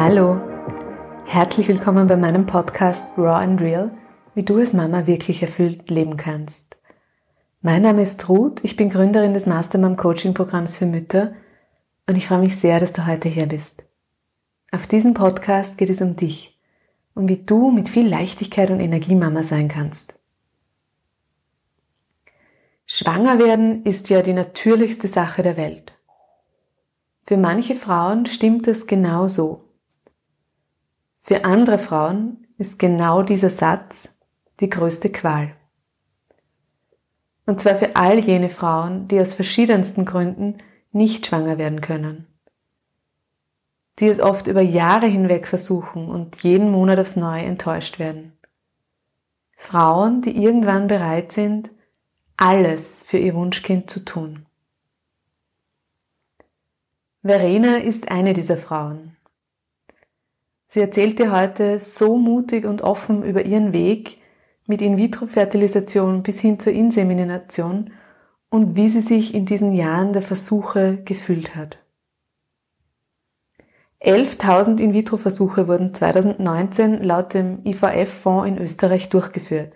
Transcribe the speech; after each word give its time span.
Hallo, 0.00 0.40
herzlich 1.26 1.66
willkommen 1.66 2.06
bei 2.06 2.16
meinem 2.16 2.46
Podcast 2.46 3.04
Raw 3.18 3.42
and 3.42 3.60
Real, 3.60 3.90
wie 4.36 4.44
du 4.44 4.56
als 4.58 4.72
Mama 4.72 5.08
wirklich 5.08 5.42
erfüllt 5.42 5.90
leben 5.90 6.16
kannst. 6.16 6.76
Mein 7.62 7.82
Name 7.82 8.02
ist 8.02 8.28
Ruth, 8.28 8.62
ich 8.62 8.76
bin 8.76 8.90
Gründerin 8.90 9.34
des 9.34 9.46
Mastermom 9.46 9.96
Coaching 9.96 10.34
Programms 10.34 10.76
für 10.76 10.86
Mütter 10.86 11.32
und 12.06 12.14
ich 12.14 12.28
freue 12.28 12.38
mich 12.38 12.54
sehr, 12.54 12.78
dass 12.78 12.92
du 12.92 13.08
heute 13.08 13.28
hier 13.28 13.46
bist. 13.46 13.82
Auf 14.70 14.86
diesem 14.86 15.14
Podcast 15.14 15.76
geht 15.76 15.90
es 15.90 16.00
um 16.00 16.14
dich 16.14 16.56
und 17.16 17.28
wie 17.28 17.42
du 17.44 17.72
mit 17.72 17.88
viel 17.88 18.08
Leichtigkeit 18.08 18.70
und 18.70 18.78
Energie 18.78 19.16
Mama 19.16 19.42
sein 19.42 19.66
kannst. 19.66 20.14
Schwanger 22.86 23.40
werden 23.40 23.82
ist 23.82 24.10
ja 24.10 24.22
die 24.22 24.32
natürlichste 24.32 25.08
Sache 25.08 25.42
der 25.42 25.56
Welt. 25.56 25.92
Für 27.26 27.36
manche 27.36 27.74
Frauen 27.74 28.26
stimmt 28.26 28.68
es 28.68 28.86
genau 28.86 29.26
so. 29.26 29.67
Für 31.28 31.44
andere 31.44 31.78
Frauen 31.78 32.46
ist 32.56 32.78
genau 32.78 33.20
dieser 33.20 33.50
Satz 33.50 34.16
die 34.60 34.70
größte 34.70 35.12
Qual. 35.12 35.54
Und 37.44 37.60
zwar 37.60 37.76
für 37.76 37.96
all 37.96 38.18
jene 38.18 38.48
Frauen, 38.48 39.08
die 39.08 39.20
aus 39.20 39.34
verschiedensten 39.34 40.06
Gründen 40.06 40.62
nicht 40.90 41.26
schwanger 41.26 41.58
werden 41.58 41.82
können. 41.82 42.26
Die 43.98 44.06
es 44.06 44.20
oft 44.20 44.46
über 44.46 44.62
Jahre 44.62 45.04
hinweg 45.04 45.46
versuchen 45.46 46.08
und 46.08 46.42
jeden 46.42 46.70
Monat 46.70 46.98
aufs 46.98 47.16
Neue 47.16 47.42
enttäuscht 47.42 47.98
werden. 47.98 48.32
Frauen, 49.54 50.22
die 50.22 50.34
irgendwann 50.34 50.86
bereit 50.86 51.32
sind, 51.32 51.68
alles 52.38 53.04
für 53.04 53.18
ihr 53.18 53.34
Wunschkind 53.34 53.90
zu 53.90 54.02
tun. 54.02 54.46
Verena 57.22 57.76
ist 57.76 58.10
eine 58.10 58.32
dieser 58.32 58.56
Frauen. 58.56 59.17
Sie 60.68 60.80
erzählt 60.80 61.18
dir 61.18 61.32
heute 61.32 61.80
so 61.80 62.18
mutig 62.18 62.66
und 62.66 62.82
offen 62.82 63.22
über 63.22 63.42
ihren 63.42 63.72
Weg 63.72 64.18
mit 64.66 64.82
In-vitro-Fertilisation 64.82 66.22
bis 66.22 66.40
hin 66.40 66.60
zur 66.60 66.74
Insemination 66.74 67.92
und 68.50 68.76
wie 68.76 68.90
sie 68.90 69.00
sich 69.00 69.34
in 69.34 69.46
diesen 69.46 69.72
Jahren 69.72 70.12
der 70.12 70.20
Versuche 70.20 70.98
gefühlt 71.04 71.56
hat. 71.56 71.78
11.000 74.02 74.78
In-vitro-Versuche 74.78 75.68
wurden 75.68 75.94
2019 75.94 77.02
laut 77.02 77.32
dem 77.32 77.64
IVF-Fonds 77.64 78.46
in 78.46 78.58
Österreich 78.58 79.08
durchgeführt. 79.08 79.72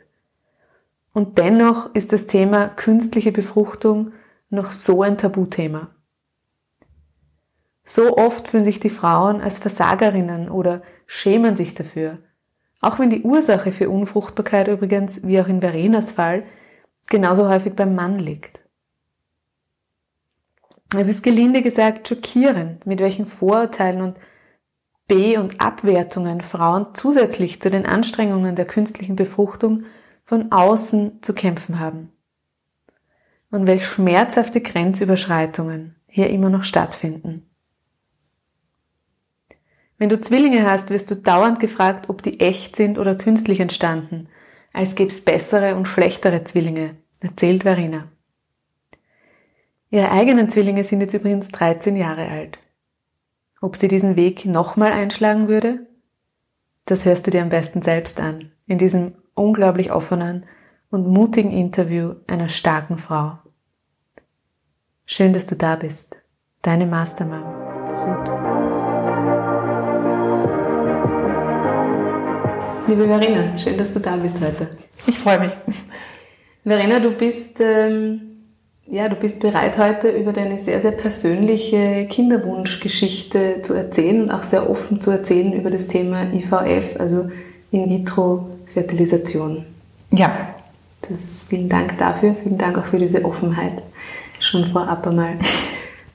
Und 1.14 1.38
dennoch 1.38 1.94
ist 1.94 2.12
das 2.12 2.26
Thema 2.26 2.68
künstliche 2.68 3.32
Befruchtung 3.32 4.12
noch 4.50 4.72
so 4.72 5.02
ein 5.02 5.16
Tabuthema. 5.16 5.90
So 7.84 8.16
oft 8.16 8.48
fühlen 8.48 8.64
sich 8.64 8.80
die 8.80 8.90
Frauen 8.90 9.40
als 9.40 9.58
Versagerinnen 9.58 10.50
oder 10.50 10.82
schämen 11.06 11.56
sich 11.56 11.74
dafür. 11.74 12.18
Auch 12.80 12.98
wenn 12.98 13.10
die 13.10 13.22
Ursache 13.22 13.72
für 13.72 13.90
Unfruchtbarkeit 13.90 14.68
übrigens, 14.68 15.22
wie 15.24 15.40
auch 15.40 15.48
in 15.48 15.60
Verenas 15.60 16.12
Fall, 16.12 16.44
genauso 17.08 17.48
häufig 17.48 17.74
beim 17.74 17.94
Mann 17.94 18.18
liegt. 18.18 18.60
Es 20.94 21.08
ist 21.08 21.22
gelinde 21.22 21.62
gesagt 21.62 22.08
schockierend, 22.08 22.84
mit 22.86 23.00
welchen 23.00 23.26
Vorurteilen 23.26 24.02
und 24.02 24.16
B- 25.08 25.36
und 25.36 25.60
Abwertungen 25.60 26.40
Frauen 26.40 26.88
zusätzlich 26.94 27.60
zu 27.60 27.70
den 27.70 27.86
Anstrengungen 27.86 28.56
der 28.56 28.66
künstlichen 28.66 29.16
Befruchtung 29.16 29.84
von 30.24 30.52
außen 30.52 31.22
zu 31.22 31.34
kämpfen 31.34 31.78
haben. 31.78 32.12
Und 33.50 33.66
welch 33.66 33.86
schmerzhafte 33.86 34.60
Grenzüberschreitungen 34.60 35.96
hier 36.06 36.30
immer 36.30 36.48
noch 36.48 36.64
stattfinden. 36.64 37.51
Wenn 40.02 40.08
du 40.08 40.20
Zwillinge 40.20 40.68
hast, 40.68 40.90
wirst 40.90 41.12
du 41.12 41.14
dauernd 41.14 41.60
gefragt, 41.60 42.08
ob 42.08 42.24
die 42.24 42.40
echt 42.40 42.74
sind 42.74 42.98
oder 42.98 43.14
künstlich 43.14 43.60
entstanden, 43.60 44.26
als 44.72 44.96
gäbe 44.96 45.12
es 45.12 45.24
bessere 45.24 45.76
und 45.76 45.86
schlechtere 45.86 46.42
Zwillinge, 46.42 46.96
erzählt 47.20 47.62
Verena. 47.62 48.08
Ihre 49.90 50.10
eigenen 50.10 50.50
Zwillinge 50.50 50.82
sind 50.82 51.02
jetzt 51.02 51.14
übrigens 51.14 51.50
13 51.50 51.94
Jahre 51.94 52.26
alt. 52.26 52.58
Ob 53.60 53.76
sie 53.76 53.86
diesen 53.86 54.16
Weg 54.16 54.44
nochmal 54.44 54.90
einschlagen 54.90 55.46
würde? 55.46 55.86
Das 56.84 57.04
hörst 57.04 57.28
du 57.28 57.30
dir 57.30 57.42
am 57.42 57.50
besten 57.50 57.80
selbst 57.80 58.18
an, 58.18 58.50
in 58.66 58.78
diesem 58.78 59.14
unglaublich 59.34 59.92
offenen 59.92 60.46
und 60.90 61.06
mutigen 61.06 61.52
Interview 61.52 62.16
einer 62.26 62.48
starken 62.48 62.98
Frau. 62.98 63.38
Schön, 65.06 65.32
dass 65.32 65.46
du 65.46 65.54
da 65.54 65.76
bist. 65.76 66.16
Deine 66.62 66.86
Mastermom, 66.86 67.81
Liebe 72.86 73.06
Verena, 73.06 73.58
schön, 73.58 73.78
dass 73.78 73.92
du 73.92 74.00
da 74.00 74.16
bist 74.16 74.36
heute. 74.40 74.68
Ich 75.06 75.18
freue 75.18 75.38
mich. 75.38 75.52
Verena, 76.64 76.98
du 76.98 77.12
bist, 77.12 77.60
ähm, 77.60 78.20
ja, 78.86 79.08
du 79.08 79.14
bist 79.14 79.40
bereit 79.40 79.78
heute 79.78 80.08
über 80.08 80.32
deine 80.32 80.58
sehr, 80.58 80.80
sehr 80.80 80.90
persönliche 80.92 82.06
Kinderwunschgeschichte 82.06 83.62
zu 83.62 83.74
erzählen 83.74 84.24
und 84.24 84.30
auch 84.32 84.42
sehr 84.42 84.68
offen 84.68 85.00
zu 85.00 85.12
erzählen 85.12 85.52
über 85.52 85.70
das 85.70 85.86
Thema 85.86 86.24
IVF, 86.32 86.98
also 86.98 87.30
In-vitro-Fertilisation. 87.70 89.64
Ja. 90.10 90.54
Das 91.02 91.12
ist, 91.12 91.48
vielen 91.48 91.68
Dank 91.68 91.98
dafür, 91.98 92.34
vielen 92.42 92.58
Dank 92.58 92.78
auch 92.78 92.86
für 92.86 92.98
diese 92.98 93.24
Offenheit. 93.24 93.74
Schon 94.40 94.66
vorab 94.66 95.06
einmal. 95.06 95.38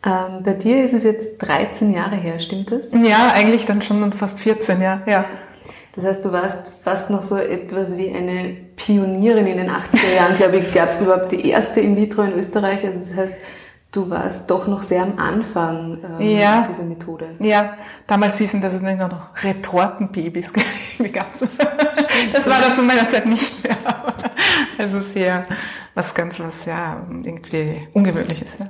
Ähm, 0.06 0.44
bei 0.44 0.54
dir 0.54 0.86
ist 0.86 0.94
es 0.94 1.04
jetzt 1.04 1.40
13 1.40 1.92
Jahre 1.92 2.16
her, 2.16 2.40
stimmt 2.40 2.72
das? 2.72 2.92
Ja, 2.94 3.32
eigentlich 3.34 3.66
dann 3.66 3.82
schon 3.82 4.14
fast 4.14 4.40
14, 4.40 4.80
ja. 4.80 5.02
ja. 5.08 5.26
Das 5.98 6.06
heißt, 6.06 6.26
du 6.26 6.32
warst 6.32 6.72
fast 6.84 7.10
noch 7.10 7.24
so 7.24 7.38
etwas 7.38 7.98
wie 7.98 8.14
eine 8.14 8.56
Pionierin 8.76 9.48
in 9.48 9.58
den 9.58 9.72
80er 9.72 10.16
Jahren, 10.16 10.38
glaube 10.38 10.58
ich, 10.58 10.72
gab 10.72 10.92
es 10.92 11.02
überhaupt 11.02 11.32
die 11.32 11.50
erste 11.50 11.82
In-vitro 11.82 12.22
in 12.22 12.34
Österreich. 12.34 12.86
Also 12.86 13.00
das 13.00 13.16
heißt, 13.16 13.34
du 13.92 14.08
warst 14.12 14.48
doch 14.52 14.68
noch 14.68 14.84
sehr 14.84 15.02
am 15.02 15.18
Anfang 15.18 15.98
ähm, 16.20 16.38
ja. 16.38 16.68
dieser 16.70 16.84
Methode. 16.84 17.30
Ja, 17.40 17.78
damals 18.06 18.38
hießen 18.38 18.62
das 18.62 18.80
nicht 18.80 19.00
noch 19.00 19.44
Retortenbabys. 19.44 20.54
das 22.34 22.48
war 22.48 22.62
dann 22.62 22.76
zu 22.76 22.84
meiner 22.84 23.08
Zeit 23.08 23.26
nicht 23.26 23.64
mehr. 23.64 23.78
Also 24.78 25.02
sehr, 25.02 25.48
was 25.96 26.14
ganz 26.14 26.40
was, 26.40 26.66
ja, 26.66 27.02
irgendwie 27.10 27.88
Ungewöhnliches. 27.94 28.50
Ja. 28.60 28.68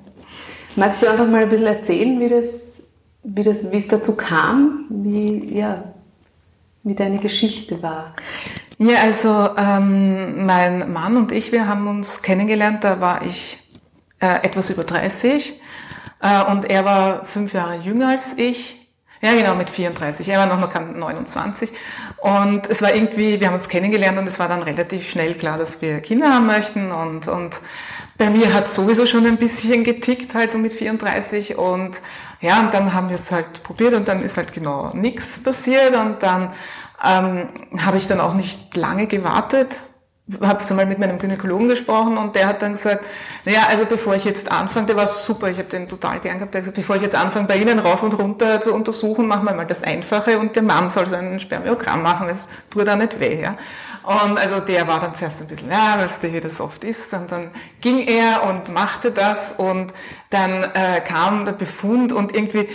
Magst 0.77 1.01
du 1.01 1.11
einfach 1.11 1.27
mal 1.27 1.43
ein 1.43 1.49
bisschen 1.49 1.67
erzählen, 1.67 2.21
wie 2.21 2.29
das, 2.29 2.45
wie 3.23 3.43
das, 3.43 3.69
wie 3.69 3.77
es 3.77 3.89
dazu 3.89 4.15
kam? 4.15 4.85
Wie, 4.89 5.57
ja, 5.57 5.83
wie 6.87 6.95
deine 6.95 7.19
Geschichte 7.19 7.81
war. 7.81 8.15
Ja, 8.79 8.99
also 9.01 9.49
ähm, 9.57 10.45
mein 10.45 10.91
Mann 10.93 11.17
und 11.17 11.31
ich, 11.31 11.51
wir 11.51 11.67
haben 11.67 11.87
uns 11.87 12.21
kennengelernt, 12.21 12.83
da 12.83 13.01
war 13.01 13.23
ich 13.23 13.59
äh, 14.19 14.43
etwas 14.43 14.69
über 14.69 14.83
30 14.83 15.59
äh, 16.21 16.43
und 16.51 16.65
er 16.65 16.85
war 16.85 17.25
fünf 17.25 17.53
Jahre 17.53 17.77
jünger 17.77 18.09
als 18.09 18.37
ich. 18.37 18.75
Ja, 19.19 19.33
genau, 19.33 19.55
mit 19.55 19.71
34. 19.71 20.29
Er 20.29 20.37
war 20.37 20.45
noch 20.45 20.59
mal 20.59 20.79
29. 20.79 21.71
Und 22.17 22.67
es 22.69 22.83
war 22.83 22.93
irgendwie, 22.93 23.39
wir 23.39 23.47
haben 23.47 23.55
uns 23.55 23.67
kennengelernt 23.67 24.17
und 24.19 24.27
es 24.27 24.37
war 24.37 24.47
dann 24.47 24.61
relativ 24.61 25.09
schnell 25.09 25.33
klar, 25.33 25.57
dass 25.57 25.81
wir 25.81 26.01
Kinder 26.01 26.31
haben 26.31 26.45
möchten. 26.45 26.91
Und, 26.91 27.27
und 27.27 27.59
bei 28.19 28.29
mir 28.29 28.53
hat 28.53 28.69
sowieso 28.69 29.07
schon 29.07 29.25
ein 29.25 29.37
bisschen 29.37 29.83
getickt, 29.83 30.35
halt 30.35 30.51
so 30.51 30.59
mit 30.59 30.71
34. 30.71 31.57
Und 31.57 31.99
ja, 32.41 32.59
und 32.59 32.73
dann 32.73 32.93
haben 32.93 33.09
wir 33.09 33.15
es 33.15 33.31
halt 33.31 33.63
probiert 33.63 33.93
und 33.93 34.07
dann 34.07 34.21
ist 34.21 34.37
halt 34.37 34.53
genau 34.53 34.91
nichts 34.93 35.41
passiert 35.41 35.95
und 35.95 36.21
dann 36.21 36.53
ähm, 37.03 37.49
habe 37.83 37.97
ich 37.97 38.07
dann 38.07 38.19
auch 38.19 38.33
nicht 38.33 38.75
lange 38.75 39.07
gewartet, 39.07 39.69
habe 40.41 40.63
so 40.63 40.73
mal 40.73 40.85
mit 40.85 40.99
meinem 40.99 41.17
Gynäkologen 41.17 41.69
gesprochen 41.69 42.17
und 42.17 42.35
der 42.35 42.47
hat 42.47 42.61
dann 42.61 42.73
gesagt, 42.73 43.05
naja, 43.45 43.61
also 43.69 43.85
bevor 43.85 44.15
ich 44.15 44.25
jetzt 44.25 44.51
anfange, 44.51 44.87
der 44.87 44.97
war 44.97 45.07
super, 45.07 45.49
ich 45.49 45.57
habe 45.57 45.69
den 45.69 45.87
total 45.87 46.19
gern 46.19 46.37
gehabt, 46.37 46.53
der 46.53 46.59
hat 46.59 46.65
gesagt, 46.65 46.75
bevor 46.75 46.97
ich 46.97 47.01
jetzt 47.01 47.15
anfange, 47.15 47.47
bei 47.47 47.57
Ihnen 47.57 47.79
rauf 47.79 48.03
und 48.03 48.13
runter 48.13 48.59
zu 48.59 48.73
untersuchen, 48.73 49.27
machen 49.27 49.45
wir 49.45 49.53
mal 49.53 49.65
das 49.65 49.83
Einfache 49.83 50.37
und 50.37 50.55
der 50.55 50.63
Mann 50.63 50.89
soll 50.89 51.07
so 51.07 51.15
ein 51.15 51.39
Spermiogramm 51.39 52.03
machen, 52.03 52.27
das 52.27 52.47
tut 52.69 52.87
da 52.87 52.95
nicht 52.95 53.19
weh. 53.19 53.41
Ja? 53.41 53.57
Und 54.07 54.37
also 54.37 54.61
der 54.61 54.87
war 54.87 55.01
dann 55.01 55.15
zuerst 55.15 55.41
ein 55.41 55.47
bisschen, 55.47 55.69
ja, 55.69 55.97
weißt 55.97 56.23
du, 56.23 56.31
wie 56.31 56.39
das 56.39 56.61
oft 56.61 56.85
ist. 56.85 57.13
Und 57.13 57.29
dann 57.29 57.51
ging 57.81 58.07
er 58.07 58.43
und 58.43 58.69
machte 58.69 59.11
das 59.11 59.51
und 59.51 59.93
dann 60.29 60.63
äh, 60.63 61.01
kam 61.05 61.43
der 61.43 61.51
Befund 61.51 62.13
und 62.13 62.33
irgendwie, 62.33 62.69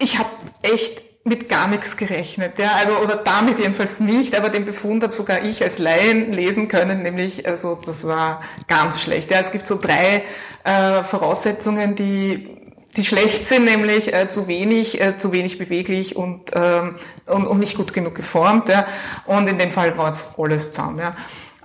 ich 0.00 0.18
habe 0.18 0.30
echt 0.62 1.00
mit 1.24 1.48
gar 1.48 1.68
nichts 1.68 1.96
gerechnet, 1.96 2.58
ja, 2.58 2.72
also 2.74 2.96
oder 2.98 3.14
damit 3.14 3.60
jedenfalls 3.60 4.00
nicht, 4.00 4.36
aber 4.36 4.48
den 4.48 4.64
Befund 4.64 5.04
habe 5.04 5.14
sogar 5.14 5.44
ich 5.44 5.62
als 5.62 5.78
Laien 5.78 6.32
lesen 6.32 6.66
können, 6.66 7.04
nämlich 7.04 7.46
also 7.46 7.76
das 7.76 8.04
war 8.04 8.42
ganz 8.66 9.00
schlecht. 9.00 9.30
Ja, 9.30 9.38
es 9.38 9.52
gibt 9.52 9.68
so 9.68 9.78
drei 9.80 10.24
äh, 10.64 11.04
Voraussetzungen, 11.04 11.94
die 11.94 12.61
die 12.96 13.04
schlecht 13.04 13.48
sind, 13.48 13.64
nämlich 13.64 14.12
äh, 14.12 14.28
zu 14.28 14.46
wenig, 14.48 15.00
äh, 15.00 15.18
zu 15.18 15.32
wenig 15.32 15.58
beweglich 15.58 16.16
und, 16.16 16.50
ähm, 16.54 16.96
und, 17.26 17.46
und 17.46 17.58
nicht 17.58 17.76
gut 17.76 17.92
genug 17.92 18.14
geformt. 18.14 18.68
Ja. 18.68 18.86
Und 19.26 19.48
in 19.48 19.58
dem 19.58 19.70
Fall 19.70 19.96
war 19.96 20.12
es 20.12 20.38
alles 20.38 20.72
zusammen. 20.72 20.98
Ja. 20.98 21.14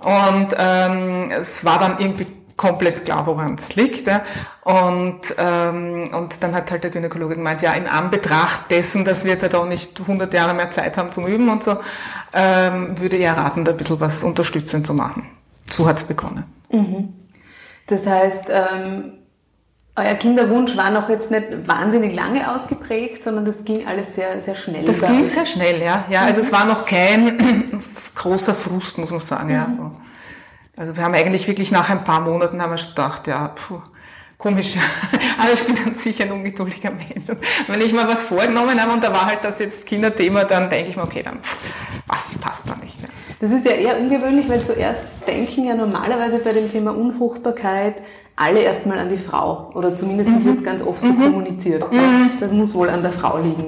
Und 0.02 0.54
ähm, 0.58 1.30
es 1.30 1.64
war 1.64 1.78
dann 1.78 1.98
irgendwie 1.98 2.26
komplett 2.56 3.04
klar, 3.04 3.26
woran 3.26 3.54
es 3.54 3.76
liegt. 3.76 4.06
Ja. 4.06 4.22
Und, 4.62 5.34
ähm, 5.38 6.10
und 6.12 6.42
dann 6.42 6.54
hat 6.54 6.70
halt 6.70 6.84
der 6.84 6.90
Gynäkologe 6.90 7.36
gemeint, 7.36 7.62
ja, 7.62 7.72
in 7.72 7.86
Anbetracht 7.86 8.70
dessen, 8.70 9.04
dass 9.04 9.24
wir 9.24 9.32
jetzt 9.32 9.42
halt 9.42 9.54
auch 9.54 9.66
nicht 9.66 10.00
100 10.00 10.32
Jahre 10.34 10.54
mehr 10.54 10.70
Zeit 10.70 10.96
haben 10.96 11.12
zum 11.12 11.26
Üben 11.26 11.48
und 11.48 11.62
so, 11.62 11.78
ähm, 12.32 12.98
würde 12.98 13.16
er 13.16 13.36
raten, 13.36 13.64
da 13.64 13.72
ein 13.72 13.76
bisschen 13.76 14.00
was 14.00 14.24
unterstützend 14.24 14.86
zu 14.86 14.94
machen. 14.94 15.28
So 15.70 15.86
hat's 15.86 16.04
begonnen. 16.04 16.44
Mhm. 16.70 17.14
Das 17.86 18.06
heißt, 18.06 18.50
ähm, 18.50 19.12
euer 19.98 20.14
Kinderwunsch 20.14 20.76
war 20.76 20.90
noch 20.90 21.08
jetzt 21.08 21.30
nicht 21.30 21.66
wahnsinnig 21.66 22.14
lange 22.14 22.52
ausgeprägt, 22.52 23.24
sondern 23.24 23.44
das 23.44 23.64
ging 23.64 23.86
alles 23.86 24.14
sehr, 24.14 24.40
sehr 24.42 24.54
schnell. 24.54 24.84
Das 24.84 25.00
ging 25.00 25.26
sehr 25.26 25.46
schnell, 25.46 25.82
ja. 25.82 26.04
ja 26.08 26.22
also 26.22 26.40
mhm. 26.40 26.46
es 26.46 26.52
war 26.52 26.64
noch 26.64 26.86
kein 26.86 27.82
großer 28.14 28.54
Frust, 28.54 28.98
muss 28.98 29.10
man 29.10 29.20
sagen, 29.20 29.48
mhm. 29.48 29.54
ja. 29.54 29.92
Also 30.76 30.96
wir 30.96 31.02
haben 31.02 31.14
eigentlich 31.14 31.48
wirklich 31.48 31.72
nach 31.72 31.90
ein 31.90 32.04
paar 32.04 32.20
Monaten 32.20 32.62
haben 32.62 32.70
wir 32.70 32.78
schon 32.78 32.90
gedacht, 32.90 33.26
ja, 33.26 33.48
puh, 33.48 33.80
komisch. 34.38 34.76
Aber 35.38 35.52
ich 35.52 35.64
bin 35.64 35.74
dann 35.74 35.96
sicher 35.96 36.24
ein 36.24 36.32
ungeduldiger 36.32 36.90
Mensch. 36.90 37.28
Und 37.28 37.38
wenn 37.66 37.80
ich 37.80 37.92
mal 37.92 38.06
was 38.06 38.24
vorgenommen 38.24 38.80
habe 38.80 38.92
und 38.92 39.02
da 39.02 39.12
war 39.12 39.26
halt 39.26 39.42
das 39.42 39.58
jetzt 39.58 39.84
Kinderthema, 39.86 40.44
dann 40.44 40.70
denke 40.70 40.90
ich 40.90 40.96
mir, 40.96 41.02
okay, 41.02 41.22
dann 41.22 41.40
was 42.06 42.38
passt 42.38 42.70
da 42.70 42.76
nicht 42.76 43.00
mehr. 43.00 43.10
Das 43.40 43.50
ist 43.50 43.64
ja 43.64 43.72
eher 43.72 43.98
ungewöhnlich, 43.98 44.48
weil 44.48 44.60
zuerst 44.60 45.06
denken 45.26 45.64
ja 45.64 45.74
normalerweise 45.74 46.38
bei 46.38 46.52
dem 46.52 46.70
Thema 46.70 46.90
Unfruchtbarkeit 46.92 47.96
alle 48.38 48.60
erstmal 48.60 48.98
an 48.98 49.10
die 49.10 49.18
Frau. 49.18 49.70
Oder 49.74 49.96
zumindest 49.96 50.30
mhm. 50.30 50.44
wird 50.44 50.58
es 50.58 50.64
ganz 50.64 50.82
oft 50.82 51.04
so 51.04 51.12
mhm. 51.12 51.22
kommuniziert. 51.22 51.90
Mhm. 51.92 52.30
Das 52.40 52.52
muss 52.52 52.74
wohl 52.74 52.88
an 52.88 53.02
der 53.02 53.12
Frau 53.12 53.38
liegen. 53.38 53.66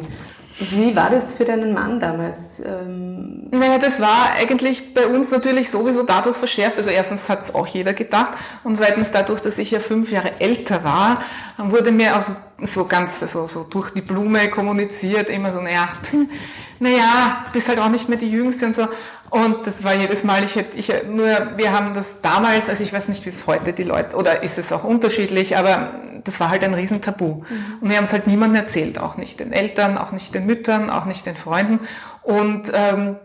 Wie 0.61 0.95
war 0.95 1.09
das 1.09 1.35
für 1.35 1.45
deinen 1.45 1.73
Mann 1.73 2.01
damals? 2.01 2.61
Ähm 2.61 3.49
naja, 3.51 3.79
das 3.79 4.01
war 4.01 4.33
eigentlich 4.39 4.93
bei 4.93 5.07
uns 5.07 5.33
natürlich 5.33 5.71
sowieso 5.71 6.03
dadurch 6.03 6.37
verschärft. 6.37 6.77
Also 6.77 6.91
erstens 6.91 7.29
hat 7.31 7.43
es 7.43 7.55
auch 7.55 7.67
jeder 7.67 7.95
gedacht 7.95 8.35
und 8.63 8.77
zweitens 8.77 9.11
dadurch, 9.11 9.41
dass 9.41 9.57
ich 9.57 9.71
ja 9.71 9.81
fünf 9.81 10.13
Jahre 10.13 10.39
älter 10.39 10.85
war, 10.85 11.23
wurde 11.57 11.93
mir 11.93 12.15
also 12.15 12.35
so 12.63 12.85
ganz 12.87 13.21
so, 13.21 13.49
so 13.49 13.65
durch 13.65 13.91
die 13.91 14.01
Blume 14.01 14.49
kommuniziert, 14.49 15.31
immer 15.31 15.53
so, 15.53 15.61
naja, 15.61 15.89
naja, 16.81 17.43
du 17.47 17.53
bist 17.53 17.69
halt 17.69 17.79
auch 17.79 17.89
nicht 17.89 18.09
mehr 18.09 18.19
die 18.19 18.31
Jüngste 18.31 18.67
und 18.67 18.75
so. 18.75 18.89
Und 19.31 19.67
das 19.67 19.85
war 19.85 19.95
jedes 19.95 20.25
Mal, 20.25 20.43
ich 20.43 20.57
hätte, 20.57 20.77
ich, 20.77 20.93
nur, 21.09 21.27
wir 21.57 21.73
haben 21.73 21.95
das 21.95 22.21
damals, 22.21 22.69
also 22.69 22.83
ich 22.83 22.93
weiß 22.93 23.09
nicht, 23.09 23.25
wie 23.27 23.31
es 23.31 23.47
heute 23.47 23.73
die 23.73 23.85
Leute, 23.85 24.17
oder 24.17 24.43
ist 24.43 24.59
es 24.59 24.73
auch 24.73 24.83
unterschiedlich, 24.83 25.57
aber 25.57 26.01
das 26.25 26.41
war 26.41 26.51
halt 26.51 26.65
ein 26.65 26.75
Riesentabu. 26.75 27.45
Mhm. 27.49 27.79
Und 27.81 27.91
wir 27.91 27.97
haben 27.97 28.05
es 28.05 28.13
halt 28.13 28.27
niemandem 28.27 28.63
erzählt, 28.63 28.99
auch 28.99 29.17
nicht 29.17 29.39
den 29.39 29.53
Eltern, 29.53 29.99
auch 29.99 30.11
nicht 30.11 30.35
den 30.35 30.47
Müttern, 30.47 30.91
auch 30.91 31.05
nicht 31.05 31.27
den 31.27 31.37
Freunden. 31.37 31.81
Und 32.23 32.73
ähm, 32.75 33.17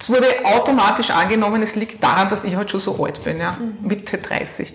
es 0.00 0.10
wurde 0.10 0.26
automatisch 0.42 1.10
angenommen, 1.10 1.62
es 1.62 1.76
liegt 1.76 2.02
daran, 2.02 2.28
dass 2.28 2.42
ich 2.42 2.56
halt 2.56 2.72
schon 2.72 2.80
so 2.80 3.04
alt 3.04 3.22
bin, 3.22 3.38
ja, 3.38 3.52
mhm. 3.52 3.86
Mitte 3.86 4.18
30. 4.18 4.74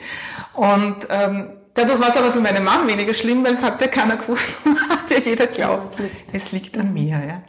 Und 0.53 1.07
ähm, 1.09 1.49
dadurch 1.77 1.99
war 1.99 2.09
es 2.09 2.17
aber 2.17 2.31
für 2.31 2.41
meinen 2.41 2.63
Mann 2.63 2.87
weniger 2.87 3.13
schlimm, 3.13 3.43
weil 3.43 3.53
es 3.53 3.63
hat 3.63 3.79
ja 3.81 3.87
keiner 3.87 4.17
gewusst, 4.17 4.49
hat 4.89 5.11
ja 5.11 5.19
jeder 5.19 5.47
glaubt, 5.47 5.97
es 6.33 6.51
liegt 6.51 6.77
an 6.77 6.93
mir. 6.93 7.21
Ja. 7.25 7.41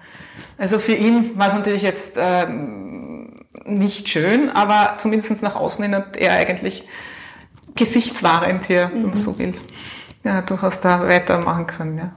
Also 0.56 0.78
für 0.78 0.94
ihn 0.94 1.38
war 1.38 1.48
es 1.48 1.54
natürlich 1.54 1.82
jetzt 1.82 2.16
ähm, 2.16 3.34
nicht 3.64 4.08
schön, 4.08 4.50
aber 4.50 4.98
zumindest 4.98 5.42
nach 5.42 5.56
außen 5.56 5.82
hin 5.84 5.94
hat 5.94 6.16
er 6.16 6.32
eigentlich 6.32 6.86
gesichtswahrend 7.74 8.66
hier, 8.66 8.90
wenn 8.92 9.02
man 9.02 9.10
mhm. 9.12 9.16
so 9.16 9.38
will, 9.38 9.54
ja, 10.24 10.42
durchaus 10.42 10.80
da 10.80 11.06
weitermachen 11.06 11.66
können. 11.66 11.98
Ja. 11.98 12.12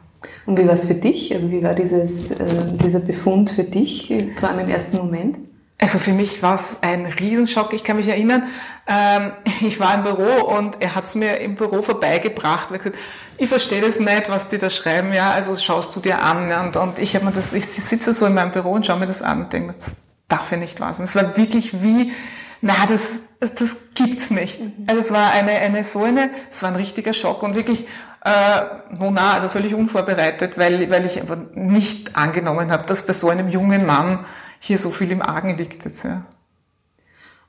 Und 0.46 0.58
wie 0.58 0.68
war 0.68 0.74
es 0.74 0.86
für 0.86 0.96
dich? 0.96 1.34
Also 1.34 1.52
wie 1.52 1.64
war 1.64 1.76
dieses, 1.76 2.32
äh, 2.32 2.78
dieser 2.84 3.00
Befund 3.00 3.52
für 3.52 3.64
dich, 3.64 4.14
vor 4.40 4.50
allem 4.50 4.60
im 4.60 4.70
ersten 4.70 4.98
Moment? 4.98 5.38
Also 5.84 5.98
für 5.98 6.14
mich 6.14 6.44
war 6.44 6.56
es 6.56 6.78
ein 6.82 7.08
Riesenschock. 7.08 7.74
Ich 7.74 7.84
kann 7.84 7.98
mich 7.98 8.08
erinnern, 8.08 8.44
ähm, 8.88 9.34
ich 9.62 9.80
war 9.80 9.96
im 9.96 10.04
Büro 10.04 10.46
und 10.46 10.78
er 10.80 10.94
hat 10.96 11.06
es 11.06 11.16
mir 11.16 11.40
im 11.40 11.56
Büro 11.56 11.82
vorbeigebracht. 11.82 12.70
Er 12.72 12.78
gesagt, 12.78 12.98
ich 13.38 13.50
verstehe 13.50 13.82
das 13.82 14.00
nicht, 14.00 14.30
was 14.30 14.48
die 14.48 14.60
da 14.60 14.70
schreiben. 14.70 15.12
Ja, 15.12 15.32
also 15.32 15.56
schaust 15.56 15.96
du 15.96 16.00
dir 16.00 16.22
an. 16.22 16.52
Und, 16.52 16.78
und 16.78 17.00
ich 17.00 17.16
habe 17.16 17.26
mir 17.26 17.32
das, 17.32 17.54
ich 17.54 17.66
sitze 17.66 18.14
so 18.14 18.28
in 18.28 18.36
meinem 18.36 18.52
Büro 18.52 18.72
und 18.72 18.86
schaue 18.86 19.00
mir 19.00 19.08
das 19.08 19.24
an 19.24 19.46
und 19.46 19.54
denke, 19.54 19.74
das 19.74 19.98
darf 20.28 20.52
ja 20.52 20.58
nicht 20.58 20.80
wahr 20.80 20.94
sein. 20.94 21.06
Es 21.06 21.16
war 21.16 21.36
wirklich 21.36 21.82
wie, 21.82 22.14
na, 22.62 22.86
das, 22.88 23.24
das, 23.40 23.56
das 23.56 23.76
gibt's 23.96 24.30
nicht. 24.30 24.62
Mhm. 24.62 24.74
Also 24.86 25.02
es 25.02 25.12
war 25.12 25.32
eine, 25.32 25.52
eine 25.52 25.84
so 25.84 26.04
eine, 26.04 26.30
es 26.52 26.62
war 26.62 26.70
ein 26.70 26.76
richtiger 26.76 27.14
Schock 27.14 27.42
und 27.42 27.56
wirklich, 27.56 27.88
äh, 28.24 28.62
Mona, 28.96 29.34
also 29.34 29.50
völlig 29.50 29.74
unvorbereitet, 29.74 30.60
weil, 30.60 30.92
weil 30.92 31.08
ich 31.08 31.20
einfach 31.20 31.38
nicht 31.56 32.16
angenommen 32.16 32.72
habe, 32.72 32.86
dass 32.86 33.08
bei 33.08 33.14
so 33.14 33.30
einem 33.30 33.50
jungen 33.50 33.88
Mann 33.88 34.26
hier 34.62 34.78
so 34.78 34.92
viel 34.92 35.12
im 35.12 35.22
Argen 35.22 35.58
liegt 35.58 35.84
jetzt. 35.84 36.06
Ja. 36.06 36.26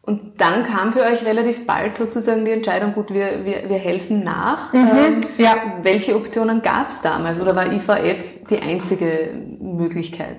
Und 0.00 0.40
dann 0.40 0.64
kam 0.64 0.92
für 0.92 1.02
euch 1.02 1.24
relativ 1.24 1.64
bald 1.66 1.96
sozusagen 1.96 2.44
die 2.44 2.50
Entscheidung, 2.50 2.92
gut, 2.94 3.12
wir, 3.12 3.44
wir, 3.44 3.68
wir 3.68 3.78
helfen 3.78 4.24
nach. 4.24 4.72
Mhm, 4.72 4.88
ähm, 4.98 5.20
ja. 5.38 5.54
Welche 5.82 6.16
Optionen 6.16 6.62
gab 6.62 6.88
es 6.88 7.02
damals 7.02 7.38
oder 7.38 7.54
war 7.54 7.70
IVF 7.70 8.46
die 8.50 8.58
einzige 8.58 9.30
Möglichkeit? 9.60 10.38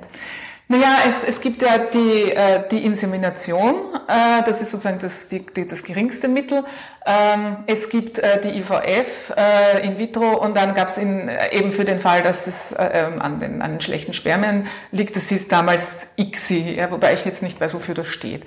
Naja, 0.70 1.00
es, 1.06 1.24
es 1.26 1.42
gibt 1.42 1.62
ja 1.62 1.78
die, 1.78 2.32
äh, 2.32 2.68
die 2.72 2.86
Insemination, 2.86 3.76
äh, 4.08 4.44
das 4.46 4.62
ist 4.62 4.72
sozusagen 4.72 4.98
das, 5.00 5.28
die, 5.28 5.46
die, 5.46 5.68
das 5.68 5.84
geringste 5.84 6.30
Mittel. 6.30 6.64
Ähm, 7.06 7.58
es 7.68 7.90
gibt 7.90 8.20
äh, 8.20 8.40
die 8.40 8.58
IVF 8.60 9.34
äh, 9.36 9.86
in 9.86 9.98
vitro 9.98 10.38
und 10.38 10.56
dann 10.56 10.74
gab 10.74 10.88
es 10.88 10.98
äh, 10.98 11.04
eben 11.52 11.74
für 11.74 11.84
den 11.84 12.00
Fall, 12.00 12.22
dass 12.22 12.46
das 12.46 12.72
äh, 12.72 12.86
ähm, 12.94 13.22
an, 13.22 13.40
den, 13.40 13.62
an 13.62 13.72
den 13.72 13.82
schlechten 13.82 14.14
Spermien 14.14 14.68
liegt, 14.92 15.18
das 15.18 15.28
hieß 15.28 15.50
damals 15.50 16.08
ICSI, 16.18 16.76
ja, 16.78 16.90
wobei 16.90 17.14
ich 17.14 17.26
jetzt 17.26 17.44
nicht 17.44 17.60
weiß, 17.60 17.74
wofür 17.74 17.94
das 17.94 18.08
steht. 18.08 18.46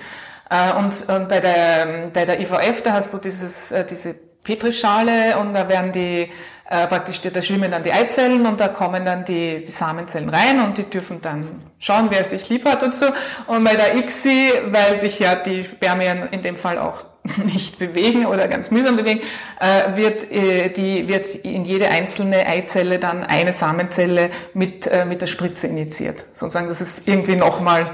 Äh, 0.49 0.73
und, 0.73 1.09
und 1.09 1.29
bei, 1.29 1.41
der, 1.41 2.11
bei 2.15 2.25
der 2.25 2.41
IVF, 2.41 2.83
da 2.83 2.95
hast 2.95 3.13
du 3.13 3.19
dieses, 3.19 3.73
äh, 3.73 3.85
diese 3.85 4.15
Petrischale 4.43 5.39
und 5.39 5.53
da 5.53 5.69
werden 5.69 5.93
die 5.93 6.31
äh, 6.69 6.87
praktisch, 6.89 7.21
da 7.21 7.43
schwimmen 7.43 7.71
dann 7.71 7.83
die 7.83 7.93
Eizellen 7.93 8.45
und 8.45 8.59
da 8.59 8.69
kommen 8.69 9.05
dann 9.05 9.25
die, 9.25 9.57
die 9.57 9.71
Samenzellen 9.71 10.29
rein 10.29 10.61
und 10.61 10.77
die 10.77 10.85
dürfen 10.85 11.21
dann 11.23 11.47
schauen, 11.79 12.07
wer 12.11 12.25
sich 12.25 12.49
lieb 12.49 12.65
hat 12.65 12.83
und 12.83 12.95
so. 12.95 13.07
Und 13.47 13.63
bei 13.63 13.77
der 13.77 13.97
ICSI, 13.97 14.53
weil 14.67 15.01
sich 15.01 15.21
ja 15.21 15.37
die 15.37 15.63
Spermien 15.63 16.29
in 16.31 16.43
dem 16.43 16.57
Fall 16.57 16.79
auch 16.79 17.05
nicht 17.45 17.79
bewegen 17.79 18.27
oder 18.27 18.49
ganz 18.49 18.73
mühsam 18.73 18.97
bewegen, 18.97 19.21
äh, 19.61 19.97
wird, 19.97 20.31
äh, 20.33 20.71
die, 20.71 21.09
wird 21.09 21.35
in 21.37 21.65
jede 21.65 21.89
einzelne 21.89 22.47
Eizelle 22.47 22.99
dann 22.99 23.23
eine 23.23 23.53
Samenzelle 23.53 24.31
mit, 24.53 24.89
äh, 24.89 25.05
mit 25.05 25.21
der 25.21 25.29
Spritze 25.29 25.69
injiziert. 25.69 26.25
Sozusagen, 26.35 26.69
das 26.69 26.81
ist 26.81 27.07
irgendwie 27.07 27.37
nochmal 27.37 27.93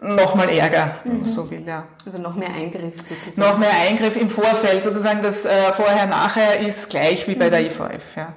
nochmal 0.00 0.48
Ärger, 0.48 0.96
wenn 1.04 1.12
man 1.12 1.20
mhm. 1.22 1.26
so 1.26 1.50
will, 1.50 1.66
ja. 1.66 1.84
Also 2.04 2.18
noch 2.18 2.34
mehr 2.34 2.50
Eingriff 2.50 3.00
sozusagen. 3.00 3.40
Noch 3.40 3.58
mehr 3.58 3.72
Eingriff 3.88 4.16
im 4.16 4.30
Vorfeld, 4.30 4.82
sozusagen 4.82 5.22
das 5.22 5.44
äh, 5.44 5.72
Vorher-Nachher 5.72 6.60
ist 6.60 6.90
gleich 6.90 7.28
wie 7.28 7.34
bei 7.34 7.46
mhm. 7.46 7.50
der 7.50 7.66
IVF, 7.66 8.16
ja. 8.16 8.34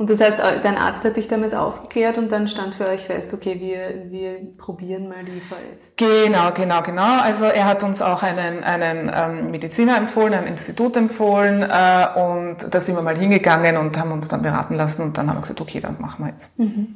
Und 0.00 0.08
das 0.08 0.18
heißt, 0.18 0.38
dein 0.38 0.78
Arzt 0.78 1.04
hat 1.04 1.16
dich 1.16 1.28
damals 1.28 1.52
aufgeklärt 1.52 2.16
und 2.16 2.32
dann 2.32 2.48
stand 2.48 2.74
für 2.74 2.88
euch 2.88 3.02
fest, 3.02 3.34
okay, 3.34 3.60
wir, 3.60 4.10
wir 4.10 4.50
probieren 4.56 5.10
mal 5.10 5.22
die 5.24 5.32
IVF. 5.32 5.78
Genau, 5.96 6.52
genau, 6.54 6.80
genau. 6.80 7.20
Also 7.20 7.44
er 7.44 7.66
hat 7.66 7.82
uns 7.82 8.00
auch 8.00 8.22
einen, 8.22 8.64
einen 8.64 9.10
ähm, 9.14 9.50
Mediziner 9.50 9.98
empfohlen, 9.98 10.32
ein 10.32 10.46
Institut 10.46 10.96
empfohlen 10.96 11.60
äh, 11.62 12.18
und 12.18 12.56
da 12.70 12.80
sind 12.80 12.96
wir 12.96 13.02
mal 13.02 13.18
hingegangen 13.18 13.76
und 13.76 13.98
haben 13.98 14.10
uns 14.10 14.28
dann 14.28 14.40
beraten 14.40 14.74
lassen 14.74 15.02
und 15.02 15.18
dann 15.18 15.28
haben 15.28 15.36
wir 15.36 15.42
gesagt, 15.42 15.60
okay, 15.60 15.80
dann 15.80 16.00
machen 16.00 16.24
wir 16.24 16.32
jetzt. 16.32 16.58
Mhm. 16.58 16.94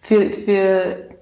Für, 0.00 0.30
für 0.30 1.17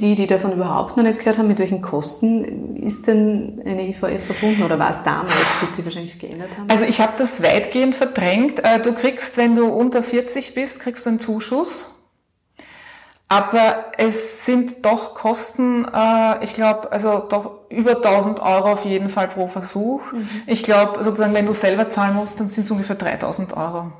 die, 0.00 0.14
die 0.14 0.26
davon 0.26 0.52
überhaupt 0.52 0.96
noch 0.96 1.04
nicht 1.04 1.18
gehört 1.18 1.38
haben, 1.38 1.48
mit 1.48 1.58
welchen 1.58 1.82
Kosten 1.82 2.76
ist 2.76 3.06
denn 3.06 3.60
eine 3.64 3.88
IVF 3.88 4.24
verbunden 4.24 4.62
oder 4.62 4.78
war 4.78 4.90
es 4.90 5.02
damals, 5.02 5.60
wird 5.60 5.74
sie 5.74 5.84
wahrscheinlich 5.84 6.18
geändert 6.18 6.50
haben? 6.56 6.70
Also 6.70 6.84
ich 6.84 7.00
habe 7.00 7.12
das 7.18 7.42
weitgehend 7.42 7.94
verdrängt. 7.94 8.60
Äh, 8.64 8.80
du 8.80 8.92
kriegst, 8.92 9.36
wenn 9.36 9.56
du 9.56 9.66
unter 9.66 10.02
40 10.02 10.54
bist, 10.54 10.80
kriegst 10.80 11.06
du 11.06 11.10
einen 11.10 11.20
Zuschuss. 11.20 11.94
Aber 13.30 13.92
es 13.98 14.46
sind 14.46 14.86
doch 14.86 15.12
Kosten, 15.12 15.84
äh, 15.84 16.42
ich 16.42 16.54
glaube, 16.54 16.90
also 16.92 17.18
doch 17.18 17.68
über 17.68 17.96
1000 17.96 18.40
Euro 18.40 18.72
auf 18.72 18.86
jeden 18.86 19.10
Fall 19.10 19.28
pro 19.28 19.48
Versuch. 19.48 20.12
Mhm. 20.12 20.28
Ich 20.46 20.62
glaube, 20.64 21.02
sozusagen, 21.02 21.34
wenn 21.34 21.44
du 21.44 21.52
selber 21.52 21.90
zahlen 21.90 22.14
musst, 22.14 22.40
dann 22.40 22.48
sind 22.48 22.64
es 22.64 22.70
ungefähr 22.70 22.96
3000 22.96 23.54
Euro. 23.54 23.92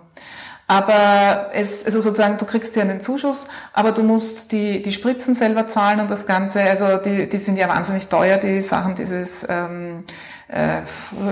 Aber 0.70 1.48
es, 1.54 1.86
also 1.86 2.02
sozusagen, 2.02 2.36
du 2.36 2.44
kriegst 2.44 2.76
ja 2.76 2.82
einen 2.82 3.00
Zuschuss, 3.00 3.46
aber 3.72 3.92
du 3.92 4.02
musst 4.02 4.52
die, 4.52 4.82
die 4.82 4.92
Spritzen 4.92 5.34
selber 5.34 5.66
zahlen 5.66 5.98
und 5.98 6.10
das 6.10 6.26
Ganze, 6.26 6.60
also 6.60 6.98
die, 6.98 7.26
die 7.26 7.38
sind 7.38 7.56
ja 7.56 7.70
wahnsinnig 7.70 8.08
teuer, 8.08 8.36
die 8.36 8.60
Sachen, 8.60 8.94
dieses 8.94 9.46
ähm, 9.48 10.04
äh, 10.48 10.82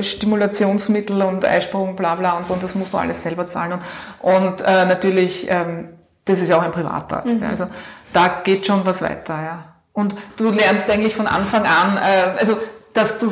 Stimulationsmittel 0.03 1.21
und 1.21 1.45
Eisprung, 1.45 1.97
bla 1.97 2.15
bla 2.15 2.33
und 2.33 2.47
so, 2.47 2.55
und 2.55 2.63
das 2.63 2.75
musst 2.75 2.95
du 2.95 2.99
alles 2.99 3.23
selber 3.23 3.47
zahlen. 3.47 3.79
Und, 4.21 4.43
und 4.47 4.63
äh, 4.63 4.87
natürlich, 4.87 5.47
ähm, 5.51 5.91
das 6.25 6.41
ist 6.41 6.49
ja 6.49 6.57
auch 6.57 6.63
ein 6.63 6.73
Privatarzt, 6.73 7.37
mhm. 7.37 7.43
ja, 7.43 7.49
also 7.51 7.67
da 8.15 8.41
geht 8.43 8.65
schon 8.65 8.87
was 8.87 9.03
weiter, 9.03 9.35
ja. 9.35 9.65
Und 9.93 10.15
du 10.39 10.51
lernst 10.51 10.89
eigentlich 10.89 11.15
von 11.15 11.27
Anfang 11.27 11.67
an, 11.67 11.99
äh, 11.99 12.39
also 12.39 12.57
dass 12.95 13.19
du 13.19 13.31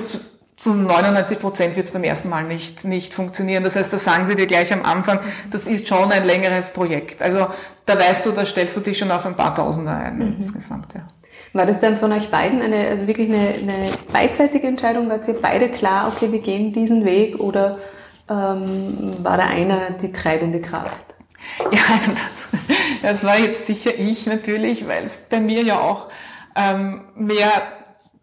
zu 0.64 0.72
99 0.72 1.40
Prozent 1.40 1.76
wird 1.76 1.88
es 1.88 1.92
beim 1.92 2.04
ersten 2.04 2.30
Mal 2.30 2.44
nicht, 2.44 2.84
nicht 2.84 3.12
funktionieren. 3.12 3.62
Das 3.62 3.76
heißt, 3.76 3.92
das 3.92 4.02
sagen 4.02 4.24
sie 4.24 4.34
dir 4.34 4.46
gleich 4.46 4.72
am 4.72 4.82
Anfang, 4.82 5.20
das 5.50 5.64
ist 5.64 5.86
schon 5.86 6.10
ein 6.10 6.24
längeres 6.24 6.72
Projekt. 6.72 7.20
Also 7.20 7.48
da 7.84 7.98
weißt 7.98 8.24
du, 8.24 8.30
da 8.30 8.46
stellst 8.46 8.74
du 8.74 8.80
dich 8.80 8.96
schon 8.96 9.10
auf 9.10 9.26
ein 9.26 9.36
paar 9.36 9.54
Tausender 9.54 9.94
ein 9.94 10.16
mhm. 10.16 10.36
insgesamt. 10.38 10.94
Ja. 10.94 11.06
War 11.52 11.66
das 11.66 11.80
dann 11.80 11.98
von 11.98 12.10
euch 12.12 12.30
beiden 12.30 12.62
eine, 12.62 12.88
also 12.88 13.06
wirklich 13.06 13.28
eine, 13.28 13.40
eine 13.40 13.90
beidseitige 14.10 14.66
Entscheidung? 14.66 15.10
Wart 15.10 15.28
ihr 15.28 15.34
beide 15.34 15.68
klar, 15.68 16.08
okay, 16.08 16.32
wir 16.32 16.40
gehen 16.40 16.72
diesen 16.72 17.04
Weg 17.04 17.38
oder 17.38 17.78
ähm, 18.30 19.22
war 19.22 19.36
da 19.36 19.44
einer 19.44 19.90
die 19.90 20.12
treibende 20.12 20.62
Kraft? 20.62 21.04
Ja, 21.60 21.80
also 21.92 22.12
das, 22.12 22.48
das 23.02 23.24
war 23.24 23.38
jetzt 23.38 23.66
sicher 23.66 23.90
ich 23.98 24.24
natürlich, 24.26 24.88
weil 24.88 25.04
es 25.04 25.18
bei 25.28 25.40
mir 25.40 25.62
ja 25.62 25.78
auch 25.78 26.08
ähm, 26.56 27.02
mehr 27.16 27.50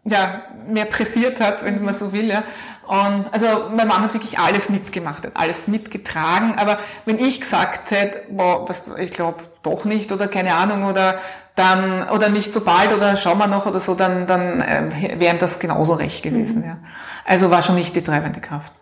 ja, 0.04 0.42
mehr 0.66 0.86
pressiert 0.86 1.40
hat, 1.40 1.64
wenn 1.64 1.84
man 1.84 1.94
so 1.94 2.12
will. 2.12 2.28
Ja. 2.28 2.42
Und 2.86 3.32
also 3.32 3.46
mein 3.74 3.86
Mann 3.86 4.02
hat 4.02 4.14
wirklich 4.14 4.38
alles 4.38 4.68
mitgemacht, 4.68 5.24
hat 5.24 5.36
alles 5.36 5.68
mitgetragen. 5.68 6.54
Aber 6.56 6.78
wenn 7.04 7.18
ich 7.18 7.40
gesagt 7.40 7.90
hätte, 7.90 8.22
boah, 8.30 8.68
was, 8.68 8.84
ich 8.98 9.12
glaube 9.12 9.44
doch 9.62 9.84
nicht 9.84 10.10
oder 10.10 10.26
keine 10.26 10.54
Ahnung 10.54 10.84
oder 10.84 11.18
dann 11.54 12.08
oder 12.08 12.28
nicht 12.28 12.52
so 12.52 12.62
bald 12.62 12.92
oder 12.92 13.16
schauen 13.16 13.38
wir 13.38 13.46
noch 13.46 13.66
oder 13.66 13.78
so, 13.78 13.94
dann 13.94 14.26
dann 14.26 14.60
äh, 14.60 15.20
wären 15.20 15.38
das 15.38 15.58
genauso 15.58 15.94
recht 15.94 16.22
gewesen. 16.22 16.62
Mhm. 16.62 16.66
Ja. 16.66 16.78
Also 17.24 17.50
war 17.50 17.62
schon 17.62 17.76
nicht 17.76 17.94
die 17.94 18.02
treibende 18.02 18.40
Kraft. 18.40 18.72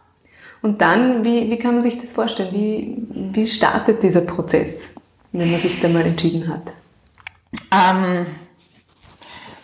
Und 0.63 0.81
dann, 0.81 1.25
wie, 1.25 1.51
wie 1.51 1.59
kann 1.59 1.75
man 1.75 1.83
sich 1.83 2.01
das 2.01 2.13
vorstellen? 2.13 2.53
Wie, 2.53 3.07
wie 3.33 3.47
startet 3.47 4.03
dieser 4.03 4.23
Prozess, 4.23 4.91
wenn 5.33 5.51
man 5.51 5.61
sich 5.61 5.81
da 5.81 5.89
mal 5.89 6.03
entschieden 6.03 6.49
hat? 6.49 6.73
Ähm, 7.73 8.27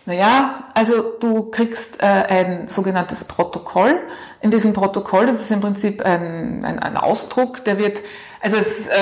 naja, 0.06 0.64
also 0.72 1.14
du 1.20 1.50
kriegst 1.50 2.00
äh, 2.00 2.06
ein 2.06 2.68
sogenanntes 2.68 3.24
Protokoll. 3.24 4.00
In 4.40 4.52
diesem 4.52 4.72
Protokoll, 4.72 5.26
das 5.26 5.40
ist 5.40 5.50
im 5.50 5.60
Prinzip 5.60 6.04
ein, 6.04 6.64
ein, 6.64 6.78
ein 6.78 6.96
Ausdruck, 6.96 7.64
der 7.64 7.78
wird, 7.78 8.02
also 8.40 8.56
es 8.56 8.86
äh, 8.86 8.92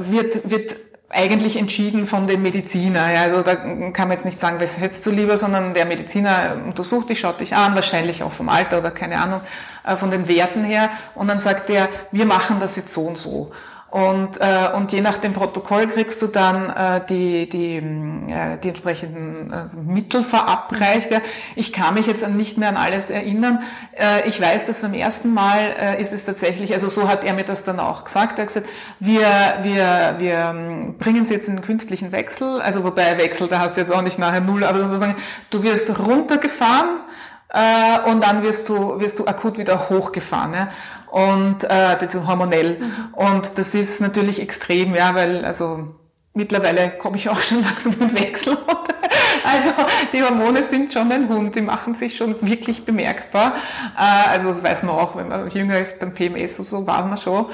wird, 0.00 0.50
wird 0.50 0.76
eigentlich 1.10 1.56
entschieden 1.56 2.06
von 2.06 2.26
dem 2.26 2.42
Mediziner. 2.42 3.12
Ja, 3.12 3.22
also 3.22 3.42
da 3.42 3.54
kann 3.54 4.08
man 4.08 4.12
jetzt 4.12 4.24
nicht 4.24 4.40
sagen, 4.40 4.56
was 4.58 4.78
hättest 4.78 5.04
du 5.06 5.10
lieber, 5.10 5.36
sondern 5.38 5.74
der 5.74 5.84
Mediziner 5.84 6.56
untersucht 6.64 7.10
dich, 7.10 7.20
schaut 7.20 7.40
dich 7.40 7.54
an, 7.54 7.74
wahrscheinlich 7.74 8.22
auch 8.22 8.32
vom 8.32 8.48
Alter 8.48 8.78
oder 8.78 8.90
keine 8.90 9.20
Ahnung, 9.20 9.42
äh, 9.84 9.96
von 9.96 10.10
den 10.10 10.26
Werten 10.26 10.64
her. 10.64 10.90
Und 11.14 11.28
dann 11.28 11.40
sagt 11.40 11.68
er, 11.70 11.88
wir 12.12 12.26
machen 12.26 12.56
das 12.60 12.76
jetzt 12.76 12.92
so 12.92 13.02
und 13.02 13.18
so. 13.18 13.50
Und, 13.96 14.42
äh, 14.42 14.76
und 14.76 14.92
je 14.92 15.00
nach 15.00 15.16
dem 15.16 15.32
Protokoll 15.32 15.86
kriegst 15.86 16.20
du 16.20 16.26
dann 16.26 16.68
äh, 16.68 17.00
die, 17.08 17.48
die, 17.48 17.76
äh, 17.76 18.58
die 18.62 18.68
entsprechenden 18.68 19.50
äh, 19.50 19.74
Mittel 19.74 20.22
verabreicht. 20.22 21.10
Ja. 21.10 21.20
Ich 21.54 21.72
kann 21.72 21.94
mich 21.94 22.06
jetzt 22.06 22.28
nicht 22.28 22.58
mehr 22.58 22.68
an 22.68 22.76
alles 22.76 23.08
erinnern. 23.08 23.62
Äh, 23.98 24.28
ich 24.28 24.38
weiß, 24.38 24.66
dass 24.66 24.82
beim 24.82 24.92
ersten 24.92 25.32
Mal 25.32 25.74
äh, 25.80 25.98
ist 25.98 26.12
es 26.12 26.26
tatsächlich, 26.26 26.74
also 26.74 26.88
so 26.88 27.08
hat 27.08 27.24
er 27.24 27.32
mir 27.32 27.44
das 27.44 27.64
dann 27.64 27.80
auch 27.80 28.04
gesagt. 28.04 28.38
Er 28.38 28.42
hat 28.42 28.48
gesagt, 28.48 28.68
wir, 29.00 29.26
wir, 29.62 30.16
wir 30.18 30.34
ähm, 30.34 30.98
bringen 30.98 31.24
sie 31.24 31.32
jetzt 31.32 31.48
in 31.48 31.56
den 31.56 31.64
künstlichen 31.64 32.12
Wechsel. 32.12 32.60
Also 32.60 32.84
wobei 32.84 33.16
Wechsel, 33.16 33.48
da 33.48 33.60
hast 33.60 33.78
du 33.78 33.80
jetzt 33.80 33.92
auch 33.94 34.02
nicht 34.02 34.18
nachher 34.18 34.42
null, 34.42 34.64
aber 34.64 34.84
sozusagen, 34.84 35.16
du 35.48 35.62
wirst 35.62 36.06
runtergefahren 36.06 37.00
äh, 37.48 38.10
und 38.10 38.22
dann 38.22 38.42
wirst 38.42 38.68
du, 38.68 39.00
wirst 39.00 39.18
du 39.20 39.26
akut 39.26 39.56
wieder 39.56 39.88
hochgefahren. 39.88 40.52
Ja? 40.52 40.68
Und 41.16 41.64
äh, 41.64 41.96
das 41.98 42.14
ist 42.14 42.26
hormonell. 42.26 42.78
Mhm. 42.78 43.14
Und 43.14 43.56
das 43.56 43.74
ist 43.74 44.02
natürlich 44.02 44.38
extrem, 44.38 44.94
ja, 44.94 45.14
weil 45.14 45.46
also 45.46 45.94
mittlerweile 46.34 46.90
komme 46.90 47.16
ich 47.16 47.30
auch 47.30 47.40
schon 47.40 47.62
langsam 47.64 47.94
in 47.98 48.20
Wechsel. 48.20 48.58
also 49.44 49.70
die 50.12 50.22
Hormone 50.22 50.62
sind 50.62 50.92
schon 50.92 51.10
ein 51.10 51.26
Hund, 51.30 51.54
die 51.54 51.62
machen 51.62 51.94
sich 51.94 52.18
schon 52.18 52.36
wirklich 52.46 52.84
bemerkbar. 52.84 53.54
Äh, 53.96 54.28
also 54.28 54.52
das 54.52 54.62
weiß 54.62 54.82
man 54.82 54.94
auch, 54.94 55.16
wenn 55.16 55.28
man 55.28 55.48
jünger 55.48 55.78
ist 55.78 55.98
beim 55.98 56.12
PMS 56.12 56.58
und 56.58 56.66
so, 56.66 56.86
weiß 56.86 57.06
man 57.06 57.16
schon 57.16 57.46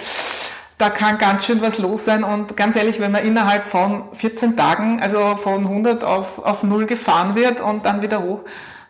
da 0.78 0.90
kann 0.90 1.16
ganz 1.16 1.46
schön 1.46 1.62
was 1.62 1.78
los 1.78 2.04
sein. 2.04 2.24
Und 2.24 2.56
ganz 2.56 2.74
ehrlich, 2.74 2.98
wenn 2.98 3.12
man 3.12 3.24
innerhalb 3.24 3.62
von 3.62 4.12
14 4.14 4.56
Tagen, 4.56 5.00
also 5.00 5.36
von 5.36 5.60
100 5.60 6.02
auf, 6.02 6.44
auf 6.44 6.64
0 6.64 6.86
gefahren 6.86 7.36
wird 7.36 7.60
und 7.60 7.86
dann 7.86 8.02
wieder 8.02 8.24
hoch, 8.24 8.40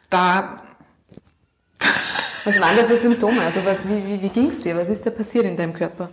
da 0.09 0.57
was 2.45 2.61
waren 2.61 2.77
da 2.77 2.85
für 2.85 2.97
Symptome? 2.97 3.41
Also 3.43 3.65
was, 3.65 3.89
wie, 3.89 4.07
wie, 4.07 4.23
wie 4.23 4.29
ging 4.29 4.49
es 4.49 4.61
dir? 4.61 4.77
Was 4.77 4.89
ist 4.89 5.07
da 5.07 5.11
passiert 5.11 5.45
in 5.45 5.57
deinem 5.57 5.75
Körper? 5.75 6.09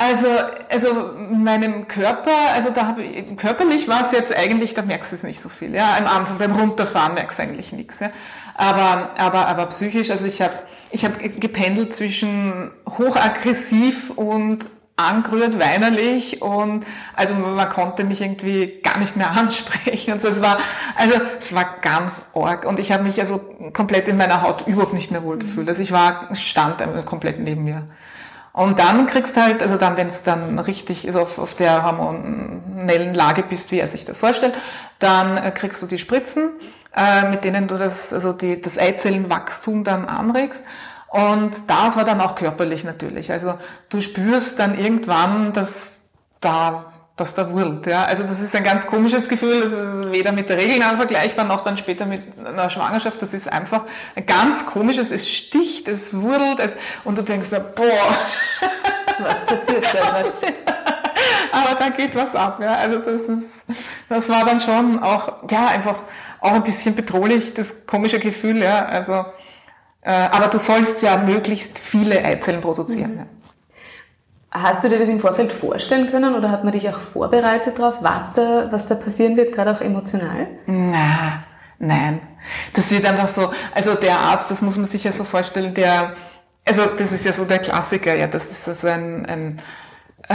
Also, 0.00 0.28
also 0.70 1.10
meinem 1.32 1.88
Körper, 1.88 2.52
also 2.54 2.70
da 2.70 2.86
habe 2.86 3.02
ich, 3.02 3.36
körperlich 3.36 3.88
war 3.88 4.06
es 4.06 4.12
jetzt 4.12 4.32
eigentlich, 4.36 4.74
da 4.74 4.82
merkst 4.82 5.10
du 5.10 5.16
es 5.16 5.24
nicht 5.24 5.42
so 5.42 5.48
viel. 5.48 5.74
Ja, 5.74 5.96
am 5.98 6.06
Anfang 6.06 6.38
beim 6.38 6.52
Runterfahren 6.52 7.14
merkst 7.14 7.38
du 7.38 7.42
eigentlich 7.42 7.72
nichts. 7.72 7.98
Ja. 7.98 8.10
Aber, 8.54 9.10
aber, 9.18 9.48
aber 9.48 9.66
psychisch, 9.66 10.10
also 10.10 10.24
ich 10.24 10.40
habe 10.40 10.54
ich 10.92 11.04
hab 11.04 11.18
gependelt 11.18 11.94
zwischen 11.94 12.70
hochaggressiv 12.88 14.10
und 14.10 14.66
angerührt, 14.98 15.58
weinerlich 15.58 16.42
und 16.42 16.84
also 17.14 17.34
man 17.34 17.68
konnte 17.68 18.04
mich 18.04 18.20
irgendwie 18.20 18.80
gar 18.82 18.98
nicht 18.98 19.16
mehr 19.16 19.30
ansprechen 19.36 20.12
und 20.12 20.22
so. 20.22 20.28
Es 20.28 20.42
war 20.42 20.58
also 20.96 21.14
es 21.38 21.54
war 21.54 21.76
ganz 21.80 22.30
arg 22.34 22.64
und 22.66 22.78
ich 22.78 22.92
habe 22.92 23.04
mich 23.04 23.18
also 23.20 23.40
komplett 23.72 24.08
in 24.08 24.16
meiner 24.16 24.42
Haut 24.42 24.66
überhaupt 24.66 24.94
nicht 24.94 25.10
mehr 25.10 25.22
wohl 25.22 25.38
gefühlt. 25.38 25.68
Also 25.68 25.80
ich 25.82 25.92
war 25.92 26.34
stand 26.34 26.82
komplett 27.06 27.38
neben 27.38 27.64
mir. 27.64 27.86
Und 28.58 28.80
dann 28.80 29.06
kriegst 29.06 29.36
du 29.36 29.42
halt, 29.42 29.62
also 29.62 29.76
dann, 29.76 29.96
wenn 29.96 30.08
es 30.08 30.24
dann 30.24 30.58
richtig 30.58 31.06
also 31.06 31.20
auf, 31.20 31.38
auf 31.38 31.54
der 31.54 31.84
hormonellen 31.84 33.14
Lage 33.14 33.44
bist, 33.44 33.70
wie 33.70 33.78
er 33.78 33.86
sich 33.86 34.04
das 34.04 34.18
vorstellt, 34.18 34.52
dann 34.98 35.36
äh, 35.36 35.52
kriegst 35.52 35.80
du 35.80 35.86
die 35.86 35.98
Spritzen, 35.98 36.50
äh, 36.96 37.28
mit 37.28 37.44
denen 37.44 37.68
du 37.68 37.76
das, 37.78 38.12
also 38.12 38.32
die, 38.32 38.60
das 38.60 38.76
Eizellenwachstum 38.76 39.84
dann 39.84 40.08
anregst. 40.08 40.64
Und 41.10 41.52
das 41.66 41.96
war 41.96 42.04
dann 42.04 42.20
auch 42.20 42.34
körperlich 42.34 42.84
natürlich. 42.84 43.32
Also 43.32 43.58
du 43.88 44.00
spürst 44.00 44.58
dann 44.58 44.78
irgendwann, 44.78 45.52
dass 45.52 46.00
da 46.40 46.92
dass 47.18 47.34
da 47.34 47.50
wurlt. 47.50 47.86
Ja? 47.86 48.04
Also 48.04 48.22
das 48.22 48.40
ist 48.40 48.54
ein 48.54 48.62
ganz 48.62 48.86
komisches 48.86 49.28
Gefühl, 49.28 49.60
das 49.60 49.72
ist 49.72 50.12
weder 50.12 50.32
mit 50.32 50.48
der 50.48 50.56
Regeln 50.56 50.82
vergleichbar, 50.96 51.44
noch 51.44 51.62
dann 51.62 51.76
später 51.76 52.06
mit 52.06 52.22
einer 52.38 52.70
Schwangerschaft. 52.70 53.20
Das 53.20 53.34
ist 53.34 53.52
einfach 53.52 53.84
ein 54.14 54.24
ganz 54.24 54.64
komisches, 54.66 55.10
es 55.10 55.28
sticht, 55.28 55.88
es 55.88 56.14
wurdelt, 56.14 56.60
es, 56.60 56.70
und 57.04 57.18
du 57.18 57.22
denkst, 57.22 57.50
boah, 57.50 58.16
was 59.18 59.46
passiert 59.46 59.84
da? 59.92 60.24
Aber 61.50 61.74
da 61.74 61.88
geht 61.88 62.14
was 62.14 62.34
ab. 62.34 62.60
Ja? 62.60 62.76
Also 62.76 62.98
das 62.98 63.22
ist, 63.22 63.66
das 64.08 64.28
war 64.28 64.44
dann 64.44 64.60
schon 64.60 65.02
auch, 65.02 65.50
ja, 65.50 65.66
einfach 65.66 66.00
auch 66.40 66.52
ein 66.52 66.62
bisschen 66.62 66.94
bedrohlich, 66.94 67.52
das 67.52 67.86
komische 67.86 68.20
Gefühl. 68.20 68.62
Ja? 68.62 68.86
Also 68.86 69.24
aber 70.02 70.48
du 70.48 70.58
sollst 70.58 71.02
ja 71.02 71.16
möglichst 71.16 71.78
viele 71.78 72.24
Eizellen 72.24 72.60
produzieren. 72.60 73.16
Mhm. 73.16 73.26
Hast 74.50 74.82
du 74.82 74.88
dir 74.88 74.98
das 74.98 75.08
im 75.10 75.20
Vorfeld 75.20 75.52
vorstellen 75.52 76.10
können 76.10 76.34
oder 76.34 76.50
hat 76.50 76.64
man 76.64 76.72
dich 76.72 76.88
auch 76.88 76.98
vorbereitet 76.98 77.78
darauf, 77.78 77.96
was 78.00 78.32
da, 78.32 78.68
was 78.70 78.86
da 78.86 78.94
passieren 78.94 79.36
wird, 79.36 79.54
gerade 79.54 79.72
auch 79.72 79.82
emotional? 79.82 80.46
Na, 80.66 81.44
nein. 81.78 82.20
Das 82.72 82.90
wird 82.90 83.04
einfach 83.04 83.28
so, 83.28 83.52
also 83.74 83.94
der 83.94 84.18
Arzt, 84.18 84.50
das 84.50 84.62
muss 84.62 84.78
man 84.78 84.86
sich 84.86 85.04
ja 85.04 85.12
so 85.12 85.24
vorstellen, 85.24 85.74
der, 85.74 86.14
also 86.64 86.86
das 86.86 87.12
ist 87.12 87.26
ja 87.26 87.34
so 87.34 87.44
der 87.44 87.58
Klassiker, 87.58 88.14
ja, 88.14 88.26
das 88.26 88.46
ist 88.46 88.68
also 88.68 88.88
ein, 88.88 89.26
ein 89.26 89.56
äh, 90.28 90.34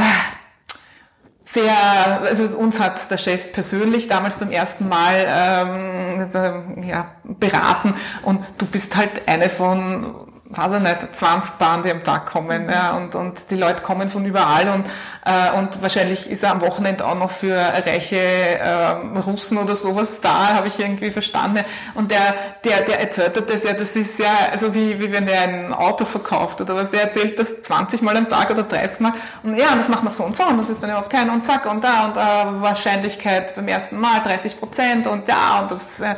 sehr, 1.53 2.22
also 2.22 2.45
uns 2.45 2.79
hat 2.79 3.10
der 3.12 3.17
Chef 3.17 3.51
persönlich 3.51 4.07
damals 4.07 4.36
beim 4.36 4.51
ersten 4.51 4.89
Mal 4.89 5.25
ähm, 5.27 6.83
ja, 6.88 7.12
beraten. 7.24 7.93
Und 8.24 8.41
du 8.57 8.65
bist 8.65 8.95
halt 8.95 9.27
eine 9.27 9.50
von 9.50 10.33
weiß 10.55 10.74
ich 10.74 10.79
nicht, 10.81 11.15
20 11.15 11.55
Bahnen, 11.55 11.83
die 11.83 11.91
am 11.91 12.03
Tag 12.03 12.25
kommen. 12.25 12.69
Ja, 12.69 12.95
und, 12.95 13.15
und 13.15 13.50
die 13.50 13.55
Leute 13.55 13.81
kommen 13.81 14.10
von 14.10 14.25
überall 14.25 14.69
und, 14.69 14.86
äh, 15.25 15.57
und 15.57 15.81
wahrscheinlich 15.81 16.29
ist 16.29 16.43
er 16.43 16.51
am 16.51 16.62
Wochenende 16.62 17.05
auch 17.05 17.15
noch 17.15 17.31
für 17.31 17.55
reiche 17.55 18.17
äh, 18.17 19.19
Russen 19.19 19.57
oder 19.57 19.75
sowas 19.75 20.22
da, 20.22 20.55
habe 20.55 20.67
ich 20.67 20.79
irgendwie 20.79 21.12
verstanden. 21.12 21.63
Und 21.95 22.12
der, 22.12 22.36
der, 22.63 22.81
der 22.81 23.00
erzählt 23.00 23.50
das 23.50 23.63
ja, 23.63 23.74
das 23.74 23.95
ist 23.95 24.19
ja, 24.19 24.31
also 24.51 24.74
wie, 24.74 25.00
wie 25.00 25.12
wenn 25.12 25.27
er 25.27 25.41
ein 25.41 25.74
Auto 25.74 26.05
verkauft 26.05 26.62
oder 26.62 26.75
was, 26.75 26.91
der 26.91 27.03
erzählt 27.03 27.39
das 27.39 27.62
20 27.62 28.01
Mal 28.01 28.15
am 28.17 28.29
Tag 28.29 28.51
oder 28.51 28.63
30 28.63 29.00
Mal 29.00 29.13
und 29.43 29.55
ja, 29.55 29.75
das 29.75 29.89
machen 29.89 30.05
wir 30.05 30.12
so 30.12 30.24
und 30.24 30.36
so 30.36 30.43
und 30.43 30.57
das 30.57 30.69
ist 30.69 30.83
dann 30.83 30.89
überhaupt 30.89 31.10
kein 31.10 31.29
und 31.29 31.45
zack 31.45 31.65
und 31.65 31.83
da 31.83 32.05
und 32.05 32.17
äh, 32.17 32.62
Wahrscheinlichkeit 32.62 33.55
beim 33.55 33.67
ersten 33.67 34.00
Mal 34.00 34.22
30 34.22 34.60
Prozent 34.60 35.07
und 35.07 35.27
ja 35.27 35.62
und 35.62 35.72
das 35.72 36.00
äh, 36.00 36.15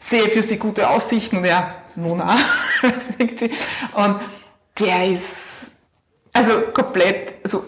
sehe 0.00 0.28
für 0.28 0.42
sie 0.42 0.58
gute 0.58 0.88
Aussichten. 0.88 1.44
Ja, 1.44 1.68
Mona. 1.98 2.36
und 3.94 4.16
der 4.78 5.10
ist 5.10 5.72
also 6.32 6.52
komplett, 6.72 7.34
also 7.44 7.64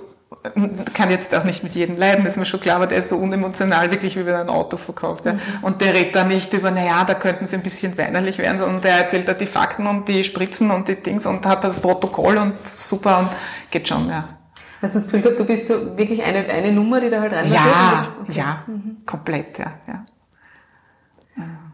kann 0.94 1.10
jetzt 1.10 1.34
auch 1.34 1.44
nicht 1.44 1.62
mit 1.62 1.74
jedem 1.74 1.98
leiden, 1.98 2.24
das 2.24 2.34
ist 2.34 2.38
mir 2.38 2.46
schon 2.46 2.60
klar, 2.60 2.76
aber 2.76 2.86
der 2.86 2.98
ist 2.98 3.10
so 3.10 3.16
unemotional, 3.16 3.90
wirklich 3.90 4.16
wie 4.16 4.24
wenn 4.24 4.34
er 4.34 4.40
ein 4.40 4.48
Auto 4.48 4.76
verkauft. 4.76 5.26
Ja. 5.26 5.34
Mhm. 5.34 5.40
Und 5.62 5.80
der 5.80 5.92
redet 5.92 6.16
da 6.16 6.24
nicht 6.24 6.54
über, 6.54 6.70
naja, 6.70 7.04
da 7.04 7.14
könnten 7.14 7.46
sie 7.46 7.56
ein 7.56 7.62
bisschen 7.62 7.98
weinerlich 7.98 8.38
werden, 8.38 8.58
sondern 8.58 8.80
der 8.80 8.92
erzählt 8.92 9.28
da 9.28 9.34
die 9.34 9.46
Fakten 9.46 9.86
und 9.86 10.08
die 10.08 10.24
Spritzen 10.24 10.70
und 10.70 10.88
die 10.88 10.94
Dings 10.94 11.26
und 11.26 11.44
hat 11.44 11.64
das 11.64 11.80
Protokoll 11.80 12.38
und 12.38 12.66
super 12.66 13.18
und 13.18 13.28
geht 13.70 13.88
schon, 13.88 14.08
ja. 14.08 14.28
Hast 14.80 14.94
du 14.94 14.98
das 14.98 15.06
Gefühl 15.08 15.22
gehabt, 15.22 15.40
du 15.40 15.44
bist 15.44 15.66
so 15.66 15.98
wirklich 15.98 16.22
eine, 16.22 16.46
eine 16.46 16.72
Nummer, 16.72 17.00
die 17.00 17.10
da 17.10 17.20
halt 17.20 17.34
rein 17.34 17.52
Ja, 17.52 18.08
okay. 18.22 18.32
ja, 18.32 18.62
mhm. 18.66 19.02
komplett, 19.04 19.58
ja, 19.58 19.72
ja. 19.86 20.04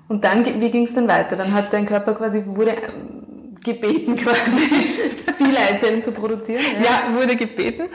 Und 0.09 0.25
dann, 0.25 0.45
wie 0.45 0.71
ging 0.71 0.85
es 0.85 0.95
dann 0.95 1.09
weiter? 1.09 1.37
Dann 1.37 1.53
hat 1.53 1.73
dein 1.73 1.87
Körper 1.87 2.15
quasi, 2.15 2.45
wurde 2.47 2.73
ähm, 2.73 3.57
gebeten 3.63 4.17
quasi, 4.23 4.95
viele 5.37 5.59
Eizellen 5.59 6.03
zu 6.03 6.13
produzieren? 6.13 6.63
Ja? 6.79 7.09
ja, 7.09 7.15
wurde 7.15 7.37
gebeten. 7.37 7.89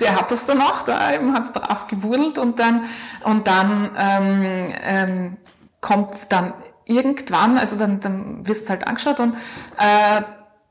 Der 0.00 0.16
hat 0.16 0.30
das 0.30 0.46
dann 0.46 0.60
auch, 0.60 0.82
da 0.82 1.12
eben 1.12 1.34
hat 1.34 1.52
brav 1.52 1.88
gewurdelt 1.88 2.38
und 2.38 2.58
dann, 2.58 2.84
und 3.24 3.46
dann 3.46 3.90
ähm, 3.98 4.72
ähm, 4.84 5.36
kommt 5.80 6.30
dann 6.30 6.54
irgendwann, 6.86 7.58
also 7.58 7.76
dann, 7.76 8.00
dann 8.00 8.46
wirst 8.46 8.66
du 8.66 8.70
halt 8.70 8.86
angeschaut 8.86 9.20
und 9.20 9.34
äh, 9.76 10.22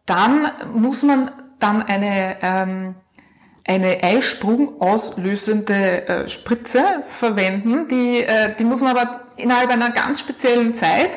dann 0.06 0.50
muss 0.74 1.04
man 1.04 1.30
dann 1.60 1.84
eine, 1.84 2.38
ähm, 2.42 2.96
eine 3.68 4.02
Eisprung 4.02 4.82
auslösende 4.82 6.08
äh, 6.08 6.28
Spritze 6.30 6.84
verwenden. 7.04 7.88
Die, 7.90 8.24
äh, 8.24 8.56
die 8.56 8.64
muss 8.64 8.82
man 8.82 8.96
aber 8.96 9.27
innerhalb 9.38 9.70
einer 9.72 9.92
ganz 9.92 10.20
speziellen 10.20 10.76
Zeit 10.76 11.12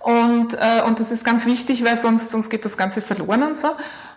und, 0.00 0.54
äh, 0.54 0.82
und 0.86 0.98
das 0.98 1.10
ist 1.10 1.24
ganz 1.24 1.46
wichtig, 1.46 1.84
weil 1.84 1.96
sonst, 1.96 2.30
sonst 2.30 2.50
geht 2.50 2.64
das 2.64 2.76
Ganze 2.76 3.02
verloren 3.02 3.42
und 3.42 3.56
so. 3.56 3.68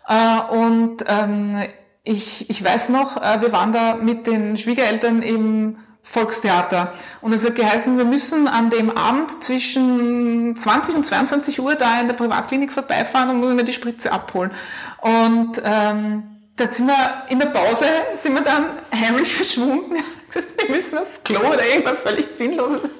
Äh, 0.07 0.41
und 0.53 1.03
ähm, 1.07 1.63
ich, 2.03 2.49
ich 2.49 2.63
weiß 2.63 2.89
noch, 2.89 3.17
äh, 3.17 3.41
wir 3.41 3.51
waren 3.51 3.73
da 3.73 3.95
mit 3.95 4.27
den 4.27 4.57
Schwiegereltern 4.57 5.21
im 5.21 5.77
Volkstheater. 6.01 6.93
Und 7.21 7.33
es 7.33 7.45
hat 7.45 7.55
geheißen, 7.55 7.97
wir 7.97 8.05
müssen 8.05 8.47
an 8.47 8.69
dem 8.69 8.95
Abend 8.95 9.43
zwischen 9.43 10.55
20 10.55 10.95
und 10.95 11.05
22 11.05 11.61
Uhr 11.61 11.75
da 11.75 12.01
in 12.01 12.07
der 12.07 12.15
Privatklinik 12.15 12.73
vorbeifahren 12.73 13.29
und 13.29 13.39
müssen 13.39 13.57
wir 13.57 13.63
die 13.63 13.73
Spritze 13.73 14.11
abholen. 14.11 14.51
Und 14.99 15.61
ähm, 15.63 16.23
da 16.55 16.67
sind 16.67 16.87
wir 16.87 17.23
in 17.29 17.39
der 17.39 17.47
Pause, 17.47 17.85
sind 18.15 18.35
wir 18.35 18.41
dann 18.41 18.65
heimlich 18.93 19.33
verschwunden. 19.33 19.95
Wir 20.33 20.69
müssen 20.69 20.97
aufs 20.97 21.23
Klo 21.23 21.39
oder 21.39 21.65
irgendwas 21.65 22.01
völlig 22.01 22.27
Sinnloses. 22.37 22.83
Und 22.83 22.91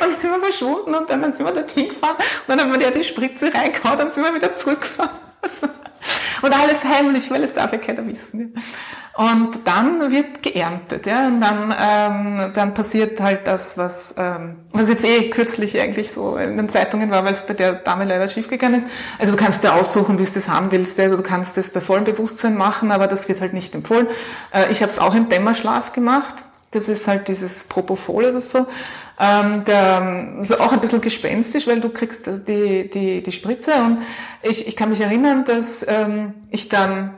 dann 0.00 0.16
sind 0.16 0.30
wir 0.30 0.40
verschwunden 0.40 0.94
und 0.94 1.10
dann 1.10 1.22
sind 1.36 1.44
wir 1.44 1.52
dorthin 1.52 1.88
gefahren 1.88 2.16
und 2.16 2.48
dann 2.48 2.60
haben 2.60 2.72
wir 2.72 2.78
der 2.78 2.90
die 2.90 3.04
Spritze 3.04 3.52
reingehauen, 3.52 3.98
dann 3.98 4.12
sind 4.12 4.24
wir 4.24 4.34
wieder 4.34 4.56
zurückgefahren. 4.56 5.18
Und 6.42 6.58
alles 6.58 6.84
heimlich, 6.84 7.30
weil 7.30 7.44
es 7.44 7.54
darf 7.54 7.72
ja 7.72 7.78
keiner 7.78 8.06
wissen. 8.06 8.54
Und 9.16 9.66
dann 9.66 10.10
wird 10.10 10.42
geerntet, 10.42 11.04
ja, 11.04 11.26
und 11.26 11.40
dann, 11.40 11.74
ähm, 11.78 12.52
dann 12.54 12.72
passiert 12.72 13.20
halt 13.20 13.46
das, 13.46 13.76
was, 13.76 14.14
ähm, 14.16 14.60
was 14.72 14.88
jetzt 14.88 15.04
eh 15.04 15.28
kürzlich 15.28 15.78
eigentlich 15.78 16.12
so 16.12 16.36
in 16.36 16.56
den 16.56 16.70
Zeitungen 16.70 17.10
war, 17.10 17.24
weil 17.24 17.34
es 17.34 17.44
bei 17.44 17.52
der 17.52 17.74
Dame 17.74 18.04
leider 18.04 18.28
schiefgegangen 18.28 18.80
ist. 18.80 18.86
Also 19.18 19.32
du 19.32 19.38
kannst 19.38 19.62
dir 19.62 19.74
aussuchen, 19.74 20.18
wie 20.18 20.24
du 20.24 20.30
das 20.32 20.48
haben 20.48 20.70
willst, 20.70 20.98
also 20.98 21.16
du 21.16 21.22
kannst 21.22 21.58
das 21.58 21.70
bei 21.70 21.82
vollem 21.82 22.04
Bewusstsein 22.04 22.56
machen, 22.56 22.92
aber 22.92 23.08
das 23.08 23.28
wird 23.28 23.42
halt 23.42 23.52
nicht 23.52 23.74
empfohlen. 23.74 24.06
Äh, 24.54 24.70
ich 24.70 24.80
habe 24.80 24.90
es 24.90 24.98
auch 24.98 25.14
im 25.14 25.28
Dämmerschlaf 25.28 25.92
gemacht. 25.92 26.36
Das 26.70 26.88
ist 26.88 27.08
halt 27.08 27.28
dieses 27.28 27.64
Propofol 27.64 28.26
oder 28.26 28.40
so. 28.40 28.66
Ähm, 29.18 29.64
der 29.64 30.38
ist 30.40 30.58
auch 30.58 30.72
ein 30.72 30.80
bisschen 30.80 31.00
gespenstisch, 31.00 31.66
weil 31.66 31.80
du 31.80 31.90
kriegst 31.90 32.26
die, 32.48 32.88
die, 32.88 33.22
die 33.22 33.32
Spritze 33.32 33.74
und 33.74 33.98
ich, 34.42 34.66
ich 34.66 34.76
kann 34.76 34.88
mich 34.88 35.00
erinnern, 35.00 35.44
dass 35.44 35.84
ähm, 35.86 36.34
ich 36.50 36.68
dann 36.68 37.14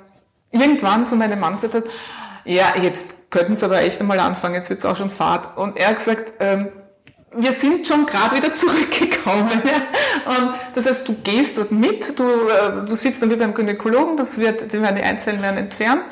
irgendwann 0.50 1.06
zu 1.06 1.16
meinem 1.16 1.38
Mann 1.38 1.54
gesagt 1.54 1.74
habe, 1.74 1.86
ja, 2.44 2.74
jetzt 2.80 3.30
könnten 3.30 3.54
Sie 3.54 3.64
aber 3.64 3.82
echt 3.82 4.00
einmal 4.00 4.18
anfangen, 4.20 4.54
jetzt 4.54 4.68
wird's 4.68 4.84
auch 4.84 4.96
schon 4.96 5.10
Fahrt. 5.10 5.56
Und 5.56 5.76
er 5.76 5.88
hat 5.88 5.96
gesagt, 5.96 6.34
ähm, 6.40 6.68
wir 7.34 7.52
sind 7.52 7.86
schon 7.86 8.06
gerade 8.06 8.36
wieder 8.36 8.52
zurückgekommen. 8.52 9.62
Ja? 9.64 10.36
Und 10.36 10.54
das 10.74 10.86
heißt, 10.86 11.08
du 11.08 11.14
gehst 11.22 11.56
dort 11.56 11.72
mit, 11.72 12.18
du, 12.18 12.24
äh, 12.24 12.86
du 12.86 12.94
sitzt 12.94 13.22
dann 13.22 13.30
wie 13.30 13.36
beim 13.36 13.54
Gynäkologen, 13.54 14.16
das 14.16 14.38
wird, 14.38 14.72
die 14.72 14.80
werden 14.80 14.96
die 14.96 15.02
Einzellen 15.02 15.42
werden 15.42 15.58
entfernt. 15.58 16.02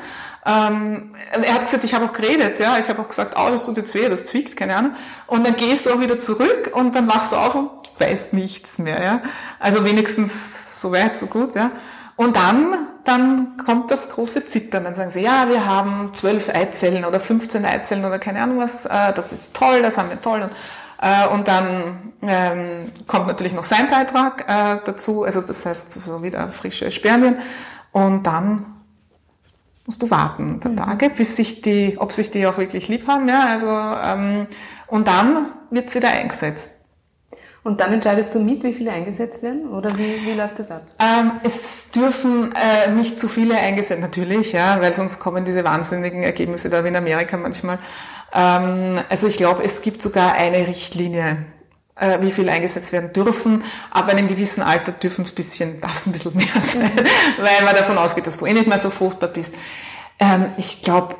Ähm, 0.45 1.13
er 1.31 1.53
hat 1.53 1.61
gesagt, 1.61 1.83
ich 1.83 1.93
habe 1.93 2.05
auch 2.05 2.13
geredet, 2.13 2.59
ja, 2.59 2.79
ich 2.79 2.89
habe 2.89 3.01
auch 3.01 3.07
gesagt, 3.07 3.35
oh, 3.37 3.49
das 3.49 3.65
tut 3.65 3.77
jetzt 3.77 3.93
weh, 3.93 4.09
das 4.09 4.25
zwickt, 4.25 4.57
keine 4.57 4.75
Ahnung. 4.75 4.93
Und 5.27 5.45
dann 5.45 5.55
gehst 5.55 5.85
du 5.85 5.91
auch 5.91 5.99
wieder 5.99 6.17
zurück 6.17 6.71
und 6.73 6.95
dann 6.95 7.07
wachst 7.07 7.31
du 7.31 7.35
auf 7.35 7.53
und 7.53 7.69
weißt 7.99 8.33
nichts 8.33 8.79
mehr, 8.79 9.01
ja. 9.03 9.21
Also 9.59 9.85
wenigstens 9.85 10.81
so 10.81 10.91
weit, 10.91 11.15
so 11.15 11.27
gut, 11.27 11.55
ja. 11.55 11.71
Und 12.15 12.35
dann, 12.35 12.87
dann 13.03 13.57
kommt 13.57 13.91
das 13.91 14.09
große 14.09 14.47
Zittern. 14.47 14.83
Dann 14.83 14.95
sagen 14.95 15.11
sie, 15.11 15.21
ja, 15.21 15.47
wir 15.49 15.65
haben 15.65 16.11
zwölf 16.13 16.49
Eizellen 16.49 17.05
oder 17.05 17.19
15 17.19 17.65
Eizellen 17.65 18.05
oder 18.05 18.19
keine 18.19 18.41
Ahnung 18.41 18.59
was, 18.59 18.85
äh, 18.85 19.13
das 19.13 19.31
ist 19.31 19.55
toll, 19.55 19.81
das 19.81 19.97
haben 19.97 20.09
wir 20.09 20.21
toll. 20.21 20.41
Und, 20.41 20.51
äh, 21.01 21.27
und 21.27 21.47
dann 21.47 22.13
ähm, 22.21 22.91
kommt 23.07 23.27
natürlich 23.27 23.53
noch 23.53 23.63
sein 23.63 23.89
Beitrag 23.89 24.45
äh, 24.47 24.79
dazu, 24.85 25.23
also 25.23 25.41
das 25.41 25.65
heißt 25.65 25.93
so 25.93 26.21
wieder 26.23 26.49
frische 26.49 26.91
Spermien. 26.91 27.37
Und 27.91 28.27
dann 28.27 28.80
musst 29.85 30.01
du 30.01 30.11
warten 30.11 30.55
ein 30.55 30.59
paar 30.59 30.71
mhm. 30.71 30.77
Tage, 30.77 31.09
bis 31.09 31.35
sich 31.35 31.61
die, 31.61 31.95
ob 31.97 32.11
sich 32.11 32.31
die 32.31 32.45
auch 32.45 32.57
wirklich 32.57 32.87
lieb 32.87 33.07
haben, 33.07 33.27
ja, 33.27 33.47
also 33.49 33.67
ähm, 33.67 34.47
und 34.87 35.07
dann 35.07 35.47
wird's 35.69 35.95
wieder 35.95 36.09
eingesetzt. 36.09 36.75
Und 37.63 37.79
dann 37.79 37.93
entscheidest 37.93 38.33
du 38.33 38.39
mit, 38.39 38.63
wie 38.63 38.73
viele 38.73 38.91
eingesetzt 38.91 39.43
werden 39.43 39.69
oder 39.69 39.95
wie, 39.95 40.25
wie 40.25 40.33
läuft 40.33 40.57
das 40.57 40.71
ab? 40.71 40.81
Ähm, 40.99 41.33
es 41.43 41.91
dürfen 41.91 42.51
äh, 42.53 42.91
nicht 42.91 43.19
zu 43.19 43.27
viele 43.27 43.55
eingesetzt, 43.55 44.01
natürlich, 44.01 44.51
ja, 44.51 44.81
weil 44.81 44.93
sonst 44.93 45.19
kommen 45.19 45.45
diese 45.45 45.63
wahnsinnigen 45.63 46.23
Ergebnisse 46.23 46.69
da 46.69 46.83
wie 46.83 46.87
in 46.87 46.95
Amerika 46.95 47.37
manchmal. 47.37 47.77
Ähm, 48.33 48.99
also 49.09 49.27
ich 49.27 49.37
glaube, 49.37 49.63
es 49.63 49.81
gibt 49.81 50.01
sogar 50.01 50.33
eine 50.33 50.67
Richtlinie, 50.67 51.45
wie 52.21 52.31
viel 52.31 52.49
eingesetzt 52.49 52.91
werden 52.91 53.13
dürfen. 53.13 53.63
Ab 53.91 54.09
einem 54.09 54.27
gewissen 54.27 54.63
Alter 54.63 54.91
dürfen 54.91 55.23
es 55.23 55.31
bisschen, 55.31 55.79
darf 55.81 55.95
es 55.95 56.07
ein 56.07 56.11
bisschen 56.11 56.35
mehr 56.35 56.47
sein, 56.61 56.91
weil 57.37 57.65
man 57.65 57.75
davon 57.75 57.97
ausgeht, 57.97 58.27
dass 58.27 58.37
du 58.37 58.45
eh 58.45 58.53
nicht 58.53 58.67
mehr 58.67 58.79
so 58.79 58.89
fruchtbar 58.89 59.29
bist. 59.29 59.53
Ähm, 60.19 60.47
ich 60.57 60.81
glaube, 60.81 61.15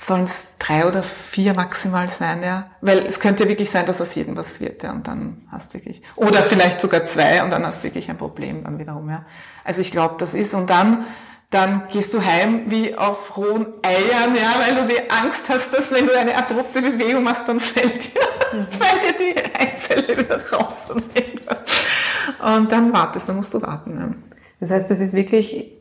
sollen 0.00 0.24
es 0.24 0.56
drei 0.58 0.86
oder 0.86 1.02
vier 1.02 1.54
maximal 1.54 2.08
sein, 2.08 2.42
ja. 2.42 2.70
Weil 2.80 3.00
es 3.00 3.20
könnte 3.20 3.48
wirklich 3.48 3.70
sein, 3.70 3.84
dass 3.84 4.00
aus 4.00 4.14
jedem 4.14 4.36
was 4.36 4.60
wird, 4.60 4.82
ja, 4.82 4.92
und 4.92 5.06
dann 5.06 5.46
hast 5.50 5.74
wirklich, 5.74 6.02
oder 6.16 6.42
vielleicht 6.42 6.80
sogar 6.80 7.04
zwei 7.04 7.42
und 7.44 7.50
dann 7.50 7.66
hast 7.66 7.80
du 7.80 7.84
wirklich 7.84 8.08
ein 8.08 8.16
Problem 8.16 8.64
dann 8.64 8.78
wiederum, 8.78 9.10
ja. 9.10 9.26
Also 9.62 9.82
ich 9.82 9.90
glaube, 9.90 10.14
das 10.18 10.32
ist, 10.32 10.54
und 10.54 10.70
dann, 10.70 11.04
dann 11.50 11.88
gehst 11.90 12.14
du 12.14 12.24
heim 12.24 12.70
wie 12.70 12.94
auf 12.94 13.36
rohen 13.36 13.66
Eiern, 13.82 14.36
ja, 14.36 14.54
weil 14.60 14.76
du 14.76 14.86
die 14.86 15.10
Angst 15.10 15.48
hast, 15.48 15.74
dass 15.74 15.92
wenn 15.92 16.06
du 16.06 16.16
eine 16.16 16.36
abrupte 16.36 16.80
Bewegung 16.80 17.24
machst, 17.24 17.42
dann 17.48 17.58
fällt 17.58 18.14
dir, 18.14 18.20
mhm. 18.52 18.66
fällt 18.70 19.18
dir 19.18 19.34
die 19.34 19.54
Eizelle 19.58 20.16
wieder 20.16 20.40
raus. 20.50 20.90
Und 20.92 22.72
dann 22.72 22.92
wartest, 22.92 23.28
dann 23.28 23.36
musst 23.36 23.52
du 23.52 23.60
warten. 23.60 23.98
Ja. 23.98 24.14
Das 24.60 24.70
heißt, 24.70 24.90
das 24.90 25.00
ist 25.00 25.12
wirklich 25.14 25.72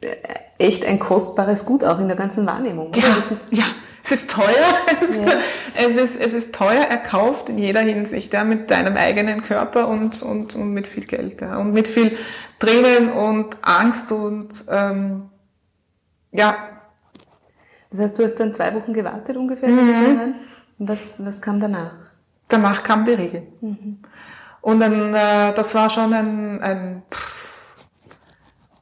äh, 0.00 0.16
echt 0.58 0.84
ein 0.84 1.00
kostbares 1.00 1.64
Gut 1.66 1.82
auch 1.82 1.98
in 1.98 2.06
der 2.06 2.16
ganzen 2.16 2.46
Wahrnehmung. 2.46 2.92
Ja, 2.94 3.16
ja. 3.50 3.64
Es 4.02 4.12
ist 4.12 4.30
teuer, 4.30 4.46
es 5.00 5.08
ist, 5.08 5.20
ja. 5.20 5.38
es, 5.76 5.92
ist, 5.96 6.20
es 6.20 6.32
ist 6.32 6.54
teuer 6.54 6.82
erkauft 6.82 7.48
in 7.48 7.58
jeder 7.58 7.80
Hinsicht, 7.80 8.32
ja, 8.32 8.44
mit 8.44 8.70
deinem 8.70 8.96
eigenen 8.96 9.42
Körper 9.42 9.88
und, 9.88 10.22
und, 10.22 10.54
und 10.56 10.72
mit 10.72 10.86
viel 10.86 11.06
Geld, 11.06 11.40
ja, 11.40 11.56
und 11.58 11.72
mit 11.72 11.88
viel 11.88 12.16
Tränen 12.58 13.12
und 13.12 13.56
Angst 13.62 14.10
und, 14.12 14.50
ähm, 14.68 15.30
ja. 16.32 16.56
Das 17.90 18.00
heißt, 18.00 18.18
du 18.18 18.24
hast 18.24 18.36
dann 18.36 18.54
zwei 18.54 18.74
Wochen 18.74 18.92
gewartet 18.92 19.36
ungefähr? 19.36 19.68
Mhm. 19.68 20.34
Was, 20.78 21.14
was 21.18 21.42
kam 21.42 21.60
danach? 21.60 21.92
Danach 22.48 22.82
kam 22.82 23.04
die 23.04 23.12
Regel. 23.12 23.42
Mhm. 23.60 23.98
Und 24.60 24.80
dann, 24.80 25.14
äh, 25.14 25.52
das 25.54 25.74
war 25.74 25.90
schon 25.90 26.12
ein, 26.12 26.62
ein 26.62 27.02
pff, 27.10 27.39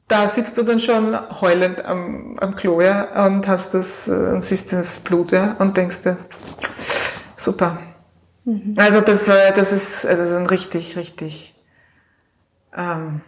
da 0.09 0.27
sitzt 0.27 0.57
du 0.57 0.63
dann 0.63 0.79
schon 0.79 1.17
heulend 1.39 1.85
am, 1.85 2.33
am 2.39 2.55
Klo 2.55 2.81
ja, 2.81 3.25
und 3.25 3.47
hast 3.47 3.73
das, 3.73 4.07
äh, 4.07 4.11
und 4.11 4.43
siehst 4.43 4.73
das 4.73 4.99
Blut 4.99 5.31
ja, 5.31 5.55
und 5.59 5.77
denkst 5.77 6.01
dir, 6.01 6.17
super. 7.37 7.79
Mhm. 8.43 8.73
Also 8.75 9.01
das, 9.01 9.27
äh, 9.27 9.53
das 9.53 9.71
ist, 9.71 10.05
also 10.05 10.21
das 10.21 10.31
ist 10.31 10.35
ein 10.35 10.47
richtig, 10.47 10.97
richtig, 10.97 11.55
ähm, 12.75 13.21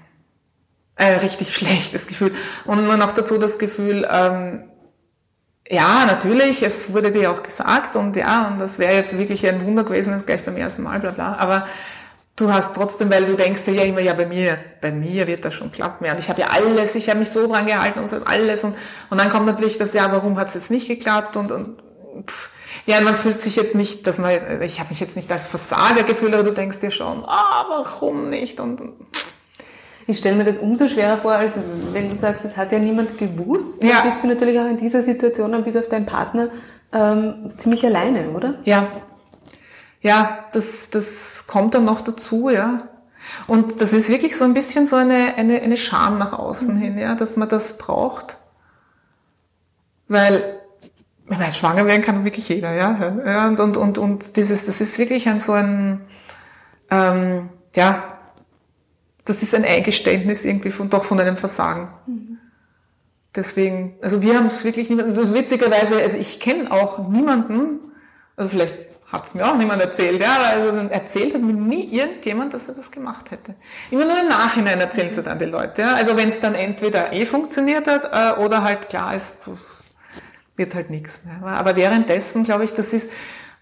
ein 0.96 1.20
richtig 1.20 1.56
schlechtes 1.56 2.08
Gefühl. 2.08 2.34
Und 2.66 2.84
nur 2.84 2.98
noch 2.98 3.12
dazu 3.12 3.38
das 3.38 3.60
Gefühl, 3.60 4.08
ähm, 4.12 4.64
ja, 5.70 6.06
natürlich, 6.06 6.64
es 6.64 6.94
wurde 6.94 7.12
dir 7.12 7.32
auch 7.32 7.44
gesagt 7.44 7.96
und 7.96 8.18
ja, 8.18 8.48
und 8.48 8.60
das 8.60 8.80
wäre 8.80 8.94
jetzt 8.94 9.18
wirklich 9.18 9.48
ein 9.48 9.64
Wunder 9.64 9.84
gewesen, 9.84 10.12
das 10.12 10.26
gleich 10.26 10.44
beim 10.44 10.58
ersten 10.58 10.82
Mal, 10.82 11.00
bla 11.00 11.12
bla. 11.12 11.38
Aber 11.38 11.68
du 12.36 12.52
hast 12.52 12.76
trotzdem, 12.76 13.12
weil 13.12 13.26
du 13.26 13.36
denkst 13.36 13.64
dir 13.66 13.74
ja 13.74 13.84
immer, 13.84 14.02
ja, 14.02 14.14
bei 14.14 14.26
mir, 14.26 14.58
bei 14.82 14.92
mir 14.92 15.28
wird 15.28 15.46
das 15.46 15.54
schon 15.54 15.72
klappen. 15.72 16.06
Ja, 16.06 16.14
und 16.14 16.20
ich 16.20 16.30
habe 16.30 16.42
ja 16.42 16.48
alles, 16.48 16.96
ich 16.96 17.10
habe 17.10 17.20
mich 17.20 17.30
so 17.30 17.48
dran 17.48 17.66
gehalten 17.66 18.00
und 18.00 18.08
so 18.08 18.18
alles. 18.26 18.64
Und, 18.64 18.76
und 19.10 19.18
dann 19.18 19.30
kommt 19.30 19.46
natürlich 19.46 19.78
das, 19.78 19.94
ja, 19.94 20.12
warum 20.12 20.38
hat 20.40 20.50
es 20.50 20.56
jetzt 20.56 20.72
nicht 20.72 20.88
geklappt? 20.88 21.38
Und, 21.38 21.52
und 21.52 21.78
pff, 22.26 22.50
ja, 22.86 23.02
man 23.02 23.16
fühlt 23.16 23.42
sich 23.42 23.56
jetzt 23.56 23.76
nicht, 23.76 24.08
dass 24.08 24.18
man, 24.18 24.62
ich 24.62 24.80
habe 24.80 24.90
mich 24.90 25.00
jetzt 25.00 25.16
nicht 25.16 25.32
als 25.32 25.46
Versager 25.46 26.04
gefühlt, 26.04 26.34
aber 26.34 26.44
du 26.44 26.52
denkst 26.52 26.80
dir 26.80 26.92
schon, 26.92 27.24
ah, 27.26 27.66
warum 27.70 28.30
nicht? 28.30 28.60
Und, 28.60 28.82
und 28.82 28.94
ich 30.08 30.18
stelle 30.18 30.36
mir 30.36 30.44
das 30.44 30.58
umso 30.58 30.88
schwerer 30.88 31.18
vor, 31.18 31.34
als 31.34 31.54
wenn 31.94 32.10
du 32.10 32.16
sagst, 32.16 32.44
es 32.44 32.58
hat 32.58 32.72
ja 32.72 32.80
niemand 32.80 33.18
gewusst. 33.18 33.84
Ja. 33.84 33.98
Dann 33.98 34.10
bist 34.10 34.24
du 34.24 34.28
natürlich 34.28 34.60
auch 34.60 34.66
in 34.66 34.78
dieser 34.78 35.04
Situation 35.04 35.64
bis 35.64 35.76
auf 35.76 35.90
deinen 35.90 36.06
Partner 36.06 36.50
ähm, 36.92 37.54
ziemlich 37.58 37.86
alleine, 37.86 38.30
oder? 38.32 38.56
Ja, 38.66 38.88
ja, 40.02 40.46
das, 40.52 40.90
das 40.90 41.46
kommt 41.48 41.76
dann 41.76 41.84
noch 41.84 42.02
dazu, 42.02 42.50
ja. 42.50 42.88
Und 43.48 43.82
das 43.82 43.94
ist 43.94 44.10
wirklich 44.10 44.36
so 44.36 44.44
ein 44.44 44.54
bisschen 44.54 44.88
so 44.88 44.96
eine, 44.96 45.36
eine, 45.36 45.62
eine 45.62 45.78
Scham 45.78 46.18
nach 46.18 46.34
außen 46.34 46.76
mhm. 46.76 46.80
hin, 46.80 46.98
ja, 46.98 47.16
dass 47.16 47.38
man 47.38 47.48
das 47.48 47.78
braucht. 47.78 48.38
Weil, 50.08 50.60
ich 51.30 51.38
meine, 51.38 51.54
schwanger 51.54 51.86
werden 51.86 52.02
kann 52.02 52.26
wirklich 52.26 52.50
jeder, 52.50 52.74
ja. 52.74 53.16
ja 53.26 53.48
und, 53.48 53.60
und, 53.60 53.78
und, 53.78 53.98
und 53.98 54.36
dieses, 54.38 54.66
das 54.66 54.82
ist 54.82 54.98
wirklich 55.00 55.30
ein 55.30 55.40
so 55.40 55.54
ein, 55.54 56.02
ähm, 56.90 57.50
ja, 57.76 58.08
das 59.24 59.44
ist 59.44 59.56
ein 59.56 59.64
Eingeständnis 59.64 60.44
irgendwie 60.44 60.72
von, 60.72 60.90
doch 60.90 61.06
von 61.06 61.20
einem 61.20 61.38
Versagen. 61.38 61.90
Mhm. 62.08 62.40
Deswegen, 63.36 63.96
also 64.02 64.22
wir 64.22 64.36
haben 64.36 64.48
es 64.48 64.66
wirklich 64.66 64.90
niemanden, 64.90 65.18
also 65.18 65.34
witzigerweise, 65.34 66.02
also 66.02 66.18
ich 66.18 66.40
kenne 66.42 66.70
auch 66.72 67.08
niemanden, 67.08 67.80
also 68.36 68.50
vielleicht 68.50 68.91
hat 69.12 69.28
es 69.28 69.36
mir 69.36 69.46
auch 69.46 69.58
niemand 69.58 69.82
erzählt, 69.82 70.22
ja, 70.22 70.38
also 70.38 70.88
erzählt 70.90 71.34
hat 71.34 71.42
mir 71.42 71.54
nie 71.54 71.84
irgendjemand, 71.84 72.54
dass 72.54 72.68
er 72.68 72.76
das 72.76 72.92
gemacht 72.92 73.32
hätte. 73.32 73.56
Immer 73.90 74.06
nur 74.06 74.20
im 74.22 74.30
Nachhinein 74.30 74.80
erzählst 74.80 75.18
du 75.18 75.22
dann 75.22 75.38
die 75.38 75.46
Leute, 75.46 75.82
ja. 75.82 75.96
Also 75.96 76.16
wenn 76.16 76.30
es 76.30 76.40
dann 76.40 76.56
entweder 76.56 77.12
eh 77.12 77.26
funktioniert 77.26 77.88
hat 77.88 78.06
äh, 78.06 78.42
oder 78.42 78.64
halt 78.64 78.90
klar 78.90 79.16
ist, 79.16 79.38
wird 80.56 80.76
halt 80.76 80.90
nichts. 80.90 81.22
Ne? 81.26 81.46
Aber 81.46 81.76
währenddessen, 81.76 82.44
glaube 82.44 82.64
ich, 82.64 82.74
das 82.74 82.94
ist, 82.94 83.10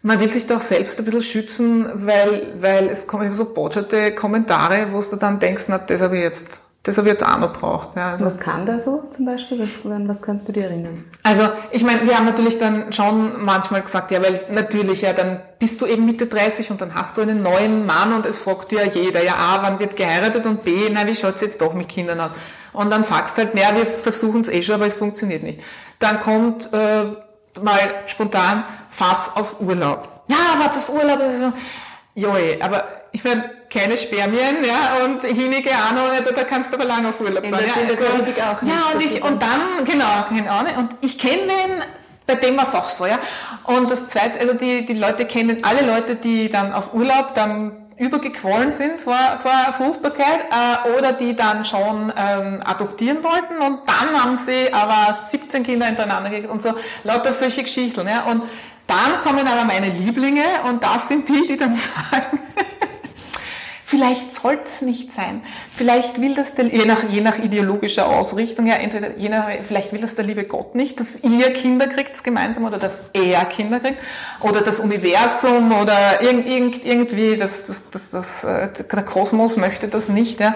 man 0.01 0.19
will 0.19 0.29
sich 0.29 0.45
doch 0.45 0.61
selbst 0.61 0.99
ein 0.99 1.05
bisschen 1.05 1.23
schützen, 1.23 1.89
weil, 2.05 2.53
weil 2.59 2.87
es 2.87 3.07
kommen 3.07 3.33
so 3.33 3.53
botscherte 3.53 4.13
Kommentare, 4.13 4.89
wo 4.91 5.01
du 5.01 5.15
dann 5.15 5.39
denkst, 5.39 5.65
na, 5.67 5.79
das 5.79 6.01
habe 6.01 6.17
ich 6.17 6.23
jetzt 6.23 6.61
das 6.89 6.97
habe 6.97 7.07
ich 7.07 7.11
jetzt 7.11 7.23
auch 7.23 7.37
noch 7.37 7.53
braucht. 7.53 7.95
Ja, 7.95 8.11
also. 8.11 8.25
Was 8.25 8.39
kam 8.39 8.65
da 8.65 8.79
so 8.79 9.03
zum 9.11 9.25
Beispiel? 9.25 9.59
Was, 9.59 9.81
was 9.83 10.21
kannst 10.23 10.47
du 10.49 10.53
dir 10.53 10.63
erinnern? 10.63 11.05
Also 11.21 11.47
ich 11.69 11.83
meine, 11.83 12.05
wir 12.07 12.17
haben 12.17 12.25
natürlich 12.25 12.57
dann 12.57 12.91
schon 12.91 13.43
manchmal 13.45 13.83
gesagt, 13.83 14.09
ja, 14.09 14.23
weil 14.23 14.41
natürlich, 14.49 15.01
ja, 15.01 15.13
dann 15.13 15.39
bist 15.59 15.79
du 15.81 15.85
eben 15.85 16.05
Mitte 16.05 16.25
30 16.25 16.71
und 16.71 16.81
dann 16.81 16.95
hast 16.95 17.15
du 17.17 17.21
einen 17.21 17.43
neuen 17.43 17.85
Mann 17.85 18.13
und 18.13 18.25
es 18.25 18.39
fragt 18.39 18.71
dir 18.71 18.85
ja 18.85 18.91
jeder, 18.91 19.23
ja, 19.23 19.35
A, 19.35 19.61
wann 19.61 19.77
wird 19.77 19.95
geheiratet 19.95 20.47
und 20.47 20.63
B, 20.63 20.89
na, 20.91 21.05
wie 21.05 21.15
schaut's 21.15 21.41
jetzt 21.41 21.61
doch 21.61 21.75
mit 21.75 21.89
Kindern 21.89 22.19
aus? 22.19 22.31
Und 22.73 22.89
dann 22.89 23.03
sagst 23.03 23.37
du 23.37 23.43
halt, 23.43 23.53
naja, 23.53 23.75
wir 23.75 23.85
versuchen 23.85 24.41
es 24.41 24.47
eh 24.47 24.63
schon, 24.63 24.75
aber 24.75 24.87
es 24.87 24.95
funktioniert 24.95 25.43
nicht. 25.43 25.61
Dann 25.99 26.19
kommt 26.19 26.73
äh, 26.73 27.05
mal 27.61 27.79
spontan, 28.07 28.63
fahrt's 28.89 29.31
auf 29.35 29.61
Urlaub. 29.61 30.23
Ja, 30.27 30.59
fahrt's 30.59 30.77
auf 30.77 30.89
Urlaub. 30.91 31.19
Joe, 32.15 32.57
aber 32.61 32.83
ich 33.11 33.23
meine, 33.23 33.49
keine 33.71 33.97
Spermien, 33.97 34.63
ja, 34.63 35.05
und 35.05 35.23
hinige 35.23 35.71
Ahnung, 35.71 36.05
da, 36.23 36.31
da 36.31 36.43
kannst 36.43 36.71
du 36.71 36.75
aber 36.75 36.85
lange 36.85 37.09
auf 37.09 37.19
Urlaub 37.21 37.45
fahren. 37.45 37.65
Ja, 37.65 37.73
also, 37.87 38.03
auch 38.03 38.63
ja 38.63 38.93
und 38.93 39.05
ich, 39.05 39.23
und 39.23 39.41
dann, 39.41 39.85
genau, 39.85 40.25
keine 40.27 40.49
Ahnung, 40.49 40.75
und 40.77 40.95
ich 41.01 41.17
kenne 41.17 41.43
den, 41.43 41.83
bei 42.25 42.35
dem 42.35 42.57
war 42.57 42.67
es 42.67 42.75
auch 42.75 42.89
so, 42.89 43.05
ja. 43.05 43.19
Und 43.63 43.89
das 43.89 44.07
zweite, 44.07 44.39
also 44.39 44.53
die, 44.53 44.85
die 44.85 44.93
Leute 44.93 45.25
kennen 45.25 45.57
alle 45.63 45.85
Leute, 45.85 46.15
die 46.15 46.49
dann 46.49 46.73
auf 46.73 46.93
Urlaub 46.93 47.33
dann 47.33 47.79
übergequollen 47.99 48.71
sind 48.71 48.97
vor, 48.97 49.17
vor 49.37 49.51
Fruchtbarkeit 49.73 50.45
äh, 50.51 50.97
oder 50.97 51.11
die 51.11 51.35
dann 51.35 51.65
schon 51.65 52.13
ähm, 52.15 52.61
adoptieren 52.63 53.23
wollten 53.23 53.57
und 53.57 53.81
dann 53.85 54.23
haben 54.23 54.37
sie 54.37 54.73
aber 54.73 55.13
17 55.13 55.63
Kinder 55.63 55.85
hintereinander 55.85 56.29
gekriegt 56.29 56.49
und 56.49 56.61
so 56.61 56.73
lauter 57.03 57.33
solche 57.33 57.63
Geschichten. 57.63 58.07
Ja. 58.07 58.23
Und 58.23 58.43
dann 58.87 59.21
kommen 59.23 59.45
aber 59.45 59.65
meine 59.65 59.89
Lieblinge 59.89 60.45
und 60.67 60.81
das 60.81 61.09
sind 61.09 61.27
die, 61.27 61.45
die 61.45 61.57
dann 61.57 61.75
sagen, 62.11 62.39
Vielleicht 63.89 64.35
soll 64.35 64.59
es 64.63 64.83
nicht 64.83 65.13
sein. 65.13 65.41
Vielleicht 65.71 66.21
will 66.21 66.35
das 66.35 66.53
der, 66.53 66.67
je 66.67 66.85
nach, 66.85 67.09
je 67.09 67.21
nach 67.21 67.39
ideologischer 67.39 68.05
Ausrichtung, 68.05 68.67
ja, 68.67 68.75
entweder, 68.75 69.17
je 69.17 69.29
nach, 69.29 69.47
vielleicht 69.63 69.93
will 69.93 69.99
das 69.99 70.13
der 70.13 70.25
liebe 70.25 70.43
Gott 70.43 70.75
nicht, 70.75 70.99
dass 70.99 71.23
ihr 71.23 71.51
Kinder 71.53 71.87
kriegt 71.87 72.23
gemeinsam 72.23 72.65
oder 72.65 72.77
dass 72.77 73.09
er 73.13 73.43
Kinder 73.45 73.79
kriegt 73.79 73.99
oder 74.41 74.61
das 74.61 74.79
Universum 74.79 75.71
oder 75.71 76.21
irgend, 76.21 76.45
irgend, 76.45 76.85
irgendwie, 76.85 77.35
das, 77.35 77.65
das, 77.65 77.89
das, 77.89 78.09
das, 78.11 78.43
äh, 78.43 78.69
der 78.71 79.01
Kosmos 79.01 79.57
möchte 79.57 79.87
das 79.87 80.07
nicht, 80.07 80.39
ja. 80.39 80.55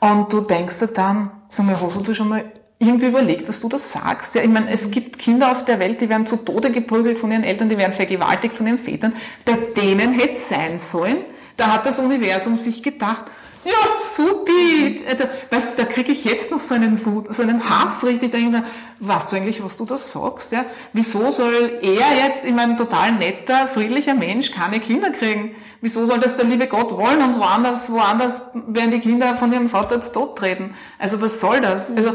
Und 0.00 0.30
du 0.34 0.42
denkst 0.42 0.78
dir 0.78 0.88
dann, 0.88 1.30
sag 1.48 1.64
mal, 1.64 1.80
hast 1.80 2.06
du 2.06 2.12
schon 2.12 2.28
mal 2.28 2.44
irgendwie 2.78 3.06
überlegt, 3.06 3.48
dass 3.48 3.60
du 3.60 3.70
das 3.70 3.90
sagst. 3.90 4.34
Ja, 4.34 4.42
ich 4.42 4.50
meine, 4.50 4.70
es 4.70 4.90
gibt 4.90 5.18
Kinder 5.18 5.50
auf 5.50 5.64
der 5.64 5.78
Welt, 5.78 6.02
die 6.02 6.10
werden 6.10 6.26
zu 6.26 6.36
Tode 6.36 6.70
geprügelt 6.70 7.18
von 7.18 7.32
ihren 7.32 7.44
Eltern, 7.44 7.70
die 7.70 7.78
werden 7.78 7.94
vergewaltigt 7.94 8.54
von 8.54 8.66
ihren 8.66 8.78
Vätern. 8.78 9.14
Bei 9.46 9.54
denen 9.54 10.12
hätte 10.12 10.34
es 10.34 10.50
sein 10.50 10.76
sollen, 10.76 11.24
da 11.56 11.72
hat 11.72 11.86
das 11.86 11.98
Universum 11.98 12.58
sich 12.58 12.82
gedacht, 12.82 13.26
ja, 13.64 13.96
supi. 13.96 15.04
Also, 15.08 15.24
weißt, 15.50 15.70
da 15.76 15.84
kriege 15.84 16.12
ich 16.12 16.24
jetzt 16.24 16.52
noch 16.52 16.60
so 16.60 16.74
einen 16.74 16.98
so 16.98 17.42
einen 17.42 17.68
Hass 17.68 18.04
richtig. 18.04 18.30
Da 18.30 18.38
denke 18.38 18.58
ich 18.58 18.62
mir, 18.62 18.68
weißt 19.00 19.32
du 19.32 19.36
eigentlich, 19.36 19.64
was 19.64 19.76
du 19.76 19.84
da 19.84 19.98
sagst? 19.98 20.52
Ja? 20.52 20.66
Wieso 20.92 21.32
soll 21.32 21.80
er 21.82 22.24
jetzt, 22.24 22.44
ich 22.44 22.54
meine, 22.54 22.76
total 22.76 23.12
netter, 23.12 23.66
friedlicher 23.66 24.14
Mensch, 24.14 24.52
keine 24.52 24.78
Kinder 24.78 25.10
kriegen? 25.10 25.56
Wieso 25.80 26.06
soll 26.06 26.20
das 26.20 26.36
der 26.36 26.46
liebe 26.46 26.68
Gott 26.68 26.96
wollen 26.96 27.20
und 27.22 27.38
woanders, 27.38 27.90
woanders 27.90 28.42
werden 28.66 28.92
die 28.92 29.00
Kinder 29.00 29.36
von 29.36 29.52
ihrem 29.52 29.68
Vater 29.68 29.96
jetzt 29.96 30.14
tot 30.14 30.38
treten? 30.38 30.74
Also 30.98 31.20
was 31.20 31.40
soll 31.40 31.60
das? 31.60 31.90
Also 31.90 32.14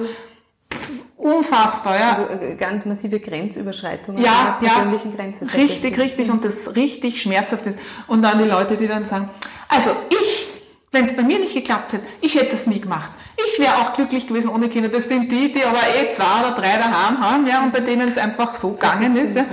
Unfassbar, 1.22 2.00
ja. 2.00 2.10
Also 2.14 2.44
äh, 2.44 2.56
ganz 2.56 2.84
massive 2.86 3.20
Grenzüberschreitungen 3.20 4.24
ja, 4.24 4.58
der 4.60 4.68
persönlichen 4.68 5.12
ja, 5.12 5.18
Grenze. 5.18 5.46
Richtig, 5.54 6.00
richtig. 6.00 6.32
Und 6.32 6.44
das 6.44 6.76
richtig 6.76 7.22
schmerzhaft 7.22 7.68
ist. 7.68 7.78
Und 8.08 8.24
dann 8.24 8.40
die 8.40 8.46
Leute, 8.46 8.76
die 8.76 8.88
dann 8.88 9.06
sagen, 9.06 9.30
also 9.70 9.92
ich, 10.10 10.48
wenn 10.92 11.06
es 11.06 11.16
bei 11.16 11.22
mir 11.22 11.38
nicht 11.40 11.54
geklappt 11.54 11.94
hätte, 11.94 12.06
ich 12.22 12.34
hätte 12.34 12.52
das 12.52 12.66
nie 12.66 12.82
gemacht. 12.82 13.12
Ich 13.38 13.60
wäre 13.60 13.78
auch 13.78 13.94
glücklich 13.94 14.28
gewesen 14.28 14.50
ohne 14.50 14.68
Kinder. 14.68 14.90
Das 14.90 15.08
sind 15.08 15.32
die, 15.32 15.52
die 15.52 15.64
aber 15.64 15.78
eh 15.78 16.10
zwei 16.10 16.40
oder 16.40 16.56
drei 16.56 16.78
daheim 16.78 17.20
haben, 17.20 17.48
ja, 17.48 17.64
und 17.64 17.72
bei 17.72 17.82
denen 17.82 18.10
es 18.10 18.18
einfach 18.18 18.56
so 18.56 18.74
gegangen 18.74 19.16
ist. 19.16 19.36
Ja. 19.36 19.44
Äh, 19.44 19.46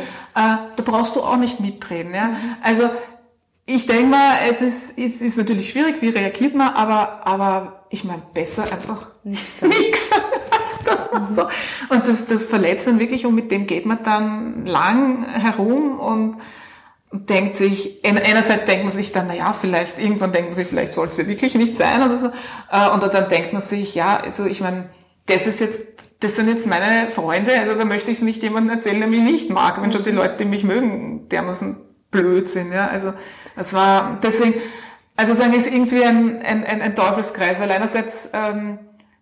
da 0.74 0.82
brauchst 0.84 1.16
du 1.16 1.22
auch 1.22 1.36
nicht 1.36 1.60
mitreden. 1.60 2.14
Ja. 2.14 2.28
Mhm. 2.28 2.56
Also 2.62 2.90
ich 3.68 3.86
denke 3.86 4.06
mal, 4.06 4.36
es 4.50 4.62
ist, 4.62 4.98
es 4.98 5.20
ist 5.20 5.36
natürlich 5.36 5.70
schwierig, 5.70 5.96
wie 6.00 6.08
reagiert 6.08 6.54
man, 6.54 6.68
aber, 6.70 7.26
aber 7.26 7.84
ich 7.90 8.02
meine, 8.02 8.22
besser 8.32 8.62
einfach 8.62 9.08
nichts 9.24 10.10
das 10.84 11.10
so. 11.34 11.42
Und 11.90 12.08
das, 12.08 12.26
das 12.26 12.46
verletzt 12.46 12.86
dann 12.86 12.98
wirklich 12.98 13.26
und 13.26 13.34
mit 13.34 13.50
dem 13.50 13.66
geht 13.66 13.84
man 13.84 14.02
dann 14.02 14.64
lang 14.64 15.24
herum 15.24 16.00
und 16.00 16.36
denkt 17.12 17.56
sich, 17.56 18.02
einerseits 18.04 18.64
denkt 18.64 18.84
man 18.84 18.92
sich 18.92 19.12
dann, 19.12 19.26
na 19.28 19.34
ja, 19.34 19.52
vielleicht, 19.52 19.98
irgendwann 19.98 20.32
denkt 20.32 20.50
man 20.50 20.56
sich, 20.56 20.66
vielleicht 20.66 20.94
soll 20.94 21.08
es 21.08 21.18
ja 21.18 21.26
wirklich 21.26 21.54
nicht 21.54 21.76
sein 21.76 22.02
oder 22.02 22.16
so. 22.16 22.28
Äh, 22.70 22.90
und 22.90 23.02
dann 23.02 23.28
denkt 23.28 23.52
man 23.52 23.60
sich, 23.60 23.94
ja, 23.94 24.18
also 24.18 24.46
ich 24.46 24.60
meine, 24.60 24.88
das 25.26 25.46
ist 25.46 25.60
jetzt, 25.60 25.82
das 26.20 26.36
sind 26.36 26.48
jetzt 26.48 26.66
meine 26.66 27.10
Freunde, 27.10 27.52
also 27.58 27.74
da 27.74 27.84
möchte 27.84 28.10
ich 28.10 28.18
es 28.18 28.24
nicht 28.24 28.42
jemandem 28.42 28.76
erzählen, 28.76 29.00
der 29.00 29.08
mich 29.08 29.20
nicht 29.20 29.50
mag, 29.50 29.80
wenn 29.82 29.92
schon 29.92 30.04
die 30.04 30.10
Leute, 30.10 30.38
die 30.38 30.44
mich 30.46 30.64
mögen, 30.64 31.28
dermaßen 31.28 31.87
blöd 32.10 32.48
sind, 32.48 32.72
ja. 32.72 32.88
Also, 32.88 33.14
es 33.56 33.72
war, 33.72 34.18
deswegen, 34.22 34.54
also 35.16 35.34
sagen, 35.34 35.52
ist 35.52 35.72
irgendwie 35.72 36.04
ein, 36.04 36.42
ein, 36.42 36.64
ein 36.64 36.94
Teufelskreis, 36.94 37.60
weil 37.60 37.70
einerseits, 37.70 38.30
ähm, 38.32 38.78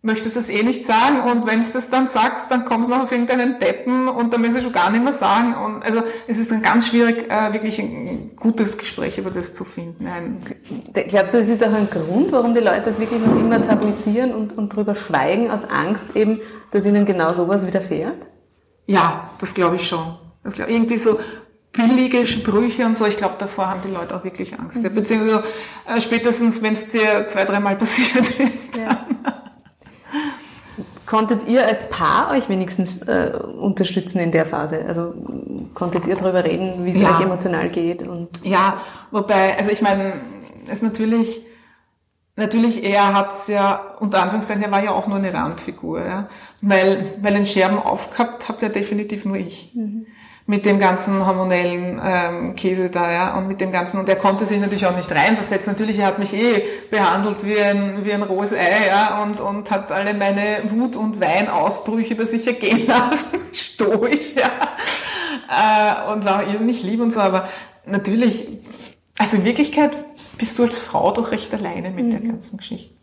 möchtest 0.07 0.37
du 0.37 0.41
es 0.41 0.49
eh 0.49 0.63
nicht 0.63 0.85
sagen 0.85 1.21
und 1.21 1.47
wenn 1.47 1.61
du 1.61 1.67
das 1.73 1.91
dann 1.91 2.07
sagst, 2.07 2.51
dann 2.51 2.65
kommst 2.65 2.89
du 2.89 2.95
noch 2.95 3.03
auf 3.03 3.13
irgendeinen 3.13 3.59
Deppen 3.59 4.09
und 4.09 4.33
dann 4.33 4.41
möchtest 4.41 4.61
du 4.61 4.63
schon 4.65 4.73
gar 4.73 4.91
nicht 4.91 5.03
mehr 5.03 5.13
sagen. 5.13 5.55
Und 5.55 5.83
also 5.83 6.03
es 6.29 6.39
ist 6.39 6.53
dann 6.53 6.63
ganz 6.63 6.87
schwierig, 6.87 7.29
äh, 7.29 7.53
wirklich 7.53 7.81
ein 7.81 8.37
gutes 8.37 8.79
Gespräch 8.79 9.19
über 9.19 9.31
das 9.31 9.53
zu 9.53 9.65
finden. 9.65 10.05
Nein. 10.05 10.39
Glaubst 11.09 11.35
du, 11.35 11.39
es 11.39 11.49
ist 11.49 11.63
auch 11.65 11.73
ein 11.73 11.91
Grund, 11.91 12.31
warum 12.31 12.55
die 12.55 12.61
Leute 12.61 12.83
das 12.83 13.01
wirklich 13.01 13.21
noch 13.21 13.37
immer 13.37 13.61
tabuisieren 13.67 14.33
und, 14.33 14.57
und 14.57 14.69
drüber 14.75 14.95
schweigen, 14.95 15.51
aus 15.51 15.65
Angst 15.65 16.15
eben, 16.15 16.41
dass 16.71 16.87
ihnen 16.87 17.05
genau 17.05 17.33
sowas 17.33 17.67
widerfährt? 17.67 18.29
Ja, 18.87 19.31
das 19.41 19.55
glaube 19.55 19.75
ich 19.75 19.89
schon. 19.89 20.19
Das 20.45 20.55
glaub, 20.55 20.69
irgendwie 20.69 20.99
so 20.99 21.19
billige 21.77 22.27
Sprüche 22.27 22.87
und 22.87 22.97
so, 22.97 23.07
ich 23.07 23.17
glaube, 23.17 23.35
davor 23.39 23.71
haben 23.71 23.81
die 23.87 23.93
Leute 23.93 24.15
auch 24.17 24.25
wirklich 24.25 24.59
Angst. 24.59 24.79
Mhm. 24.79 24.85
Ja, 24.85 24.89
beziehungsweise 24.91 25.45
äh, 25.87 26.01
spätestens, 26.01 26.63
wenn 26.63 26.75
es 26.75 26.91
dir 26.91 27.29
zwei, 27.29 27.45
dreimal 27.45 27.77
passiert 27.79 28.29
ist. 28.41 28.77
Ja. 28.77 29.07
Konntet 31.05 31.47
ihr 31.47 31.65
als 31.65 31.89
Paar 31.89 32.31
euch 32.33 32.49
wenigstens 32.49 33.03
äh, 33.03 33.33
unterstützen 33.61 34.19
in 34.19 34.33
der 34.33 34.45
Phase? 34.45 34.85
Also 34.89 35.15
konntet 35.75 36.07
ihr 36.07 36.17
darüber 36.17 36.43
reden, 36.43 36.85
wie 36.85 36.91
es 36.91 37.01
ja. 37.01 37.17
euch 37.17 37.21
emotional 37.21 37.69
geht? 37.69 38.07
Und 38.07 38.29
ja, 38.43 38.79
wobei, 39.13 39.57
also 39.57 39.71
ich 39.71 39.83
meine, 39.83 40.15
es 40.69 40.83
natürlich, 40.83 41.47
natürlich 42.35 42.83
er 42.83 43.15
hat's 43.15 43.47
ja, 43.47 43.95
unter 44.01 44.21
Anführungszeichen, 44.21 44.65
er 44.65 44.73
war 44.73 44.83
ja 44.83 44.91
auch 44.91 45.07
nur 45.07 45.19
eine 45.19 45.33
Randfigur, 45.33 46.05
ja? 46.05 46.29
weil, 46.61 47.15
weil 47.23 47.35
den 47.35 47.47
Scherben 47.47 47.79
aufgehabt 47.79 48.49
habt 48.49 48.63
ja 48.63 48.69
definitiv 48.69 49.25
nur 49.25 49.37
ich. 49.37 49.71
Mhm 49.75 50.07
mit 50.49 50.65
dem 50.65 50.79
ganzen 50.79 51.27
hormonellen 51.27 52.01
ähm, 52.05 52.55
Käse 52.55 52.89
da, 52.89 53.11
ja, 53.11 53.37
und 53.37 53.49
mit 53.49 53.61
dem 53.61 53.73
ganzen, 53.73 53.99
und 53.99 54.09
er 54.09 54.15
konnte 54.15 54.47
sich 54.47 54.61
natürlich 54.61 54.87
auch 54.87 54.95
nicht 54.95 55.11
reinversetzen. 55.11 55.73
Natürlich, 55.73 55.99
er 55.99 56.07
hat 56.07 56.21
mich 56.21 56.35
eh 56.35 56.65
behandelt 56.89 57.45
wie 57.45 57.59
ein, 57.59 58.05
wie 58.05 58.13
ein 58.13 58.23
rohes 58.23 58.53
Ei, 58.53 58.87
ja, 58.87 59.23
und, 59.25 59.41
und 59.41 59.71
hat 59.73 59.91
alle 59.91 60.15
meine 60.15 60.59
Wut- 60.71 60.95
und 60.95 61.21
Weinausbrüche 61.21 62.15
über 62.15 62.27
sich 62.27 62.47
ergehen 62.47 62.87
lassen, 62.87 63.41
stoisch, 63.53 64.35
ja, 64.37 66.07
äh, 66.09 66.13
und 66.13 66.25
war 66.25 66.47
irrsinnig 66.47 66.83
lieb 66.85 67.01
und 67.01 67.13
so, 67.13 67.21
aber 67.21 67.49
natürlich, 67.85 68.47
also 69.19 69.39
in 69.39 69.45
Wirklichkeit 69.45 69.97
bist 70.39 70.59
du 70.59 70.63
als 70.63 70.79
Frau 70.79 71.11
doch 71.11 71.33
recht 71.33 71.53
alleine 71.55 71.91
mit 71.91 72.07
mhm. 72.07 72.11
der 72.11 72.21
ganzen 72.21 72.59
Geschichte. 72.59 72.95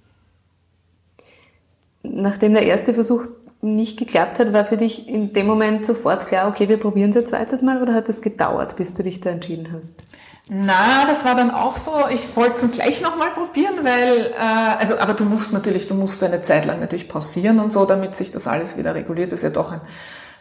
Nachdem 2.03 2.53
der 2.53 2.63
erste 2.63 2.93
Versuch 2.93 3.27
nicht 3.63 3.97
geklappt 3.97 4.39
hat, 4.39 4.52
war 4.52 4.65
für 4.65 4.78
dich 4.78 5.08
in 5.08 5.34
dem 5.34 5.47
Moment 5.47 5.86
sofort 5.86 6.28
klar, 6.28 6.49
okay, 6.49 6.67
wir 6.67 6.78
probieren 6.78 7.12
es 7.12 7.17
ein 7.17 7.26
zweites 7.26 7.62
Mal 7.62 7.82
oder 7.82 7.93
hat 7.93 8.10
es 8.10 8.21
gedauert, 8.21 8.76
bis 8.76 8.93
du 8.93 9.04
dich 9.04 9.21
da 9.21 9.30
entschieden 9.30 9.69
hast? 9.73 10.04
Na, 10.49 11.06
das 11.08 11.23
war 11.23 11.36
dann 11.36 11.52
auch 11.52 11.78
so. 11.78 11.91
Ich 12.12 12.36
wollte 12.36 12.65
es 12.65 12.71
gleich 12.71 13.02
nochmal 13.02 13.30
probieren, 13.30 13.76
weil, 13.82 14.34
äh, 14.38 14.78
also, 14.78 14.97
aber 14.97 15.13
du 15.13 15.23
musst 15.23 15.54
natürlich, 15.54 15.88
du 15.88 15.95
musst 15.95 16.21
eine 16.21 16.41
Zeit 16.41 16.65
lang 16.65 16.82
natürlich 16.82 17.08
pausieren 17.08 17.60
und 17.60 17.71
so, 17.71 17.86
damit 17.86 18.17
sich 18.17 18.32
das 18.32 18.45
alles 18.45 18.76
wieder 18.76 18.93
reguliert. 18.93 19.32
Das 19.32 19.39
ist 19.39 19.43
ja 19.43 19.49
doch 19.52 19.71
ein, 19.71 19.82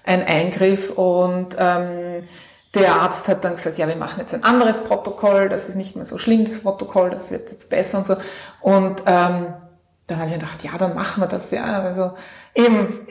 ein 0.05 0.27
Eingriff 0.27 0.91
und 0.91 1.55
ähm, 1.57 2.25
der 2.75 2.97
Arzt 2.97 3.29
hat 3.29 3.45
dann 3.45 3.55
gesagt, 3.55 3.79
ja, 3.79 3.87
wir 3.87 3.97
machen 3.97 4.19
jetzt 4.19 4.35
ein 4.35 4.43
anderes 4.43 4.83
Protokoll, 4.83 5.49
das 5.49 5.69
ist 5.69 5.77
nicht 5.77 5.95
mehr 5.95 6.07
so 6.07 6.19
schlimm, 6.19 6.45
das 6.45 6.61
Protokoll, 6.61 7.11
das 7.11 7.31
wird 7.31 7.51
jetzt 7.51 7.71
besser 7.71 7.99
und 7.99 8.07
so. 8.07 8.17
Und 8.61 9.03
ähm, 9.07 9.55
dann 10.12 10.20
habe 10.20 10.31
ich 10.31 10.38
gedacht, 10.38 10.64
ja, 10.64 10.79
dann 10.79 10.94
machen 10.94 11.22
wir 11.22 11.27
das, 11.27 11.51
ja. 11.51 11.64
Also 11.64 12.12
eben, 12.55 13.07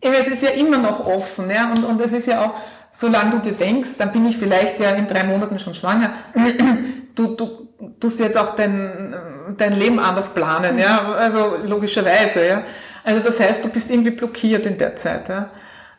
eben 0.00 0.14
es 0.14 0.28
ist 0.28 0.42
ja 0.42 0.50
immer 0.50 0.78
noch 0.78 1.06
offen, 1.06 1.50
ja, 1.50 1.70
und, 1.70 1.84
und 1.84 2.00
es 2.00 2.12
ist 2.12 2.26
ja 2.26 2.44
auch, 2.44 2.54
solange 2.90 3.32
du 3.32 3.38
dir 3.38 3.52
denkst, 3.52 3.90
dann 3.98 4.12
bin 4.12 4.26
ich 4.26 4.36
vielleicht 4.36 4.80
ja 4.80 4.90
in 4.90 5.06
drei 5.06 5.24
Monaten 5.24 5.58
schon 5.58 5.74
schwanger, 5.74 6.12
du, 7.14 7.26
du 7.28 7.68
tust 7.98 8.20
jetzt 8.20 8.36
auch 8.36 8.54
dein, 8.54 9.14
dein 9.56 9.72
Leben 9.74 9.98
anders 9.98 10.30
planen, 10.30 10.78
ja, 10.78 11.12
also 11.12 11.56
logischerweise, 11.64 12.46
ja. 12.46 12.62
Also 13.02 13.20
das 13.20 13.40
heißt, 13.40 13.64
du 13.64 13.68
bist 13.68 13.90
irgendwie 13.90 14.10
blockiert 14.10 14.66
in 14.66 14.78
der 14.78 14.96
Zeit, 14.96 15.28
ja. 15.28 15.50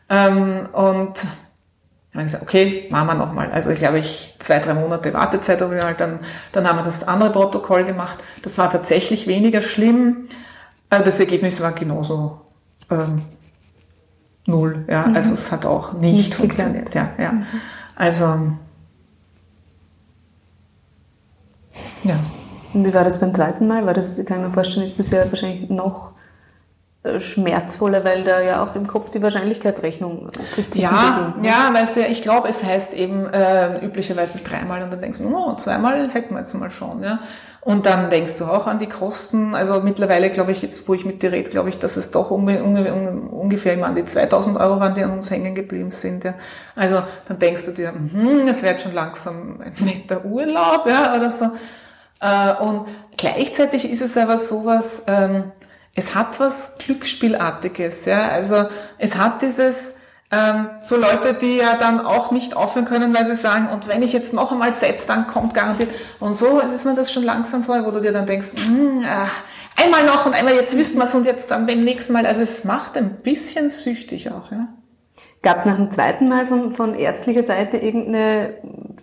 Ähm, 0.08 0.68
und 0.72 1.14
Dann 2.12 2.20
habe 2.20 2.26
ich 2.26 2.32
gesagt, 2.32 2.42
okay, 2.42 2.88
machen 2.90 3.06
wir 3.06 3.14
nochmal. 3.14 3.50
Also 3.52 3.70
ich 3.70 3.78
glaube, 3.78 3.98
ich 3.98 4.36
zwei, 4.38 4.58
drei 4.58 4.74
Monate 4.74 5.14
Wartezeit 5.14 5.62
ich 5.62 5.82
halt 5.82 5.98
dann, 5.98 6.20
dann 6.52 6.68
haben 6.68 6.78
wir 6.78 6.84
das 6.84 7.08
andere 7.08 7.30
Protokoll 7.30 7.84
gemacht. 7.84 8.18
Das 8.42 8.58
war 8.58 8.70
tatsächlich 8.70 9.26
weniger 9.26 9.62
schlimm. 9.62 10.28
Äh, 10.90 11.02
das 11.02 11.18
Ergebnis 11.20 11.62
war 11.62 11.72
genauso 11.72 12.42
ähm, 12.90 13.22
null. 14.46 14.84
Ja, 14.88 15.06
mhm. 15.06 15.16
also 15.16 15.32
es 15.32 15.50
hat 15.50 15.64
auch 15.64 15.94
nicht, 15.94 16.16
nicht 16.16 16.34
funktioniert. 16.34 16.94
Ja, 16.94 17.10
ja. 17.18 17.32
Mhm. 17.32 17.46
Also 17.96 18.24
ja. 22.04 22.16
Und 22.74 22.84
wie 22.84 22.92
war 22.92 23.04
das 23.04 23.20
beim 23.20 23.34
zweiten 23.34 23.66
Mal? 23.66 23.86
War 23.86 23.94
das, 23.94 24.16
kann 24.26 24.40
ich 24.40 24.48
mir 24.48 24.52
vorstellen, 24.52 24.84
ist 24.84 24.98
das 24.98 25.10
ja 25.10 25.24
wahrscheinlich 25.30 25.70
noch 25.70 26.12
schmerzvoller, 27.18 28.04
weil 28.04 28.22
da 28.22 28.40
ja 28.40 28.62
auch 28.62 28.76
im 28.76 28.86
Kopf 28.86 29.10
die 29.10 29.20
Wahrscheinlichkeitsrechnung 29.22 30.30
zu 30.32 30.62
tippen 30.62 30.80
ja, 30.80 31.16
beginnt. 31.16 31.42
Ne? 31.42 31.48
Ja, 31.48 31.70
weil 31.72 31.84
es 31.84 31.96
ja, 31.96 32.04
ich 32.06 32.22
glaube, 32.22 32.48
es 32.48 32.62
heißt 32.62 32.94
eben 32.94 33.26
äh, 33.26 33.84
üblicherweise 33.84 34.38
dreimal 34.38 34.82
und 34.82 34.92
dann 34.92 35.00
denkst 35.00 35.18
du, 35.18 35.36
oh, 35.36 35.56
zweimal 35.56 36.10
hätten 36.10 36.34
wir 36.34 36.40
jetzt 36.40 36.54
mal 36.54 36.70
schon, 36.70 37.02
ja. 37.02 37.18
Und 37.64 37.86
dann 37.86 38.10
denkst 38.10 38.38
du 38.38 38.44
auch 38.46 38.66
an 38.66 38.80
die 38.80 38.88
Kosten. 38.88 39.54
Also 39.54 39.80
mittlerweile 39.82 40.30
glaube 40.30 40.50
ich, 40.50 40.62
jetzt 40.62 40.88
wo 40.88 40.94
ich 40.94 41.04
mit 41.04 41.22
dir 41.22 41.30
rede, 41.30 41.48
glaube 41.48 41.68
ich, 41.68 41.78
dass 41.78 41.96
es 41.96 42.10
doch 42.10 42.32
um, 42.32 42.48
um, 42.48 43.28
ungefähr 43.28 43.74
immer 43.74 43.86
an 43.86 43.94
die 43.94 44.04
2000 44.04 44.58
Euro 44.58 44.80
waren, 44.80 44.96
die 44.96 45.04
an 45.04 45.12
uns 45.12 45.30
hängen 45.30 45.54
geblieben 45.54 45.92
sind. 45.92 46.24
Ja. 46.24 46.34
Also 46.74 47.04
dann 47.28 47.38
denkst 47.38 47.64
du 47.66 47.70
dir, 47.70 47.92
hm, 47.92 48.46
das 48.46 48.64
wird 48.64 48.80
schon 48.80 48.94
langsam 48.94 49.60
ein 49.60 49.74
netter 49.78 50.24
Urlaub 50.24 50.86
ja, 50.86 51.14
oder 51.14 51.30
so. 51.30 51.52
Äh, 52.20 52.52
und 52.64 52.86
gleichzeitig 53.16 53.88
ist 53.88 54.02
es 54.02 54.16
aber 54.16 54.38
sowas, 54.38 55.04
ähm, 55.06 55.52
es 55.94 56.14
hat 56.14 56.40
was 56.40 56.78
Glücksspielartiges. 56.78 58.04
Ja. 58.06 58.28
Also 58.28 58.66
es 58.98 59.16
hat 59.16 59.42
dieses 59.42 59.96
ähm, 60.30 60.70
so 60.82 60.96
Leute, 60.96 61.34
die 61.34 61.56
ja 61.56 61.76
dann 61.76 62.00
auch 62.00 62.30
nicht 62.30 62.56
aufhören 62.56 62.86
können, 62.86 63.14
weil 63.14 63.26
sie 63.26 63.34
sagen, 63.34 63.68
und 63.68 63.86
wenn 63.86 64.02
ich 64.02 64.14
jetzt 64.14 64.32
noch 64.32 64.50
einmal 64.50 64.72
setze, 64.72 65.06
dann 65.06 65.26
kommt 65.26 65.52
garantiert. 65.52 65.90
Und 66.20 66.34
so 66.34 66.60
ist 66.60 66.84
man 66.86 66.96
das 66.96 67.12
schon 67.12 67.22
langsam 67.22 67.64
vorher, 67.64 67.84
wo 67.84 67.90
du 67.90 68.00
dir 68.00 68.12
dann 68.12 68.26
denkst, 68.26 68.48
mm, 68.54 69.02
äh, 69.02 69.82
einmal 69.82 70.06
noch 70.06 70.24
und 70.24 70.34
einmal 70.34 70.54
jetzt 70.54 70.76
wüssten 70.76 70.98
wir 70.98 71.04
es 71.04 71.14
und 71.14 71.26
jetzt 71.26 71.50
dann 71.50 71.66
beim 71.66 71.84
nächsten 71.84 72.14
Mal. 72.14 72.24
Also 72.24 72.40
es 72.40 72.64
macht 72.64 72.96
ein 72.96 73.16
bisschen 73.22 73.68
süchtig 73.68 74.30
auch. 74.30 74.50
Ja. 74.50 74.68
Gab 75.42 75.58
es 75.58 75.64
nach 75.64 75.74
dem 75.74 75.90
zweiten 75.90 76.28
Mal 76.28 76.46
von, 76.46 76.72
von 76.72 76.94
ärztlicher 76.94 77.42
Seite 77.42 77.76
irgendeine 77.76 78.54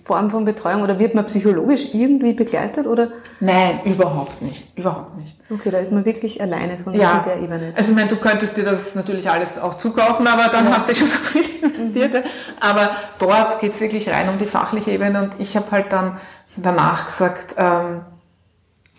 Form 0.05 0.31
von 0.31 0.45
Betreuung 0.45 0.83
oder 0.83 0.97
wird 0.97 1.13
man 1.13 1.25
psychologisch 1.25 1.93
irgendwie 1.93 2.31
begleitet 2.31 2.87
oder? 2.87 3.09
Nein, 3.41 3.81
überhaupt 3.83 4.41
nicht, 4.41 4.65
überhaupt 4.77 5.17
nicht. 5.17 5.35
Okay, 5.51 5.69
da 5.69 5.79
ist 5.79 5.91
man 5.91 6.05
wirklich 6.05 6.41
alleine 6.41 6.77
von 6.77 6.93
ja. 6.93 7.19
der 7.19 7.41
Ebene. 7.41 7.73
Also 7.75 7.91
ich 7.91 7.97
meine, 7.97 8.09
du 8.09 8.15
könntest 8.15 8.55
dir 8.55 8.63
das 8.63 8.95
natürlich 8.95 9.29
alles 9.29 9.59
auch 9.59 9.73
zukaufen, 9.73 10.27
aber 10.27 10.47
dann 10.49 10.65
ja. 10.65 10.71
hast 10.71 10.87
du 10.87 10.95
schon 10.95 11.07
so 11.07 11.19
viel 11.19 11.43
investiert. 11.61 12.13
Mhm. 12.13 12.29
Aber 12.61 12.91
dort 13.19 13.59
geht's 13.59 13.81
wirklich 13.81 14.09
rein 14.09 14.29
um 14.29 14.37
die 14.37 14.45
fachliche 14.45 14.91
Ebene 14.91 15.23
und 15.23 15.31
ich 15.39 15.57
habe 15.57 15.69
halt 15.71 15.91
dann 15.91 16.19
danach 16.55 17.07
gesagt, 17.07 17.55
ähm, 17.57 18.01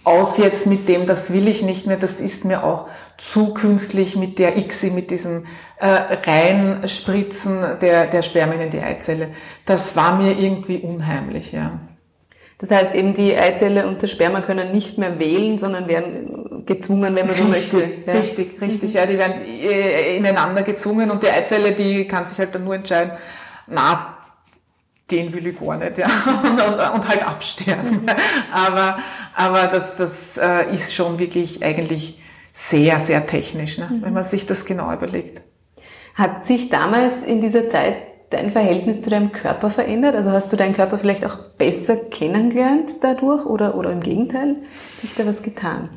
aus 0.04 0.38
jetzt 0.38 0.66
mit 0.66 0.88
dem, 0.88 1.06
das 1.06 1.32
will 1.32 1.46
ich 1.46 1.62
nicht 1.62 1.86
mehr, 1.86 1.96
das 1.96 2.20
ist 2.20 2.44
mir 2.44 2.64
auch 2.64 2.88
zu 3.18 3.52
künstlich 3.52 4.16
mit 4.16 4.38
der 4.38 4.56
ICSI, 4.56 4.90
mit 4.90 5.10
diesem 5.10 5.44
äh, 5.78 5.86
Reinspritzen 5.86 7.78
der, 7.80 8.06
der 8.06 8.22
Spermien 8.22 8.62
in 8.62 8.70
die 8.70 8.80
Eizelle. 8.80 9.28
Das 9.66 9.96
war 9.96 10.16
mir 10.16 10.38
irgendwie 10.38 10.78
unheimlich, 10.78 11.52
ja. 11.52 11.80
Das 12.58 12.70
heißt 12.70 12.94
eben, 12.94 13.14
die 13.14 13.36
Eizelle 13.36 13.86
und 13.86 14.02
das 14.02 14.10
Sperma 14.10 14.42
können 14.42 14.72
nicht 14.72 14.98
mehr 14.98 15.18
wählen, 15.18 15.58
sondern 15.58 15.88
werden 15.88 16.64
gezwungen, 16.66 17.14
wenn 17.16 17.26
man 17.26 17.34
so 17.34 17.44
richtig, 17.44 17.72
möchte. 17.72 17.92
Ja. 18.06 18.12
Richtig, 18.12 18.60
richtig, 18.60 18.90
mhm. 18.90 18.96
ja, 18.96 19.06
die 19.06 19.18
werden 19.18 19.42
äh, 19.42 20.16
ineinander 20.16 20.62
gezwungen 20.62 21.10
und 21.10 21.22
die 21.22 21.30
Eizelle, 21.30 21.72
die 21.72 22.06
kann 22.06 22.26
sich 22.26 22.38
halt 22.38 22.54
dann 22.54 22.64
nur 22.64 22.74
entscheiden, 22.74 23.12
na, 23.66 24.18
den 25.10 25.32
will 25.34 25.46
ich 25.46 25.60
gar 25.60 25.76
nicht, 25.76 25.98
ja, 25.98 26.06
und, 26.42 26.60
und, 26.60 26.94
und 26.94 27.08
halt 27.08 27.26
absterben. 27.26 28.02
Mhm. 28.02 28.06
Aber, 28.52 28.98
aber 29.34 29.66
das, 29.68 29.96
das 29.96 30.36
äh, 30.36 30.72
ist 30.72 30.94
schon 30.94 31.18
wirklich 31.18 31.62
eigentlich 31.62 32.20
sehr, 32.52 33.00
sehr 33.00 33.26
technisch, 33.26 33.78
ne, 33.78 33.88
mhm. 33.90 34.02
wenn 34.02 34.12
man 34.12 34.24
sich 34.24 34.46
das 34.46 34.64
genau 34.64 34.92
überlegt. 34.92 35.42
Hat 36.14 36.46
sich 36.46 36.68
damals 36.68 37.22
in 37.24 37.40
dieser 37.40 37.70
Zeit 37.70 37.96
dein 38.30 38.52
Verhältnis 38.52 39.02
zu 39.02 39.10
deinem 39.10 39.32
Körper 39.32 39.70
verändert? 39.70 40.14
Also 40.14 40.32
hast 40.32 40.52
du 40.52 40.56
deinen 40.56 40.74
Körper 40.74 40.98
vielleicht 40.98 41.24
auch 41.24 41.36
besser 41.58 41.96
kennengelernt 41.96 42.90
dadurch 43.02 43.46
oder, 43.46 43.74
oder 43.74 43.90
im 43.90 44.00
Gegenteil? 44.00 44.56
Hat 44.94 45.00
sich 45.00 45.14
da 45.14 45.26
was 45.26 45.42
getan? 45.42 45.90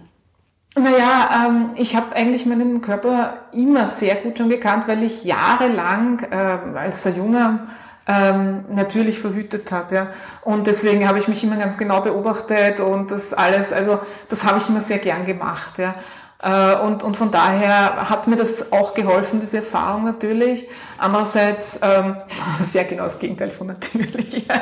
Naja, 0.76 1.46
ähm, 1.48 1.70
ich 1.76 1.96
habe 1.96 2.16
eigentlich 2.16 2.48
meinen 2.48 2.82
Körper 2.82 3.46
immer 3.52 3.86
sehr 3.86 4.16
gut 4.16 4.40
schon 4.40 4.50
gekannt, 4.50 4.88
weil 4.88 5.04
ich 5.04 5.24
jahrelang 5.24 6.26
äh, 6.32 6.78
als 6.78 7.06
ein 7.06 7.16
junger 7.16 7.68
ähm, 8.08 8.66
natürlich 8.70 9.20
verhütet 9.20 9.72
habe. 9.72 9.96
Ja. 9.96 10.08
Und 10.42 10.68
deswegen 10.68 11.08
habe 11.08 11.20
ich 11.20 11.28
mich 11.28 11.44
immer 11.44 11.58
ganz 11.58 11.78
genau 11.78 12.02
beobachtet 12.02 12.80
und 12.80 13.12
das 13.12 13.34
alles, 13.34 13.72
also 13.72 14.00
das 14.30 14.44
habe 14.44 14.60
ich 14.60 14.70
immer 14.70 14.82
sehr 14.82 14.98
gern 14.98 15.26
gemacht. 15.26 15.78
Ja. 15.78 15.96
Äh, 16.44 16.76
und, 16.82 17.04
und 17.04 17.16
von 17.16 17.32
daher 17.32 18.10
hat 18.10 18.28
mir 18.28 18.36
das 18.36 18.74
auch 18.74 18.94
geholfen, 18.94 19.40
diese 19.40 19.58
Erfahrung 19.58 20.04
natürlich. 20.04 20.68
Andererseits, 20.98 21.80
ähm, 21.82 22.18
sehr 22.68 22.84
genau 22.84 23.06
das 23.06 23.20
Gegenteil 23.20 23.52
von 23.52 23.68
natürlich. 23.68 24.46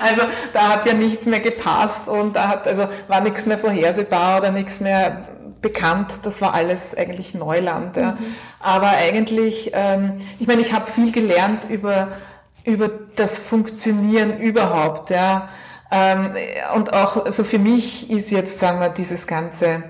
Also 0.00 0.22
da 0.52 0.68
hat 0.68 0.86
ja 0.86 0.94
nichts 0.94 1.26
mehr 1.26 1.40
gepasst 1.40 2.08
und 2.08 2.36
da 2.36 2.48
hat, 2.48 2.68
also 2.68 2.88
war 3.08 3.20
nichts 3.20 3.46
mehr 3.46 3.58
vorhersehbar 3.58 4.38
oder 4.38 4.52
nichts 4.52 4.80
mehr 4.80 5.22
bekannt. 5.60 6.12
Das 6.22 6.40
war 6.40 6.54
alles 6.54 6.96
eigentlich 6.96 7.34
Neuland. 7.34 7.96
Ja. 7.96 8.12
Mhm. 8.12 8.34
Aber 8.60 8.88
eigentlich, 8.88 9.72
ähm, 9.74 10.18
ich 10.38 10.46
meine, 10.46 10.60
ich 10.60 10.72
habe 10.72 10.86
viel 10.86 11.10
gelernt 11.12 11.64
über 11.68 12.08
über 12.68 12.90
das 13.16 13.38
Funktionieren 13.38 14.38
überhaupt, 14.38 15.10
ja. 15.10 15.48
Ähm, 15.90 16.36
und 16.74 16.92
auch, 16.92 17.24
also 17.24 17.42
für 17.44 17.58
mich 17.58 18.10
ist 18.10 18.30
jetzt, 18.30 18.58
sagen 18.58 18.78
wir, 18.78 18.90
dieses 18.90 19.26
ganze 19.26 19.84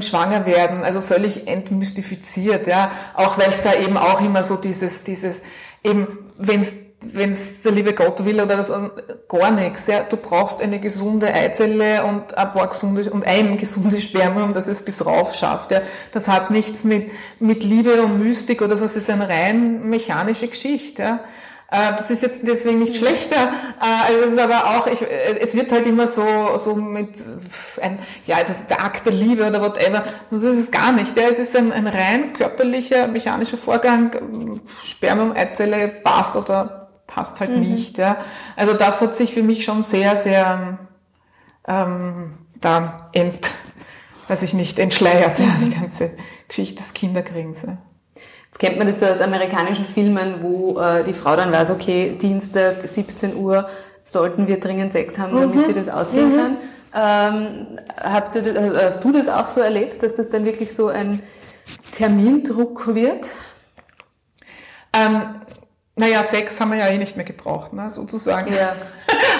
schwanger 0.00 0.46
werden, 0.46 0.82
also 0.82 1.02
völlig 1.02 1.46
entmystifiziert, 1.46 2.66
ja. 2.66 2.90
Auch 3.14 3.38
weil 3.38 3.50
es 3.50 3.62
da 3.62 3.74
eben 3.74 3.98
auch 3.98 4.22
immer 4.22 4.42
so 4.42 4.56
dieses, 4.56 5.04
dieses, 5.04 5.42
eben, 5.82 6.06
wenn's 6.38 6.78
wenn 7.12 7.32
es 7.32 7.60
der 7.60 7.72
liebe 7.72 7.92
Gott 7.92 8.24
will 8.24 8.40
oder 8.40 8.56
das 8.56 8.72
gar 9.28 9.50
nichts. 9.50 9.86
Ja. 9.86 10.04
Du 10.04 10.16
brauchst 10.16 10.62
eine 10.62 10.80
gesunde 10.80 11.32
Eizelle 11.32 12.04
und 12.04 12.36
ein 12.36 12.52
paar 12.52 12.68
gesunde 12.68 13.10
und 13.10 13.26
ein 13.26 13.58
gesundes 13.58 14.02
Spermium, 14.02 14.54
das 14.54 14.68
es 14.68 14.82
bis 14.82 15.04
rauf 15.04 15.34
schafft. 15.34 15.70
Ja. 15.70 15.82
Das 16.12 16.28
hat 16.28 16.50
nichts 16.50 16.84
mit, 16.84 17.10
mit 17.40 17.62
Liebe 17.62 18.02
und 18.02 18.22
Mystik 18.22 18.62
oder 18.62 18.76
so, 18.76 18.84
das 18.84 18.96
ist 18.96 19.10
eine 19.10 19.28
rein 19.28 19.88
mechanische 19.88 20.48
Geschichte. 20.48 21.02
Ja. 21.02 21.20
Äh, 21.74 21.96
das 21.96 22.08
ist 22.08 22.22
jetzt 22.22 22.40
deswegen 22.46 22.78
nicht 22.78 22.96
schlechter, 22.96 23.52
also 23.80 24.18
es 24.26 24.32
ist 24.34 24.38
aber 24.38 24.76
auch, 24.76 24.86
ich, 24.86 25.02
äh, 25.02 25.38
es 25.40 25.56
wird 25.56 25.72
halt 25.72 25.86
immer 25.88 26.06
so, 26.06 26.24
so 26.56 26.76
mit 26.76 27.14
ein, 27.82 27.98
ja, 28.26 28.44
das, 28.44 28.54
der 28.68 28.84
Akt 28.84 29.04
der 29.06 29.12
Liebe 29.12 29.44
oder 29.44 29.60
whatever. 29.60 30.04
Das 30.30 30.44
ist 30.44 30.56
es 30.56 30.70
gar 30.70 30.92
nicht. 30.92 31.16
Ja, 31.16 31.24
es 31.24 31.40
ist 31.40 31.56
ein, 31.56 31.72
ein 31.72 31.88
rein 31.88 32.32
körperlicher, 32.32 33.08
mechanischer 33.08 33.56
Vorgang. 33.56 34.60
Spermium, 34.84 35.32
Eizelle 35.32 35.88
passt 35.88 36.36
oder 36.36 36.90
passt 37.08 37.40
halt 37.40 37.50
mhm. 37.50 37.60
nicht. 37.60 37.98
Ja. 37.98 38.18
Also 38.54 38.74
das 38.74 39.00
hat 39.00 39.16
sich 39.16 39.34
für 39.34 39.42
mich 39.42 39.64
schon 39.64 39.82
sehr, 39.82 40.14
sehr 40.14 40.78
ähm, 41.66 42.38
da 42.60 43.10
ent, 43.12 43.50
weiß 44.28 44.42
ich 44.42 44.54
nicht, 44.54 44.78
entschleiert, 44.78 45.40
ja, 45.40 45.56
die 45.60 45.74
ganze 45.74 46.12
Geschichte 46.46 46.82
des 46.82 46.94
Kinderkriegens. 46.94 47.62
Ja. 47.62 47.78
Jetzt 48.54 48.60
kennt 48.60 48.78
man 48.78 48.86
das 48.86 49.00
ja 49.00 49.12
aus 49.12 49.20
amerikanischen 49.20 49.84
Filmen, 49.84 50.36
wo 50.40 50.78
äh, 50.78 51.02
die 51.02 51.12
Frau 51.12 51.34
dann 51.34 51.50
weiß, 51.50 51.72
okay, 51.72 52.16
Dienstag 52.16 52.86
17 52.86 53.34
Uhr 53.34 53.68
sollten 54.04 54.46
wir 54.46 54.60
dringend 54.60 54.92
Sex 54.92 55.18
haben, 55.18 55.34
damit 55.34 55.56
mhm. 55.56 55.64
sie 55.64 55.72
das 55.72 55.88
ausgehen 55.88 56.32
mhm. 56.32 56.36
kann. 56.36 56.56
Ähm, 56.94 57.78
habt 58.00 58.32
ihr 58.36 58.42
das, 58.42 58.56
also 58.56 58.76
hast 58.76 59.02
du 59.02 59.10
das 59.10 59.28
auch 59.28 59.48
so 59.48 59.60
erlebt, 59.60 60.04
dass 60.04 60.14
das 60.14 60.30
dann 60.30 60.44
wirklich 60.44 60.72
so 60.72 60.86
ein 60.86 61.20
Termindruck 61.96 62.94
wird? 62.94 63.26
Ähm, 64.92 65.40
naja, 65.96 66.22
Sex 66.22 66.60
haben 66.60 66.70
wir 66.70 66.78
ja 66.78 66.86
eh 66.86 66.98
nicht 66.98 67.16
mehr 67.16 67.24
gebraucht, 67.24 67.72
ne, 67.72 67.90
sozusagen. 67.90 68.52
Ja. 68.52 68.76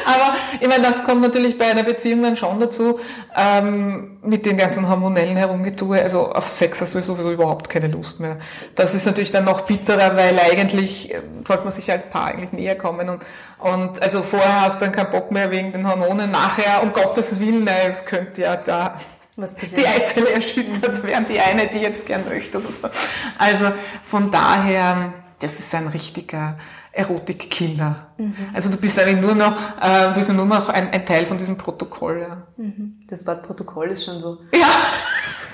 Aber 0.04 0.36
ich 0.60 0.68
meine, 0.68 0.82
das 0.82 1.04
kommt 1.04 1.22
natürlich 1.22 1.58
bei 1.58 1.66
einer 1.66 1.82
Beziehung 1.82 2.22
dann 2.22 2.36
schon 2.36 2.60
dazu, 2.60 3.00
ähm, 3.36 4.18
mit 4.22 4.46
den 4.46 4.56
ganzen 4.56 4.88
hormonellen 4.88 5.36
Herumgetue. 5.36 6.00
Also 6.00 6.32
auf 6.32 6.52
Sex 6.52 6.80
hast 6.80 6.94
du 6.94 7.02
sowieso 7.02 7.32
überhaupt 7.32 7.68
keine 7.68 7.88
Lust 7.88 8.20
mehr. 8.20 8.38
Das 8.74 8.94
ist 8.94 9.06
natürlich 9.06 9.32
dann 9.32 9.44
noch 9.44 9.62
bitterer, 9.62 10.16
weil 10.16 10.38
eigentlich 10.38 11.12
äh, 11.12 11.20
sollte 11.46 11.64
man 11.64 11.72
sich 11.72 11.90
als 11.90 12.06
Paar 12.06 12.26
eigentlich 12.26 12.52
näher 12.52 12.76
kommen. 12.76 13.08
Und, 13.08 13.22
und 13.58 14.02
also 14.02 14.22
vorher 14.22 14.62
hast 14.62 14.80
du 14.80 14.84
dann 14.84 14.92
keinen 14.92 15.10
Bock 15.10 15.30
mehr 15.30 15.50
wegen 15.50 15.72
den 15.72 15.88
Hormonen. 15.88 16.30
Nachher, 16.30 16.82
um 16.82 16.92
Gottes 16.92 17.40
Willen, 17.40 17.66
es 17.66 18.04
könnte 18.04 18.42
ja 18.42 18.56
da 18.56 18.96
die 19.36 19.86
Eizelle 19.86 20.30
erschüttert 20.30 21.02
werden, 21.02 21.26
die 21.28 21.40
eine, 21.40 21.66
die 21.66 21.80
jetzt 21.80 22.06
gern 22.06 22.24
möchte 22.28 22.58
oder 22.58 22.68
so. 22.68 22.88
Also 23.36 23.72
von 24.04 24.30
daher, 24.30 25.12
das 25.40 25.58
ist 25.58 25.74
ein 25.74 25.88
richtiger 25.88 26.58
Erotikkiller. 26.92 28.08
Mhm. 28.16 28.34
Also 28.52 28.70
du 28.70 28.76
bist 28.76 28.98
eigentlich 28.98 29.20
nur 29.20 29.34
noch, 29.34 29.56
äh, 29.80 30.12
bist 30.14 30.30
nur 30.30 30.46
noch 30.46 30.68
ein, 30.68 30.90
ein 30.90 31.04
Teil 31.04 31.26
von 31.26 31.38
diesem 31.38 31.56
Protokoll. 31.56 32.22
Ja. 32.22 32.46
Mhm. 32.56 33.00
Das 33.08 33.26
Wort 33.26 33.42
Protokoll 33.42 33.90
ist 33.90 34.04
schon 34.04 34.20
so. 34.20 34.38
Ja. 34.54 34.68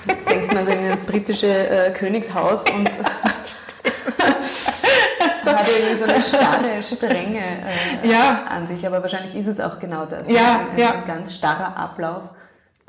Denkt 0.29 0.53
man 0.53 0.65
sich 0.65 0.75
ins 0.75 1.03
britische 1.03 1.47
äh, 1.47 1.91
Königshaus 1.91 2.63
und 2.71 2.89
so. 2.89 3.03
hat 5.61 5.67
irgendwie 5.67 5.97
so 5.97 6.05
eine 6.05 6.21
starre 6.21 6.83
Strenge 6.83 7.39
äh, 8.03 8.09
ja. 8.09 8.45
an 8.45 8.67
sich, 8.67 8.85
aber 8.85 9.01
wahrscheinlich 9.01 9.35
ist 9.35 9.47
es 9.47 9.59
auch 9.59 9.79
genau 9.79 10.05
das. 10.05 10.29
Ja, 10.29 10.67
ein, 10.71 10.79
ja. 10.79 10.91
ein 10.93 11.05
ganz 11.05 11.33
starrer 11.33 11.77
Ablauf. 11.77 12.29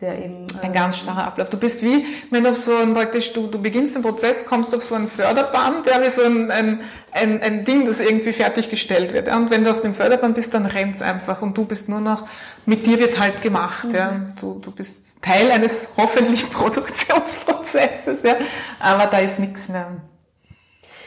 Der 0.03 0.19
eben, 0.19 0.47
äh 0.61 0.65
ein 0.65 0.73
ganz 0.73 0.99
starrer 0.99 1.25
Ablauf. 1.25 1.49
Du 1.49 1.57
bist 1.57 1.85
wie, 1.85 2.05
wenn 2.31 2.43
du 2.43 2.51
auf 2.51 2.57
so 2.57 2.75
ein 2.77 2.93
praktisch, 2.93 3.33
du, 3.33 3.47
du 3.47 3.63
beginnst 3.63 3.95
den 3.95 4.03
Prozess, 4.03 4.45
kommst 4.45 4.75
auf 4.75 4.83
so 4.83 4.97
ein 4.97 5.07
Förderband, 5.07 5.87
ja, 5.87 6.03
wie 6.03 6.11
so 6.11 6.23
ein, 6.23 6.51
ein, 6.51 6.81
ein, 7.13 7.41
ein 7.41 7.65
Ding, 7.65 7.87
das 7.87 8.01
irgendwie 8.01 8.33
fertiggestellt 8.33 9.13
wird. 9.13 9.29
Ja. 9.29 9.37
Und 9.37 9.51
wenn 9.51 9.63
du 9.63 9.71
auf 9.71 9.81
dem 9.81 9.95
Förderband 9.95 10.35
bist, 10.35 10.55
dann 10.55 10.67
rennt's 10.67 11.03
einfach 11.03 11.41
und 11.41 11.57
du 11.57 11.65
bist 11.65 11.89
nur 11.89 12.01
noch, 12.01 12.27
mit 12.67 12.85
dir 12.85 12.99
wird 12.99 13.21
halt 13.21 13.43
gemacht. 13.43 13.91
Mhm. 13.91 13.95
Ja. 13.95 14.27
Du, 14.41 14.59
du 14.59 14.73
bist 14.73 15.23
Teil 15.23 15.53
eines 15.53 15.91
hoffentlich 15.97 16.51
Produktionsprozesses, 16.51 18.25
ja. 18.25 18.35
aber 18.81 19.07
da 19.07 19.19
ist 19.19 19.39
nichts 19.39 19.69
mehr. 19.69 19.87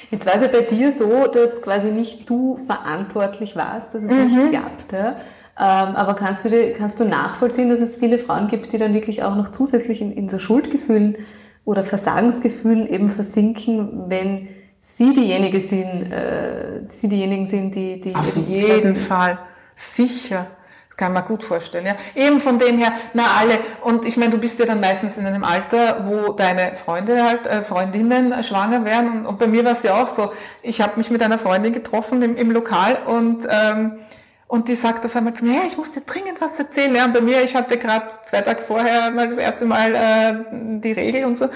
Jetzt 0.09 0.25
war 0.25 0.35
es 0.35 0.41
ja 0.41 0.47
bei 0.47 0.61
dir 0.61 0.93
so, 0.93 1.27
dass 1.27 1.61
quasi 1.61 1.89
nicht 1.89 2.29
du 2.29 2.55
verantwortlich 2.55 3.57
warst, 3.57 3.93
dass 3.93 4.03
es 4.03 4.09
mhm. 4.09 4.25
nicht 4.25 4.49
klappt. 4.51 4.93
Ja? 4.93 5.17
Ähm, 5.57 5.95
aber 5.95 6.15
kannst 6.15 6.45
du, 6.45 6.73
kannst 6.73 6.99
du 6.99 7.05
nachvollziehen, 7.05 7.69
dass 7.69 7.79
es 7.79 7.95
viele 7.95 8.19
Frauen 8.19 8.49
gibt, 8.49 8.73
die 8.73 8.77
dann 8.77 8.93
wirklich 8.93 9.23
auch 9.23 9.35
noch 9.35 9.51
zusätzlich 9.51 10.01
in, 10.01 10.11
in 10.11 10.27
so 10.27 10.37
Schuldgefühlen 10.37 11.15
oder 11.63 11.85
Versagensgefühlen 11.85 12.87
eben 12.87 13.09
versinken, 13.09 14.09
wenn 14.09 14.49
sie 14.81 15.13
diejenige 15.13 15.61
sind, 15.61 16.11
äh, 16.11 16.81
sie 16.89 17.07
diejenigen 17.07 17.47
sind, 17.47 17.73
die, 17.73 18.01
die 18.01 18.15
auf 18.15 18.35
jeden 18.35 18.95
Fall 18.95 19.39
sicher. 19.75 20.47
Kann 20.97 21.11
man 21.11 21.25
gut 21.25 21.43
vorstellen, 21.43 21.85
ja. 21.85 21.95
Eben 22.15 22.39
von 22.39 22.57
dem 22.57 22.77
her, 22.77 22.93
na 23.13 23.23
alle. 23.37 23.59
Und 23.81 24.05
ich 24.05 24.15
meine, 24.15 24.31
du 24.31 24.37
bist 24.37 24.57
ja 24.59 24.65
dann 24.65 24.79
meistens 24.79 25.17
in 25.17 25.25
einem 25.25 25.43
Alter, 25.43 26.05
wo 26.05 26.31
deine 26.31 26.77
Freunde 26.77 27.21
halt, 27.21 27.45
äh, 27.45 27.63
Freundinnen 27.63 28.41
schwanger 28.43 28.85
werden. 28.85 29.11
Und, 29.11 29.25
und 29.25 29.37
bei 29.37 29.47
mir 29.47 29.65
war 29.65 29.73
es 29.73 29.83
ja 29.83 30.01
auch 30.01 30.07
so. 30.07 30.31
Ich 30.61 30.79
habe 30.79 30.93
mich 30.95 31.11
mit 31.11 31.21
einer 31.21 31.37
Freundin 31.37 31.73
getroffen 31.73 32.21
im, 32.21 32.37
im 32.37 32.49
Lokal 32.49 32.97
und 33.07 33.45
ähm, 33.49 33.97
und 34.47 34.67
die 34.67 34.75
sagt 34.75 35.05
auf 35.05 35.15
einmal 35.15 35.33
zu 35.33 35.45
mir, 35.45 35.59
hey, 35.59 35.67
ich 35.67 35.77
muss 35.77 35.91
dir 35.91 36.01
dringend 36.01 36.39
was 36.39 36.57
erzählen. 36.59 36.95
Ja, 36.95 37.05
und 37.05 37.13
bei 37.13 37.21
mir, 37.21 37.43
ich 37.43 37.55
hatte 37.55 37.77
gerade 37.77 38.07
zwei 38.25 38.41
Tage 38.41 38.61
vorher 38.61 39.11
mal 39.11 39.27
das 39.27 39.37
erste 39.37 39.65
Mal 39.65 39.95
äh, 39.95 40.79
die 40.81 40.91
Regel 40.91 41.25
und 41.25 41.37
so 41.37 41.49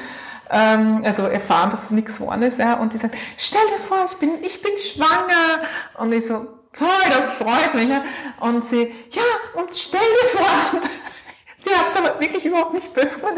ähm, 0.50 1.02
also 1.06 1.24
erfahren, 1.24 1.70
dass 1.70 1.86
es 1.86 1.92
nichts 1.92 2.18
geworden 2.18 2.42
ist, 2.42 2.60
ja, 2.60 2.76
und 2.76 2.94
die 2.94 2.98
sagt, 2.98 3.16
stell 3.38 3.62
dir 3.68 3.80
vor, 3.80 4.06
ich 4.10 4.18
bin, 4.18 4.44
ich 4.44 4.62
bin 4.62 4.72
schwanger. 4.80 5.68
Und 5.98 6.12
ich 6.14 6.26
so, 6.26 6.48
toll, 6.74 6.88
das 7.08 7.36
freut 7.36 7.76
mich. 7.76 7.90
Ja. 7.90 8.04
Und 8.40 8.66
sie, 8.66 8.94
ja, 9.12 9.22
und 9.54 9.74
stell 9.76 10.00
dir 10.00 10.38
vor, 10.38 10.82
die 11.66 11.70
hat 11.70 11.90
es 11.90 11.96
aber 11.96 12.20
wirklich 12.20 12.46
überhaupt 12.46 12.74
nicht 12.74 12.94
böse 12.94 13.20
gemacht. 13.20 13.36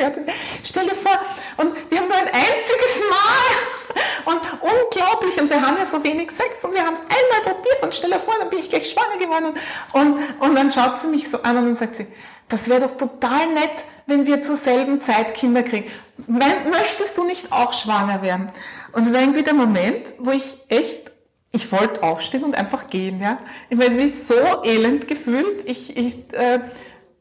Stell 0.63 0.87
dir 0.87 0.95
vor, 0.95 1.19
und 1.57 1.73
wir 1.91 1.99
haben 1.99 2.07
nur 2.07 2.17
ein 2.17 2.27
einziges 2.27 3.03
Mal 3.09 3.80
und 4.25 4.41
unglaublich, 4.61 5.39
und 5.39 5.49
wir 5.49 5.61
haben 5.61 5.77
ja 5.77 5.85
so 5.85 6.03
wenig 6.03 6.31
Sex 6.31 6.63
und 6.63 6.73
wir 6.73 6.85
haben 6.85 6.93
es 6.93 7.01
einmal 7.01 7.53
probiert 7.53 7.81
und 7.81 7.93
stell 7.95 8.11
dir 8.11 8.19
vor, 8.19 8.35
dann 8.39 8.49
bin 8.49 8.59
ich 8.59 8.69
gleich 8.69 8.89
schwanger 8.89 9.17
geworden. 9.17 9.53
Und, 9.93 10.19
und 10.39 10.55
dann 10.55 10.71
schaut 10.71 10.97
sie 10.97 11.07
mich 11.07 11.29
so 11.29 11.41
an 11.41 11.57
und 11.57 11.65
dann 11.65 11.75
sagt 11.75 11.95
sie, 11.95 12.07
das 12.49 12.69
wäre 12.69 12.81
doch 12.81 12.97
total 12.97 13.47
nett, 13.47 13.85
wenn 14.05 14.25
wir 14.25 14.41
zur 14.41 14.57
selben 14.57 14.99
Zeit 14.99 15.33
Kinder 15.35 15.63
kriegen. 15.63 15.89
Möchtest 16.27 17.17
du 17.17 17.23
nicht 17.23 17.51
auch 17.51 17.73
schwanger 17.73 18.21
werden? 18.21 18.51
Und 18.91 19.07
es 19.07 19.13
war 19.13 19.21
irgendwie 19.21 19.43
der 19.43 19.53
Moment, 19.53 20.13
wo 20.19 20.31
ich 20.31 20.57
echt 20.67 21.11
ich 21.51 21.71
wollte 21.71 22.01
aufstehen 22.01 22.43
und 22.43 22.55
einfach 22.55 22.87
gehen, 22.87 23.21
ja. 23.21 23.37
Ich 23.69 23.77
meine, 23.77 23.95
mich 23.95 24.23
so 24.23 24.35
elend 24.63 25.07
gefühlt. 25.07 25.67
Ich, 25.67 25.97
ich, 25.97 26.33
äh, 26.33 26.59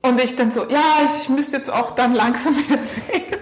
und 0.03 0.23
ich 0.23 0.37
dann 0.37 0.53
so, 0.53 0.69
ja, 0.69 0.83
ich 1.05 1.29
müsste 1.29 1.57
jetzt 1.57 1.71
auch 1.71 1.91
dann 1.93 2.15
langsam 2.15 2.57
wieder 2.69 2.79
weg. 3.09 3.40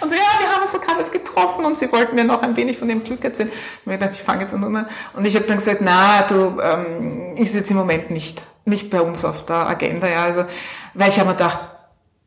Und 0.00 0.10
so, 0.10 0.14
ja, 0.14 0.22
wir 0.40 0.48
haben 0.52 0.62
uns 0.62 0.72
so 0.72 0.78
gerade 0.78 1.02
getroffen 1.10 1.64
und 1.64 1.78
sie 1.78 1.90
wollten 1.92 2.14
mir 2.14 2.24
noch 2.24 2.42
ein 2.42 2.56
wenig 2.56 2.78
von 2.78 2.88
dem 2.88 3.02
Glück 3.02 3.24
erzählen. 3.24 3.50
Und 3.84 3.92
ich 3.92 3.98
dachte, 3.98 4.14
ich 4.14 4.22
fange 4.22 4.42
jetzt 4.42 4.54
an. 4.54 4.86
Und 5.14 5.24
ich 5.24 5.34
habe 5.36 5.46
dann 5.46 5.58
gesagt, 5.58 5.80
na, 5.80 6.22
du, 6.22 6.60
ähm, 6.60 7.36
ist 7.36 7.54
jetzt 7.54 7.70
im 7.70 7.76
Moment 7.76 8.10
nicht, 8.10 8.42
nicht 8.64 8.90
bei 8.90 9.00
uns 9.00 9.24
auf 9.24 9.46
der 9.46 9.68
Agenda, 9.68 10.08
ja. 10.08 10.22
Also, 10.24 10.44
weil 10.94 11.08
ich 11.08 11.18
habe 11.18 11.30
mir 11.30 11.36
gedacht, 11.36 11.60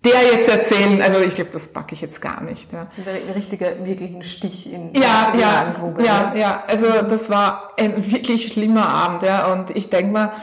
der 0.06 0.24
jetzt 0.32 0.48
erzählen, 0.48 1.02
also 1.02 1.20
ich 1.20 1.34
glaube, 1.36 1.50
das 1.52 1.74
packe 1.74 1.96
ich 1.96 2.02
jetzt 2.02 2.22
gar 2.22 2.42
nicht. 2.42 2.72
Ja. 2.72 2.80
Das 2.80 2.98
ist 2.98 3.08
ein 3.08 3.34
richtiger, 3.34 3.86
wirklich 3.86 4.14
ein 4.14 4.24
Stich 4.24 4.72
in 4.72 4.94
ja, 4.94 5.32
die 5.34 5.40
ja, 5.40 5.76
Ja, 6.04 6.32
ne? 6.32 6.40
ja, 6.40 6.64
also 6.68 6.88
das 6.88 7.30
war 7.30 7.72
ein 7.78 8.12
wirklich 8.12 8.54
schlimmer 8.54 8.88
Abend, 8.88 9.24
ja. 9.24 9.52
Und 9.52 9.76
ich 9.76 9.90
denke 9.90 10.12
mal, 10.12 10.34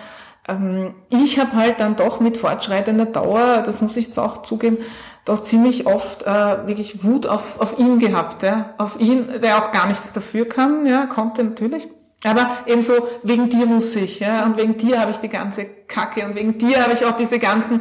ähm, 0.49 0.95
ich 1.11 1.39
habe 1.39 1.53
halt 1.53 1.79
dann 1.79 1.95
doch 1.97 2.19
mit 2.19 2.39
fortschreitender 2.39 3.07
Dauer, 3.07 3.63
das 3.65 3.81
muss 3.81 3.97
ich 3.97 4.09
jetzt 4.09 4.19
auch 4.19 4.43
zugeben, 4.43 4.79
doch 5.25 5.43
ziemlich 5.43 5.87
oft 5.87 6.23
äh, 6.23 6.67
wirklich 6.67 7.05
Wut 7.05 7.27
auf, 7.27 7.61
auf 7.61 7.79
ihn 7.79 7.99
gehabt, 7.99 8.43
ja. 8.43 8.75
Auf 8.79 8.99
ihn, 8.99 9.41
der 9.41 9.59
auch 9.59 9.73
gar 9.73 9.87
nichts 9.87 10.13
dafür 10.13 10.49
kann, 10.49 10.87
ja, 10.87 11.07
konnte 11.07 11.45
natürlich. 11.45 11.89
Aber 12.25 12.59
ebenso, 12.67 12.93
wegen 13.23 13.51
dir 13.51 13.67
muss 13.67 13.95
ich, 13.97 14.21
ja, 14.21 14.45
und 14.45 14.57
wegen 14.57 14.77
dir 14.77 15.01
habe 15.01 15.11
ich 15.11 15.19
die 15.19 15.29
ganze 15.29 15.65
Kacke 15.65 16.25
und 16.25 16.35
wegen 16.35 16.59
dir 16.59 16.83
habe 16.83 16.93
ich 16.93 17.05
auch 17.05 17.17
diese 17.17 17.39
ganzen 17.39 17.81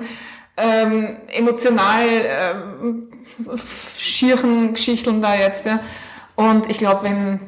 ähm, 0.58 1.18
emotional 1.28 2.08
ähm, 2.08 3.08
schieren 3.98 4.74
Geschichten 4.74 5.22
da 5.22 5.36
jetzt. 5.36 5.66
Ja. 5.66 5.80
Und 6.36 6.70
ich 6.70 6.80
glaube, 6.80 7.04
wenn 7.04 7.40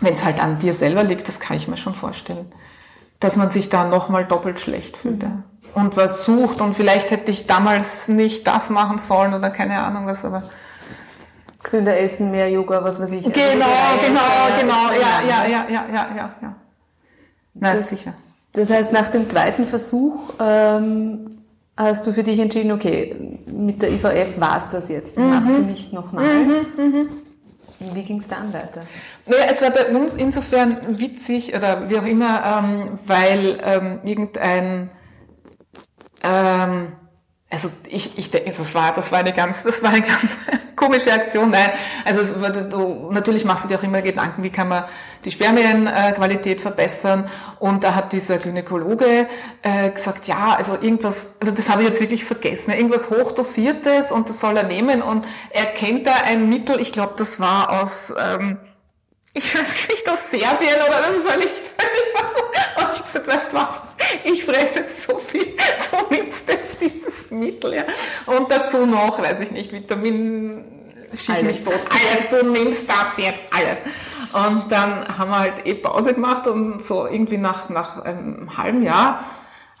wenn 0.00 0.14
es 0.14 0.24
halt 0.24 0.42
an 0.42 0.58
dir 0.58 0.72
selber 0.72 1.02
liegt, 1.02 1.28
das 1.28 1.40
kann 1.40 1.56
ich 1.56 1.68
mir 1.68 1.76
schon 1.76 1.94
vorstellen, 1.94 2.52
dass 3.18 3.36
man 3.36 3.50
sich 3.50 3.68
da 3.68 3.84
nochmal 3.84 4.24
doppelt 4.24 4.60
schlecht 4.60 4.96
fühlt. 4.96 5.22
Ja. 5.22 5.42
Und 5.74 5.96
was 5.96 6.24
sucht 6.24 6.60
und 6.60 6.74
vielleicht 6.74 7.10
hätte 7.10 7.30
ich 7.30 7.46
damals 7.46 8.08
nicht 8.08 8.46
das 8.46 8.70
machen 8.70 8.98
sollen 8.98 9.34
oder 9.34 9.50
keine 9.50 9.80
Ahnung 9.80 10.06
was, 10.06 10.24
aber 10.24 10.42
gesünder 11.62 11.98
essen, 11.98 12.30
mehr 12.30 12.48
Yoga, 12.48 12.82
was 12.82 13.00
weiß 13.00 13.12
ich. 13.12 13.24
Genau, 13.24 13.36
also 13.36 14.06
genau, 14.06 14.20
genau, 14.60 14.90
ja, 14.92 15.22
ja, 15.28 15.46
ja, 15.46 15.66
ja, 15.68 15.86
ja, 15.92 16.08
ja, 16.16 16.34
ja. 16.42 16.56
Na, 17.54 17.72
das, 17.72 17.88
sicher. 17.88 18.14
Das 18.52 18.70
heißt, 18.70 18.92
nach 18.92 19.08
dem 19.08 19.28
zweiten 19.28 19.66
Versuch 19.66 20.34
ähm, 20.40 21.30
hast 21.76 22.06
du 22.06 22.12
für 22.12 22.24
dich 22.24 22.38
entschieden, 22.38 22.72
okay, 22.72 23.38
mit 23.52 23.82
der 23.82 23.92
IVF 23.92 24.40
war 24.40 24.58
es 24.58 24.70
das 24.70 24.88
jetzt, 24.88 25.16
das 25.16 25.24
mhm. 25.24 25.30
machst 25.30 25.48
du 25.48 25.58
nicht 25.58 25.92
nochmal. 25.92 26.24
Mhm, 26.24 26.66
mhm. 26.76 27.08
Wie 27.94 28.02
ging 28.02 28.18
es 28.18 28.28
dann 28.28 28.52
weiter? 28.52 28.82
Naja, 29.26 29.44
es 29.50 29.62
war 29.62 29.70
bei 29.70 29.86
uns 29.86 30.14
insofern 30.14 30.76
witzig 30.98 31.54
oder 31.54 31.88
wie 31.88 31.98
auch 31.98 32.04
immer, 32.04 32.62
ähm, 32.62 32.98
weil 33.06 33.58
ähm, 33.64 34.00
irgendein 34.04 34.90
ähm, 36.22 36.92
also 37.52 37.68
ich, 37.88 38.16
ich 38.16 38.30
denke, 38.30 38.52
das 38.56 38.74
war, 38.76 38.94
das 38.94 39.10
war 39.10 39.18
eine 39.18 39.32
ganz, 39.32 39.64
das 39.64 39.82
war 39.82 39.90
eine 39.90 40.02
ganz 40.02 40.38
komische 40.76 41.12
Aktion. 41.12 41.50
Nein, 41.50 41.70
also 42.04 42.22
du, 42.22 43.10
natürlich 43.10 43.44
machst 43.44 43.64
du 43.64 43.68
dir 43.68 43.76
auch 43.76 43.82
immer 43.82 44.02
Gedanken, 44.02 44.44
wie 44.44 44.50
kann 44.50 44.68
man 44.68 44.84
die 45.24 45.32
Spermienqualität 45.32 46.60
verbessern. 46.60 47.28
Und 47.58 47.82
da 47.82 47.96
hat 47.96 48.12
dieser 48.12 48.38
Gynäkologe 48.38 49.26
äh, 49.62 49.90
gesagt, 49.90 50.28
ja, 50.28 50.54
also 50.56 50.74
irgendwas, 50.80 51.38
also 51.40 51.52
das 51.52 51.68
habe 51.68 51.82
ich 51.82 51.88
jetzt 51.88 52.00
wirklich 52.00 52.24
vergessen, 52.24 52.70
irgendwas 52.70 53.10
hochdosiertes 53.10 54.12
und 54.12 54.28
das 54.28 54.38
soll 54.38 54.56
er 54.56 54.64
nehmen. 54.64 55.02
Und 55.02 55.26
er 55.50 55.66
kennt 55.66 56.06
da 56.06 56.12
ein 56.24 56.48
Mittel, 56.48 56.80
ich 56.80 56.92
glaube, 56.92 57.14
das 57.16 57.40
war 57.40 57.82
aus 57.82 58.12
ähm, 58.16 58.58
ich 59.32 59.58
weiß 59.58 59.88
nicht, 59.88 60.08
aus 60.08 60.30
Serbien 60.30 60.76
oder 60.76 61.02
das 61.06 61.16
völlig, 61.16 61.50
völlig 61.78 62.06
was. 62.14 62.84
Und 62.84 62.96
ich 62.96 63.02
gesagt, 63.04 63.26
weißt 63.28 63.52
du 63.52 63.56
was, 63.56 63.80
ich 64.24 64.44
fresse 64.44 64.80
jetzt 64.80 65.02
so 65.02 65.18
viel, 65.18 65.46
du 65.90 66.14
nimmst 66.14 66.48
jetzt 66.48 66.80
dieses 66.80 67.30
Mittel, 67.30 67.74
ja. 67.74 67.84
Und 68.26 68.50
dazu 68.50 68.86
noch, 68.86 69.20
weiß 69.20 69.40
ich 69.40 69.50
nicht, 69.52 69.72
Vitamin, 69.72 70.64
schieß 71.12 71.42
mich 71.42 71.62
tot, 71.62 71.80
alles, 71.90 72.30
du 72.30 72.50
nimmst 72.50 72.88
das 72.88 73.24
jetzt, 73.24 73.40
alles. 73.50 73.78
Und 74.32 74.70
dann 74.70 75.18
haben 75.18 75.30
wir 75.30 75.38
halt 75.38 75.66
eh 75.66 75.74
Pause 75.74 76.14
gemacht 76.14 76.46
und 76.46 76.84
so 76.84 77.06
irgendwie 77.06 77.38
nach, 77.38 77.68
nach 77.68 78.02
einem 78.02 78.56
halben 78.56 78.82
Jahr 78.82 79.24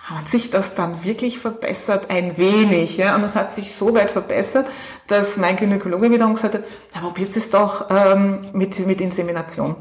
hat 0.02 0.28
sich 0.28 0.50
das 0.50 0.74
dann 0.74 1.04
wirklich 1.04 1.38
verbessert, 1.38 2.10
ein 2.10 2.36
wenig. 2.36 2.96
Ja? 2.96 3.14
Und 3.14 3.24
es 3.24 3.36
hat 3.36 3.54
sich 3.54 3.74
so 3.74 3.94
weit 3.94 4.10
verbessert, 4.10 4.68
dass 5.06 5.36
mein 5.36 5.56
Gynäkologe 5.56 6.10
wiederum 6.10 6.34
gesagt 6.34 6.54
hat, 6.54 6.64
na, 6.94 7.00
probiert 7.00 7.36
es 7.36 7.50
doch 7.50 7.90
ähm, 7.90 8.40
mit, 8.52 8.78
mit 8.86 9.00
Insemination. 9.00 9.76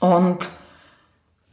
Und 0.00 0.48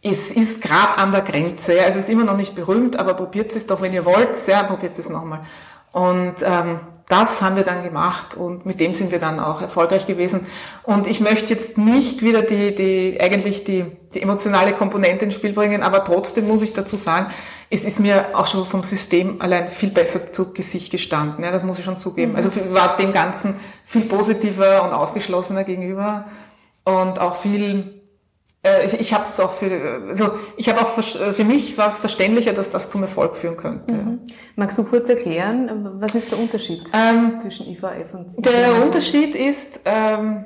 es 0.02 0.30
ist 0.30 0.62
gerade 0.62 0.98
an 0.98 1.12
der 1.12 1.22
Grenze. 1.22 1.76
Ja? 1.76 1.84
Es 1.84 1.96
ist 1.96 2.10
immer 2.10 2.26
noch 2.26 2.38
nicht 2.38 2.56
berühmt, 2.56 2.98
aber 2.98 3.14
probiert 3.16 3.56
es 3.56 3.66
doch, 3.66 3.82
wenn 3.82 3.94
ihr 3.94 4.06
wollt. 4.06 4.48
Ja, 4.48 4.64
probiert 4.64 5.00
es 5.00 5.10
nochmal. 5.10 5.46
Und 5.92 6.36
ähm, 6.42 6.80
das 7.08 7.42
haben 7.42 7.56
wir 7.56 7.64
dann 7.64 7.84
gemacht 7.84 8.36
und 8.36 8.66
mit 8.66 8.80
dem 8.80 8.94
sind 8.94 9.12
wir 9.12 9.20
dann 9.20 9.40
auch 9.40 9.62
erfolgreich 9.62 10.08
gewesen. 10.08 10.48
Und 10.84 11.06
ich 11.06 11.20
möchte 11.20 11.54
jetzt 11.54 11.78
nicht 11.78 12.24
wieder 12.24 12.42
die, 12.42 12.74
die 12.74 13.22
eigentlich 13.22 13.64
die, 13.64 13.86
die 14.14 14.22
emotionale 14.22 14.74
Komponente 14.74 15.26
ins 15.26 15.36
Spiel 15.36 15.54
bringen, 15.54 15.84
aber 15.84 16.04
trotzdem 16.04 16.48
muss 16.48 16.64
ich 16.64 16.74
dazu 16.74 16.96
sagen, 16.96 17.28
es 17.70 17.84
ist 17.84 18.00
mir 18.00 18.28
auch 18.34 18.48
schon 18.48 18.66
vom 18.66 18.84
System 18.84 19.42
allein 19.42 19.70
viel 19.70 19.90
besser 19.90 20.32
zu 20.32 20.54
Gesicht 20.54 20.92
gestanden. 20.92 21.44
Ja, 21.44 21.52
das 21.52 21.64
muss 21.64 21.80
ich 21.80 21.86
schon 21.86 21.98
zugeben. 21.98 22.32
Mhm. 22.32 22.38
Also 22.38 22.52
war 22.70 22.98
dem 22.98 23.14
Ganzen 23.14 23.56
viel 23.84 24.04
positiver 24.04 24.84
und 24.84 24.92
aufgeschlossener 24.92 25.64
gegenüber 25.64 26.26
und 26.86 27.20
auch 27.20 27.36
viel 27.36 28.02
ich, 28.86 29.00
ich 29.00 29.14
habe 29.14 29.26
es 29.26 29.40
auch 29.40 29.52
für, 29.52 30.02
also 30.10 30.32
ich 30.58 30.70
habe 30.70 30.82
auch 30.82 30.90
für, 30.90 31.34
für 31.34 31.44
mich 31.44 31.78
was 31.78 32.00
verständlicher, 32.00 32.54
dass 32.54 32.72
das 32.72 32.90
zum 32.90 33.04
Erfolg 33.04 33.38
führen 33.38 33.58
könnte. 33.58 33.94
Mhm. 33.94 34.20
Magst 34.56 34.78
du 34.78 34.84
kurz 34.84 35.10
erklären, 35.10 35.70
was 36.00 36.16
ist 36.16 36.32
der 36.32 36.40
Unterschied 36.40 36.84
ähm, 36.94 37.40
zwischen 37.42 37.68
IVF 37.68 38.14
und 38.14 38.34
IVF? 38.34 38.42
Der 38.42 38.84
Unterschied 38.84 39.36
ist, 39.36 39.82
ähm, 39.86 40.46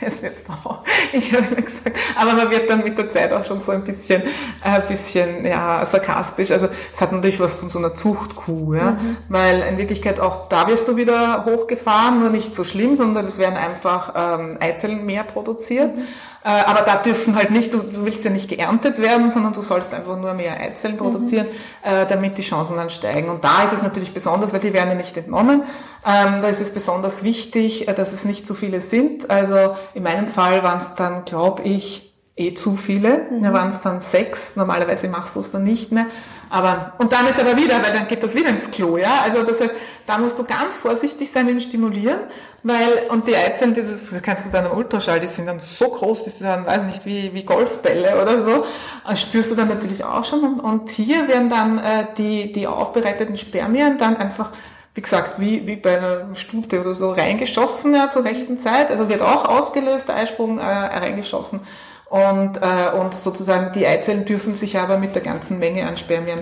ist 0.00 0.22
jetzt 0.22 0.46
auch, 0.48 0.80
ich 1.12 1.32
habe 1.32 1.46
immer 1.46 1.62
gesagt, 1.62 1.98
aber 2.16 2.34
man 2.34 2.50
wird 2.50 2.70
dann 2.70 2.84
mit 2.84 2.96
der 2.96 3.08
Zeit 3.08 3.32
auch 3.32 3.44
schon 3.44 3.60
so 3.60 3.72
ein 3.72 3.82
bisschen, 3.82 4.22
ein 4.62 4.86
bisschen, 4.86 5.44
ja, 5.44 5.84
sarkastisch. 5.84 6.50
Also 6.50 6.68
es 6.92 7.00
hat 7.00 7.12
natürlich 7.12 7.40
was 7.40 7.56
von 7.56 7.68
so 7.68 7.78
einer 7.78 7.94
Zuchtkuh, 7.94 8.74
ja, 8.74 8.92
mhm. 8.92 9.16
weil 9.28 9.60
in 9.62 9.78
Wirklichkeit 9.78 10.20
auch 10.20 10.48
da 10.48 10.68
wirst 10.68 10.86
du 10.88 10.96
wieder 10.96 11.44
hochgefahren, 11.44 12.20
nur 12.20 12.30
nicht 12.30 12.54
so 12.54 12.64
schlimm, 12.64 12.96
sondern 12.96 13.26
es 13.26 13.38
werden 13.38 13.56
einfach 13.56 14.12
ähm, 14.16 14.58
Eizellen 14.60 15.04
mehr 15.04 15.24
produziert. 15.24 15.96
Mhm. 15.96 16.02
Äh, 16.44 16.50
aber 16.50 16.82
da 16.82 16.96
dürfen 16.96 17.34
halt 17.34 17.50
nicht, 17.50 17.74
du, 17.74 17.78
du, 17.78 18.04
willst 18.04 18.24
ja 18.24 18.30
nicht 18.30 18.48
geerntet 18.48 18.98
werden, 18.98 19.28
sondern 19.28 19.52
du 19.52 19.60
sollst 19.60 19.92
einfach 19.92 20.16
nur 20.16 20.34
mehr 20.34 20.58
Eizellen 20.60 20.94
mhm. 20.94 21.00
produzieren, 21.00 21.46
mhm. 21.46 22.08
damit 22.08 22.38
die 22.38 22.42
Chancen 22.42 22.76
dann 22.76 22.90
steigen. 22.90 23.28
Und 23.28 23.42
da 23.42 23.64
ist 23.64 23.72
es 23.72 23.82
natürlich 23.82 24.14
besonders, 24.14 24.52
weil 24.52 24.60
die 24.60 24.72
werden 24.72 24.90
ja 24.90 24.94
nicht 24.94 25.16
entnommen. 25.16 25.62
Ähm, 26.06 26.42
da 26.42 26.48
ist 26.48 26.60
es 26.60 26.72
besonders 26.72 27.22
wichtig, 27.22 27.88
äh, 27.88 27.94
dass 27.94 28.12
es 28.12 28.24
nicht 28.24 28.46
zu 28.46 28.54
viele 28.54 28.80
sind. 28.80 29.30
Also 29.30 29.76
in 29.94 30.02
meinem 30.02 30.28
Fall 30.28 30.62
waren 30.62 30.78
es 30.78 30.94
dann, 30.94 31.24
glaube 31.24 31.62
ich, 31.62 32.14
eh 32.36 32.54
zu 32.54 32.76
viele. 32.76 33.26
Mhm. 33.30 33.42
Da 33.42 33.52
waren 33.52 33.68
es 33.70 33.80
dann 33.82 34.00
sechs. 34.00 34.56
Normalerweise 34.56 35.08
machst 35.08 35.36
du 35.36 35.40
es 35.40 35.50
dann 35.50 35.64
nicht 35.64 35.92
mehr. 35.92 36.06
Aber, 36.50 36.94
und 36.98 37.12
dann 37.12 37.26
ist 37.26 37.38
aber 37.38 37.56
wieder, 37.56 37.74
weil 37.82 37.92
dann 37.92 38.08
geht 38.08 38.22
das 38.22 38.34
wieder 38.34 38.48
ins 38.48 38.70
Klo, 38.70 38.96
ja. 38.96 39.20
Also 39.22 39.42
das 39.42 39.60
heißt, 39.60 39.74
da 40.06 40.18
musst 40.18 40.38
du 40.38 40.44
ganz 40.44 40.78
vorsichtig 40.78 41.30
sein 41.30 41.46
dem 41.46 41.60
Stimulieren, 41.60 42.20
weil, 42.62 43.06
und 43.10 43.28
die 43.28 43.36
Eizellen, 43.36 43.74
das, 43.74 44.10
das 44.10 44.22
kannst 44.22 44.46
du 44.46 44.50
dann 44.50 44.66
im 44.66 44.72
Ultraschall, 44.72 45.20
die 45.20 45.26
sind 45.26 45.46
dann 45.46 45.60
so 45.60 45.88
groß, 45.88 46.24
die 46.24 46.30
sind 46.30 46.46
dann, 46.46 46.64
weiß 46.64 46.84
nicht, 46.84 47.04
wie, 47.04 47.34
wie 47.34 47.42
Golfbälle 47.42 48.20
oder 48.20 48.38
so. 48.38 48.64
Das 49.06 49.20
spürst 49.20 49.50
du 49.50 49.56
dann 49.56 49.68
natürlich 49.68 50.04
auch 50.04 50.24
schon. 50.24 50.42
Und, 50.42 50.60
und 50.60 50.90
hier 50.90 51.28
werden 51.28 51.50
dann 51.50 51.78
äh, 51.78 52.06
die, 52.16 52.50
die 52.52 52.66
aufbereiteten 52.66 53.36
Spermien 53.36 53.98
dann 53.98 54.16
einfach 54.16 54.50
wie 54.98 55.02
gesagt, 55.02 55.38
wie, 55.38 55.64
wie 55.64 55.76
bei 55.76 55.96
einer 55.96 56.34
Stute 56.34 56.80
oder 56.80 56.92
so 56.92 57.12
reingeschossen 57.12 57.94
ja, 57.94 58.10
zur 58.10 58.24
rechten 58.24 58.58
Zeit. 58.58 58.90
Also 58.90 59.08
wird 59.08 59.22
auch 59.22 59.44
ausgelöst, 59.44 60.08
der 60.08 60.16
Eisprung 60.16 60.58
äh, 60.58 60.64
reingeschossen. 60.64 61.60
Und, 62.06 62.56
äh, 62.56 62.90
und 62.98 63.14
sozusagen 63.14 63.70
die 63.72 63.86
Eizellen 63.86 64.24
dürfen 64.24 64.56
sich 64.56 64.76
aber 64.76 64.98
mit 64.98 65.14
der 65.14 65.22
ganzen 65.22 65.60
Menge 65.60 65.86
an 65.86 65.96
Spermien 65.96 66.40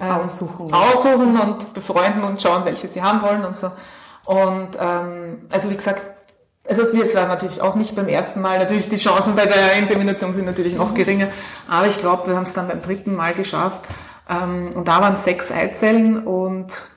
äh, 0.00 0.02
aussuchen, 0.02 0.72
aussuchen 0.72 1.38
und 1.38 1.74
befreunden 1.74 2.24
und 2.24 2.40
schauen, 2.40 2.64
welche 2.64 2.88
sie 2.88 3.02
haben 3.02 3.20
wollen 3.20 3.44
und 3.44 3.58
so. 3.58 3.70
Und 4.24 4.78
ähm, 4.80 5.42
also 5.52 5.68
wie 5.68 5.76
gesagt, 5.76 6.00
also 6.66 6.84
es 6.84 7.14
war 7.14 7.28
natürlich 7.28 7.60
auch 7.60 7.74
nicht 7.74 7.94
beim 7.94 8.08
ersten 8.08 8.40
Mal. 8.40 8.60
Natürlich 8.60 8.88
die 8.88 8.96
Chancen 8.96 9.36
bei 9.36 9.44
der 9.44 9.74
Insemination 9.74 10.34
sind 10.34 10.46
natürlich 10.46 10.74
noch 10.74 10.94
geringer, 10.94 11.28
aber 11.68 11.86
ich 11.86 11.98
glaube, 11.98 12.28
wir 12.28 12.34
haben 12.34 12.44
es 12.44 12.54
dann 12.54 12.66
beim 12.66 12.80
dritten 12.80 13.14
Mal 13.14 13.34
geschafft. 13.34 13.82
Ähm, 14.30 14.70
und 14.74 14.88
da 14.88 15.02
waren 15.02 15.16
sechs 15.16 15.52
Eizellen 15.52 16.26
und 16.26 16.93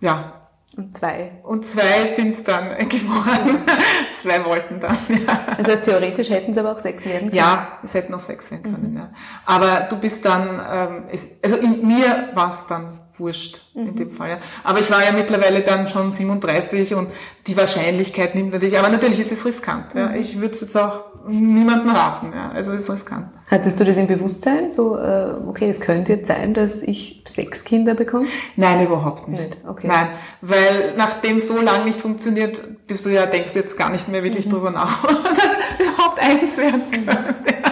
ja, 0.00 0.38
und 0.76 0.94
zwei. 0.94 1.32
Und 1.42 1.66
zwei 1.66 2.06
sind 2.14 2.30
es 2.30 2.44
dann 2.44 2.68
geworden. 2.88 3.58
zwei 4.20 4.44
wollten 4.44 4.78
dann, 4.78 4.96
ja. 5.08 5.56
Das 5.56 5.66
heißt, 5.66 5.84
theoretisch 5.84 6.30
hätten 6.30 6.52
es 6.52 6.58
aber 6.58 6.72
auch 6.72 6.78
sechs 6.78 7.04
werden 7.04 7.30
können? 7.30 7.34
Ja, 7.34 7.78
es 7.82 7.94
hätten 7.94 8.14
auch 8.14 8.20
sechs 8.20 8.50
werden 8.50 8.62
können, 8.62 8.90
mhm. 8.92 8.96
ja. 8.96 9.10
Aber 9.44 9.88
du 9.90 9.96
bist 9.96 10.24
dann, 10.24 10.60
ähm, 10.70 11.08
ist, 11.10 11.32
also 11.42 11.56
in 11.56 11.86
mir 11.86 12.30
war 12.34 12.50
es 12.50 12.66
dann 12.66 12.97
wurscht 13.18 13.60
mhm. 13.74 13.88
in 13.88 13.96
dem 13.96 14.10
Fall. 14.10 14.30
Ja. 14.30 14.38
Aber 14.64 14.80
ich 14.80 14.90
war 14.90 15.04
ja 15.04 15.12
mittlerweile 15.12 15.60
dann 15.62 15.86
schon 15.88 16.10
37 16.10 16.94
und 16.94 17.10
die 17.46 17.56
Wahrscheinlichkeit 17.56 18.34
nimmt 18.34 18.52
natürlich, 18.52 18.78
aber 18.78 18.88
natürlich 18.88 19.20
ist 19.20 19.32
es 19.32 19.44
riskant. 19.44 19.94
Mhm. 19.94 20.00
Ja. 20.00 20.14
Ich 20.14 20.40
würde 20.40 20.54
es 20.54 20.60
jetzt 20.60 20.76
auch 20.76 21.04
niemandem 21.26 21.90
raten. 21.90 22.32
Ja. 22.34 22.50
Also 22.50 22.72
es 22.72 22.82
ist 22.82 22.90
riskant. 22.90 23.28
Hattest 23.46 23.80
du 23.80 23.84
das 23.84 23.96
im 23.96 24.06
Bewusstsein? 24.06 24.72
So, 24.72 24.96
äh, 24.96 25.32
okay, 25.46 25.68
es 25.68 25.80
könnte 25.80 26.12
jetzt 26.12 26.28
sein, 26.28 26.52
dass 26.52 26.82
ich 26.82 27.24
sechs 27.26 27.64
Kinder 27.64 27.94
bekomme? 27.94 28.26
Nein, 28.56 28.84
überhaupt 28.84 29.28
nicht. 29.28 29.42
nicht. 29.42 29.56
Okay. 29.66 29.86
Nein, 29.86 30.08
weil 30.42 30.94
nachdem 30.96 31.40
so 31.40 31.60
lange 31.60 31.84
nicht 31.84 32.00
funktioniert, 32.00 32.86
bist 32.86 33.06
du 33.06 33.10
ja, 33.10 33.26
denkst 33.26 33.54
du 33.54 33.58
jetzt 33.58 33.76
gar 33.78 33.90
nicht 33.90 34.08
mehr 34.08 34.22
wirklich 34.22 34.46
mhm. 34.46 34.50
drüber 34.50 34.70
nach, 34.70 35.02
dass 35.06 35.86
überhaupt 35.86 36.20
eins 36.20 36.56
werden 36.58 36.82
könnte. 36.90 37.67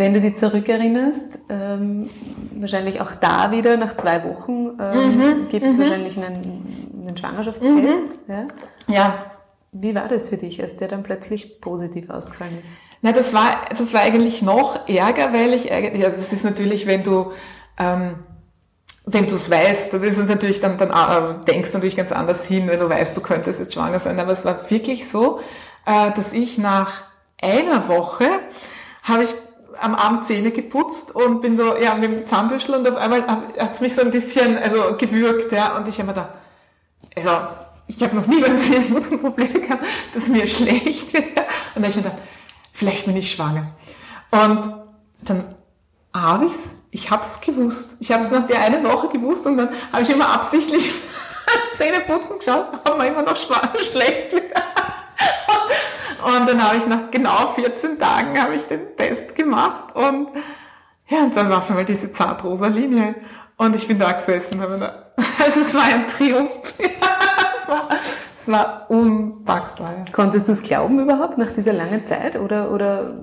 Wenn 0.00 0.14
du 0.14 0.20
dich 0.22 0.36
zurückerinnerst, 0.36 1.40
ähm, 1.50 2.08
wahrscheinlich 2.54 3.02
auch 3.02 3.10
da 3.20 3.50
wieder 3.50 3.76
nach 3.76 3.98
zwei 3.98 4.24
Wochen 4.24 4.70
ähm, 4.80 5.08
mhm. 5.10 5.48
gibt 5.50 5.62
es 5.62 5.76
mhm. 5.76 5.82
wahrscheinlich 5.82 6.16
einen, 6.16 6.94
einen 7.06 7.16
Schwangerschaftstest. 7.18 8.26
Mhm. 8.26 8.34
Ja? 8.34 8.46
ja. 8.88 9.26
Wie 9.72 9.94
war 9.94 10.08
das 10.08 10.30
für 10.30 10.38
dich, 10.38 10.62
als 10.62 10.78
der 10.78 10.88
dann 10.88 11.02
plötzlich 11.02 11.60
positiv 11.60 12.08
ausgefallen 12.08 12.60
ist? 12.60 12.70
Na, 13.02 13.12
das 13.12 13.34
war, 13.34 13.60
das 13.76 13.92
war 13.92 14.00
eigentlich 14.00 14.40
noch 14.40 14.88
ärger, 14.88 15.34
weil 15.34 15.52
ich 15.52 15.70
eigentlich, 15.70 16.02
also 16.02 16.16
das 16.16 16.32
ist 16.32 16.44
natürlich, 16.44 16.86
wenn 16.86 17.04
du, 17.04 17.32
ähm, 17.78 18.20
wenn 19.04 19.26
du 19.26 19.34
es 19.34 19.50
weißt, 19.50 19.92
das 19.92 20.00
ist 20.00 20.16
natürlich 20.26 20.62
dann, 20.62 20.78
dann 20.78 20.88
äh, 20.88 21.44
denkst 21.44 21.72
du 21.72 21.76
natürlich 21.76 21.98
ganz 21.98 22.10
anders 22.10 22.46
hin, 22.46 22.68
wenn 22.68 22.80
du 22.80 22.88
weißt, 22.88 23.14
du 23.14 23.20
könntest 23.20 23.60
jetzt 23.60 23.74
schwanger 23.74 23.98
sein. 23.98 24.18
Aber 24.18 24.32
es 24.32 24.46
war 24.46 24.70
wirklich 24.70 25.10
so, 25.10 25.40
äh, 25.84 26.10
dass 26.12 26.32
ich 26.32 26.56
nach 26.56 27.02
einer 27.42 27.86
Woche 27.88 28.24
habe 29.02 29.24
ich 29.24 29.34
am 29.78 29.94
Abend 29.94 30.26
Zähne 30.26 30.50
geputzt 30.50 31.14
und 31.14 31.40
bin 31.40 31.56
so, 31.56 31.76
ja, 31.76 31.94
mit 31.94 32.10
dem 32.12 32.26
Zahnbüschel 32.26 32.74
und 32.74 32.88
auf 32.88 32.96
einmal 32.96 33.26
hat 33.26 33.74
es 33.74 33.80
mich 33.80 33.94
so 33.94 34.02
ein 34.02 34.10
bisschen, 34.10 34.58
also 34.58 34.96
gewürgt, 34.96 35.52
ja, 35.52 35.76
und 35.76 35.88
ich 35.88 35.98
habe 35.98 36.08
mir 36.08 36.14
da, 36.14 36.34
also, 37.16 37.30
ich 37.86 38.02
habe 38.02 38.16
noch 38.16 38.26
nie 38.26 38.40
beim 38.40 38.58
Zähneputzen 38.58 39.20
Probleme 39.20 39.60
gehabt, 39.60 39.84
dass 40.14 40.28
mir 40.28 40.46
schlecht 40.46 41.12
wird, 41.12 41.36
ja. 41.36 41.42
und 41.74 41.82
dann 41.82 41.84
habe 41.84 41.88
ich 41.88 41.96
mir 41.96 42.02
gedacht, 42.02 42.22
vielleicht 42.72 43.06
bin 43.06 43.16
ich 43.16 43.30
schwanger. 43.32 43.74
Und 44.30 44.74
dann 45.22 45.54
habe 46.14 46.46
ich's, 46.46 46.76
ich 46.90 47.10
habe 47.10 47.22
es 47.24 47.40
gewusst. 47.40 47.96
Ich 48.00 48.10
habe 48.10 48.24
es 48.24 48.30
nach 48.30 48.46
der 48.46 48.60
einen 48.60 48.84
Woche 48.84 49.08
gewusst 49.08 49.46
und 49.46 49.56
dann 49.56 49.70
habe 49.92 50.02
ich 50.02 50.10
immer 50.10 50.28
absichtlich 50.28 50.90
Zähneputzen 51.72 52.38
geschaut, 52.38 52.66
aber 52.84 53.06
immer 53.06 53.22
noch 53.22 53.36
schwanger, 53.36 53.72
schlecht 53.82 54.32
wieder. 54.32 54.62
Und 56.24 56.48
dann 56.48 56.62
habe 56.62 56.76
ich 56.76 56.86
nach 56.86 57.10
genau 57.10 57.48
14 57.54 57.98
Tagen 57.98 58.40
habe 58.40 58.54
ich 58.54 58.66
den 58.66 58.96
Test 58.96 59.34
gemacht 59.34 59.94
und 59.94 60.28
ja, 61.10 61.24
und 61.24 61.36
dann 61.36 61.50
war 61.50 61.60
für 61.60 61.72
mich 61.72 61.86
diese 61.86 62.12
zartrosa 62.12 62.68
Linie. 62.68 63.16
Und 63.56 63.74
ich 63.74 63.88
bin 63.88 63.98
da 63.98 64.12
gesessen. 64.12 64.60
Habe 64.60 64.78
da, 64.78 65.12
also 65.44 65.60
es 65.60 65.74
war 65.74 65.82
ein 65.82 66.06
Triumph. 66.06 66.50
es, 66.78 67.68
war, 67.68 67.88
es 68.38 68.48
war 68.48 68.86
unpackbar. 68.88 70.04
Konntest 70.12 70.46
du 70.46 70.52
es 70.52 70.62
glauben 70.62 71.00
überhaupt 71.00 71.36
nach 71.36 71.52
dieser 71.54 71.72
langen 71.72 72.06
Zeit? 72.06 72.38
Oder, 72.38 72.70
oder 72.70 73.14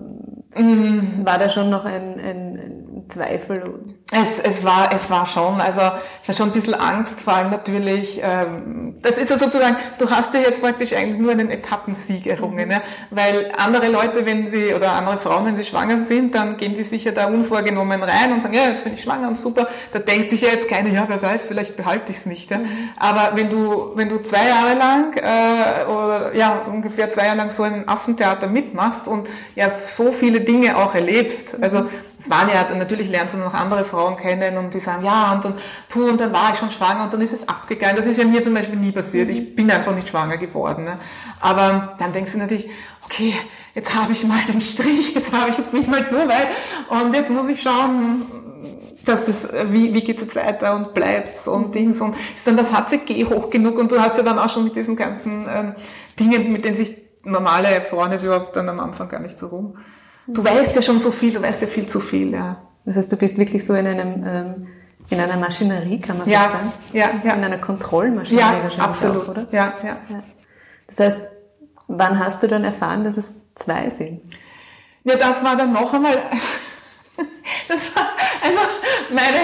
mhm. 0.56 1.22
war 1.24 1.40
da 1.40 1.50
schon 1.50 1.70
noch 1.70 1.86
ein, 1.86 2.20
ein, 2.20 2.56
ein 2.58 3.06
Zweifel? 3.08 3.97
Es, 4.10 4.40
es, 4.40 4.64
war, 4.64 4.94
es 4.94 5.10
war 5.10 5.26
schon, 5.26 5.60
also 5.60 5.82
es 6.22 6.30
war 6.30 6.36
schon 6.36 6.48
ein 6.48 6.54
bisschen 6.54 6.76
Angst, 6.76 7.20
vor 7.20 7.34
allem 7.34 7.50
natürlich, 7.50 8.22
ähm, 8.24 8.96
das 9.02 9.18
ist 9.18 9.30
ja 9.30 9.38
sozusagen, 9.38 9.76
du 10.00 10.10
hast 10.10 10.34
ja 10.34 10.40
jetzt 10.40 10.62
praktisch 10.62 10.94
eigentlich 10.94 11.20
nur 11.20 11.34
einen 11.34 11.50
Etappensieg 11.50 12.26
errungen, 12.26 12.72
ja? 12.72 12.82
weil 13.10 13.52
andere 13.58 13.90
Leute, 13.90 14.26
wenn 14.26 14.50
sie, 14.50 14.74
oder 14.74 14.94
andere 14.94 15.18
Frauen, 15.18 15.46
wenn 15.46 15.58
sie 15.58 15.66
schwanger 15.66 15.98
sind, 15.98 16.36
dann 16.36 16.56
gehen 16.56 16.74
die 16.74 16.84
sicher 16.84 17.12
da 17.12 17.26
unvorgenommen 17.26 18.02
rein 18.02 18.32
und 18.32 18.42
sagen, 18.42 18.54
ja, 18.54 18.70
jetzt 18.70 18.86
bin 18.86 18.94
ich 18.94 19.04
schwanger 19.04 19.28
und 19.28 19.38
super, 19.38 19.68
da 19.92 20.00
denkt 20.00 20.30
sich 20.30 20.40
ja 20.40 20.52
jetzt 20.52 20.70
keiner, 20.70 20.90
ja, 20.90 21.04
wer 21.10 21.22
weiß, 21.22 21.46
vielleicht 21.46 21.76
behalte 21.76 22.14
ich 22.14 22.20
es 22.20 22.26
nicht. 22.26 22.50
Ja? 22.50 22.62
Aber 22.96 23.36
wenn 23.36 23.50
du, 23.50 23.92
wenn 23.96 24.08
du 24.08 24.20
zwei 24.24 24.48
Jahre 24.48 24.76
lang, 24.76 25.18
äh, 25.18 25.84
oder 25.84 26.34
ja, 26.34 26.62
ungefähr 26.72 27.10
zwei 27.10 27.26
Jahre 27.26 27.38
lang 27.38 27.50
so 27.50 27.64
ein 27.64 27.90
Affentheater 27.90 28.48
mitmachst 28.48 29.10
und 29.10 29.28
ja, 29.56 29.70
so 29.70 30.14
viele 30.14 30.40
Dinge 30.40 30.78
auch 30.78 30.96
erlebst, 30.96 31.58
also 31.60 31.88
es 32.20 32.30
waren 32.30 32.50
ja, 32.50 32.68
natürlich 32.76 33.10
lernst 33.10 33.36
du 33.36 33.40
noch 33.40 33.54
andere 33.54 33.84
Frauen 33.84 34.18
kennen 34.18 34.58
und 34.58 34.74
die 34.74 34.80
sagen, 34.80 35.06
ja, 35.06 35.34
und 35.34 35.46
dann, 35.46 35.54
puh, 35.88 36.10
und 36.10 36.20
dann 36.20 36.34
war 36.34 36.52
ich 36.52 36.58
schon 36.58 36.72
schwanger 36.72 37.04
und 37.04 37.14
dann 37.14 37.22
ist 37.22 37.34
es 37.34 37.48
abgegangen. 37.48 37.96
Das 37.96 38.08
ist 38.08 38.18
ja 38.18 38.26
mir 38.26 38.42
zum 38.42 38.56
Beispiel 38.56 38.78
nie 38.78 38.92
passiert. 38.92 39.30
Ich 39.30 39.56
bin 39.56 39.70
einfach 39.70 39.94
nicht 39.94 40.08
schwanger 40.08 40.38
geworden. 40.38 40.86
Ne? 40.86 40.98
Aber 41.40 41.96
dann 42.00 42.14
denkst 42.14 42.32
du 42.32 42.40
natürlich, 42.40 42.70
okay, 43.06 43.36
jetzt 43.76 43.94
habe 43.94 44.12
ich 44.12 44.26
mal 44.26 44.40
den 44.48 44.62
Strich, 44.62 45.14
jetzt 45.14 45.32
habe 45.32 45.52
ich, 45.52 45.58
jetzt 45.60 45.72
bin 45.72 45.82
ich 45.82 45.88
mal 45.88 46.06
so 46.08 46.18
weit 46.18 46.48
und 46.90 47.14
jetzt 47.14 47.30
muss 47.30 47.48
ich 47.50 47.62
schauen, 47.62 48.26
dass 49.06 49.28
es, 49.28 49.50
wie, 49.68 49.94
wie 49.94 50.02
geht 50.02 50.18
es 50.18 50.24
jetzt 50.24 50.36
weiter 50.36 50.76
und 50.76 50.94
bleibt's 50.96 51.48
und 51.48 51.76
Dings 51.76 52.02
und 52.02 52.16
ist 52.36 52.46
dann 52.48 52.58
das 52.58 52.74
HCG 52.74 53.26
hoch 53.26 53.52
genug 53.52 53.78
und 53.78 53.92
du 53.92 54.02
hast 54.02 54.18
ja 54.18 54.24
dann 54.24 54.40
auch 54.40 54.50
schon 54.50 54.64
mit 54.64 54.76
diesen 54.76 54.96
ganzen 54.96 55.48
ähm, 55.50 55.76
Dingen, 56.20 56.52
mit 56.52 56.66
denen 56.66 56.76
sich 56.76 56.98
normale 57.24 57.82
Frauen 57.82 58.12
jetzt 58.12 58.24
überhaupt 58.24 58.56
dann 58.56 58.68
am 58.68 58.80
Anfang 58.80 59.08
gar 59.08 59.20
nicht 59.20 59.40
so 59.40 59.48
rum 59.48 59.78
Du 60.28 60.44
weißt 60.44 60.76
ja 60.76 60.82
schon 60.82 61.00
so 61.00 61.12
viel, 61.12 61.34
du 61.34 61.42
weißt 61.42 61.62
ja 61.62 61.68
viel 61.68 61.88
zu 61.88 62.00
viel, 62.00 62.34
ja. 62.34 62.62
Das 62.86 62.96
heißt, 62.96 63.12
du 63.12 63.18
bist 63.18 63.38
wirklich 63.38 63.66
so 63.66 63.74
in 63.74 63.88
einem, 63.88 64.24
ähm, 64.26 64.68
in 65.10 65.20
einer 65.20 65.38
Maschinerie, 65.38 66.00
kann 66.00 66.18
man 66.18 66.30
ja, 66.30 66.50
sagen? 66.50 66.74
Ja, 66.94 67.10
ja. 67.24 67.34
In 67.34 67.44
einer 67.44 67.58
Kontrollmaschinerie 67.58 68.46
ja, 68.46 68.54
wahrscheinlich 68.64 68.80
absolut. 68.80 69.24
auch, 69.24 69.30
oder? 69.30 69.48
Ja, 69.52 69.74
ja, 69.84 69.98
ja. 70.10 70.24
Das 70.88 71.00
heißt, 71.00 71.22
wann 71.88 72.20
hast 72.20 72.44
du 72.44 72.48
dann 72.48 72.64
erfahren, 72.64 73.04
dass 73.04 73.18
es 73.18 73.34
zwei 73.56 73.90
sind? 73.90 74.22
Ja, 75.04 75.16
das 75.16 75.44
war 75.44 75.56
dann 75.56 75.72
noch 75.72 75.94
einmal, 75.94 76.14
das 77.70 77.96
war, 77.96 78.10
also 78.42 78.60
meine, 79.14 79.38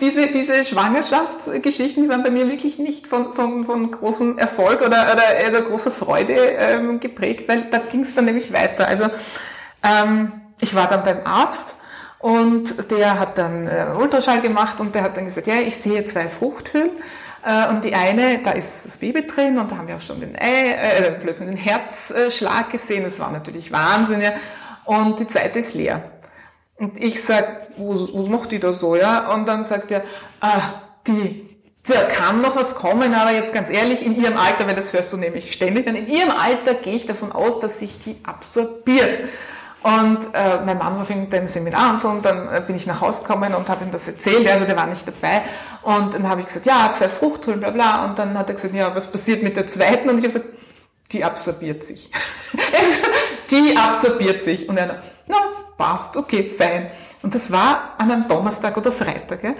diese, 0.00 0.26
diese 0.28 0.64
Schwangerschaftsgeschichten, 0.64 2.02
die 2.02 2.08
waren 2.08 2.22
bei 2.22 2.30
mir 2.30 2.48
wirklich 2.48 2.78
nicht 2.78 3.06
von, 3.06 3.32
von, 3.32 3.64
von 3.64 3.90
großem 3.90 4.38
Erfolg 4.38 4.80
oder, 4.80 5.12
oder 5.12 5.22
also 5.44 5.62
großer 5.62 5.90
Freude 5.90 6.34
ähm, 6.34 7.00
geprägt, 7.00 7.48
weil 7.48 7.68
da 7.70 7.78
ging 7.78 8.02
es 8.02 8.14
dann 8.14 8.24
nämlich 8.24 8.52
weiter. 8.52 8.88
Also 8.88 9.04
ähm, 9.82 10.32
ich 10.60 10.74
war 10.74 10.88
dann 10.88 11.02
beim 11.02 11.20
Arzt 11.24 11.74
und 12.18 12.90
der 12.90 13.18
hat 13.18 13.38
dann 13.38 13.66
äh, 13.66 13.86
Ultraschall 13.96 14.40
gemacht 14.42 14.80
und 14.80 14.94
der 14.94 15.02
hat 15.02 15.16
dann 15.16 15.24
gesagt, 15.24 15.46
ja, 15.46 15.56
ich 15.56 15.76
sehe 15.76 16.04
zwei 16.04 16.28
Fruchthüllen. 16.28 16.90
Äh, 17.44 17.68
und 17.68 17.84
die 17.84 17.94
eine, 17.94 18.40
da 18.42 18.50
ist 18.50 18.84
das 18.84 18.98
Baby 18.98 19.26
drin 19.26 19.58
und 19.58 19.72
da 19.72 19.78
haben 19.78 19.88
wir 19.88 19.96
auch 19.96 20.00
schon 20.00 20.20
den, 20.20 20.36
Ei, 20.36 20.72
äh, 20.72 21.12
plötzlich 21.12 21.48
den 21.48 21.56
Herzschlag 21.56 22.70
gesehen. 22.70 23.04
Das 23.04 23.18
war 23.18 23.30
natürlich 23.30 23.72
Wahnsinn. 23.72 24.20
Ja. 24.20 24.32
Und 24.84 25.20
die 25.20 25.26
zweite 25.26 25.60
ist 25.60 25.74
leer. 25.74 26.02
Und 26.76 27.02
ich 27.02 27.22
sag, 27.22 27.68
was, 27.78 28.12
was 28.12 28.28
macht 28.28 28.52
die 28.52 28.58
da 28.58 28.72
so, 28.72 28.96
ja? 28.96 29.32
Und 29.32 29.46
dann 29.46 29.64
sagt 29.64 29.90
er, 29.90 30.02
ah, 30.40 30.60
die, 31.06 31.48
da 31.86 32.02
kann 32.02 32.42
noch 32.42 32.56
was 32.56 32.74
kommen, 32.74 33.14
aber 33.14 33.32
jetzt 33.32 33.54
ganz 33.54 33.70
ehrlich, 33.70 34.04
in 34.04 34.20
ihrem 34.20 34.36
Alter, 34.36 34.66
weil 34.66 34.74
das 34.74 34.92
hörst 34.92 35.12
du 35.12 35.16
nämlich 35.16 35.52
ständig, 35.52 35.86
dann 35.86 35.94
in 35.94 36.06
ihrem 36.06 36.30
Alter 36.30 36.74
gehe 36.74 36.94
ich 36.94 37.06
davon 37.06 37.32
aus, 37.32 37.58
dass 37.58 37.78
sich 37.78 37.98
die 38.02 38.16
absorbiert. 38.24 39.18
Und 39.82 40.18
äh, 40.34 40.60
mein 40.64 40.76
Mann 40.76 40.98
war 40.98 41.08
wegen 41.08 41.30
dem 41.30 41.46
Seminar 41.46 41.92
und 41.92 42.00
so, 42.00 42.08
und 42.08 42.24
dann 42.24 42.48
äh, 42.48 42.62
bin 42.66 42.76
ich 42.76 42.86
nach 42.86 43.00
Hause 43.00 43.22
gekommen 43.22 43.54
und 43.54 43.68
habe 43.68 43.84
ihm 43.84 43.90
das 43.90 44.06
erzählt, 44.06 44.46
also 44.46 44.66
der 44.66 44.76
war 44.76 44.86
nicht 44.86 45.06
dabei. 45.08 45.42
Und 45.82 46.12
dann 46.12 46.28
habe 46.28 46.40
ich 46.40 46.46
gesagt, 46.46 46.66
ja, 46.66 46.92
zwei 46.92 47.08
Fruchtholen, 47.08 47.60
bla 47.60 47.70
bla. 47.70 48.04
Und 48.04 48.18
dann 48.18 48.36
hat 48.36 48.50
er 48.50 48.54
gesagt, 48.56 48.74
ja, 48.74 48.94
was 48.94 49.10
passiert 49.10 49.42
mit 49.42 49.56
der 49.56 49.68
zweiten? 49.68 50.10
Und 50.10 50.18
ich 50.18 50.24
habe 50.24 50.34
gesagt, 50.34 50.54
die 51.12 51.24
absorbiert 51.24 51.82
sich. 51.82 52.10
die 53.50 53.76
absorbiert 53.76 54.42
sich. 54.42 54.68
Und 54.68 54.76
er, 54.76 55.02
na, 55.26 55.36
passt, 55.78 56.16
okay, 56.16 56.48
fein. 56.48 56.90
Und 57.22 57.34
das 57.34 57.50
war 57.50 57.94
an 57.98 58.10
einem 58.10 58.28
Donnerstag 58.28 58.76
oder 58.76 58.92
Freitag. 58.92 59.42
Ja? 59.42 59.54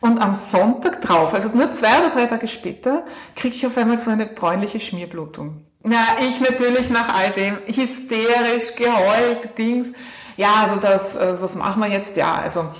Und 0.00 0.18
am 0.18 0.34
Sonntag 0.34 1.00
drauf, 1.00 1.34
also 1.34 1.48
nur 1.48 1.72
zwei 1.72 1.98
oder 1.98 2.10
drei 2.10 2.26
Tage 2.26 2.46
später, 2.46 3.04
kriege 3.34 3.56
ich 3.56 3.66
auf 3.66 3.76
einmal 3.76 3.98
so 3.98 4.10
eine 4.10 4.26
bräunliche 4.26 4.78
Schmierblutung. 4.78 5.66
Ja, 5.84 6.16
ich 6.20 6.40
natürlich 6.40 6.88
nach 6.88 7.14
all 7.14 7.30
dem 7.30 7.58
hysterisch 7.66 8.74
geheult, 8.74 9.58
Dings. 9.58 9.88
Ja, 10.36 10.62
also 10.62 10.76
das, 10.76 11.16
also 11.16 11.42
was 11.42 11.54
machen 11.54 11.82
wir 11.82 11.90
jetzt? 11.90 12.16
Ja, 12.16 12.36
also 12.36 12.70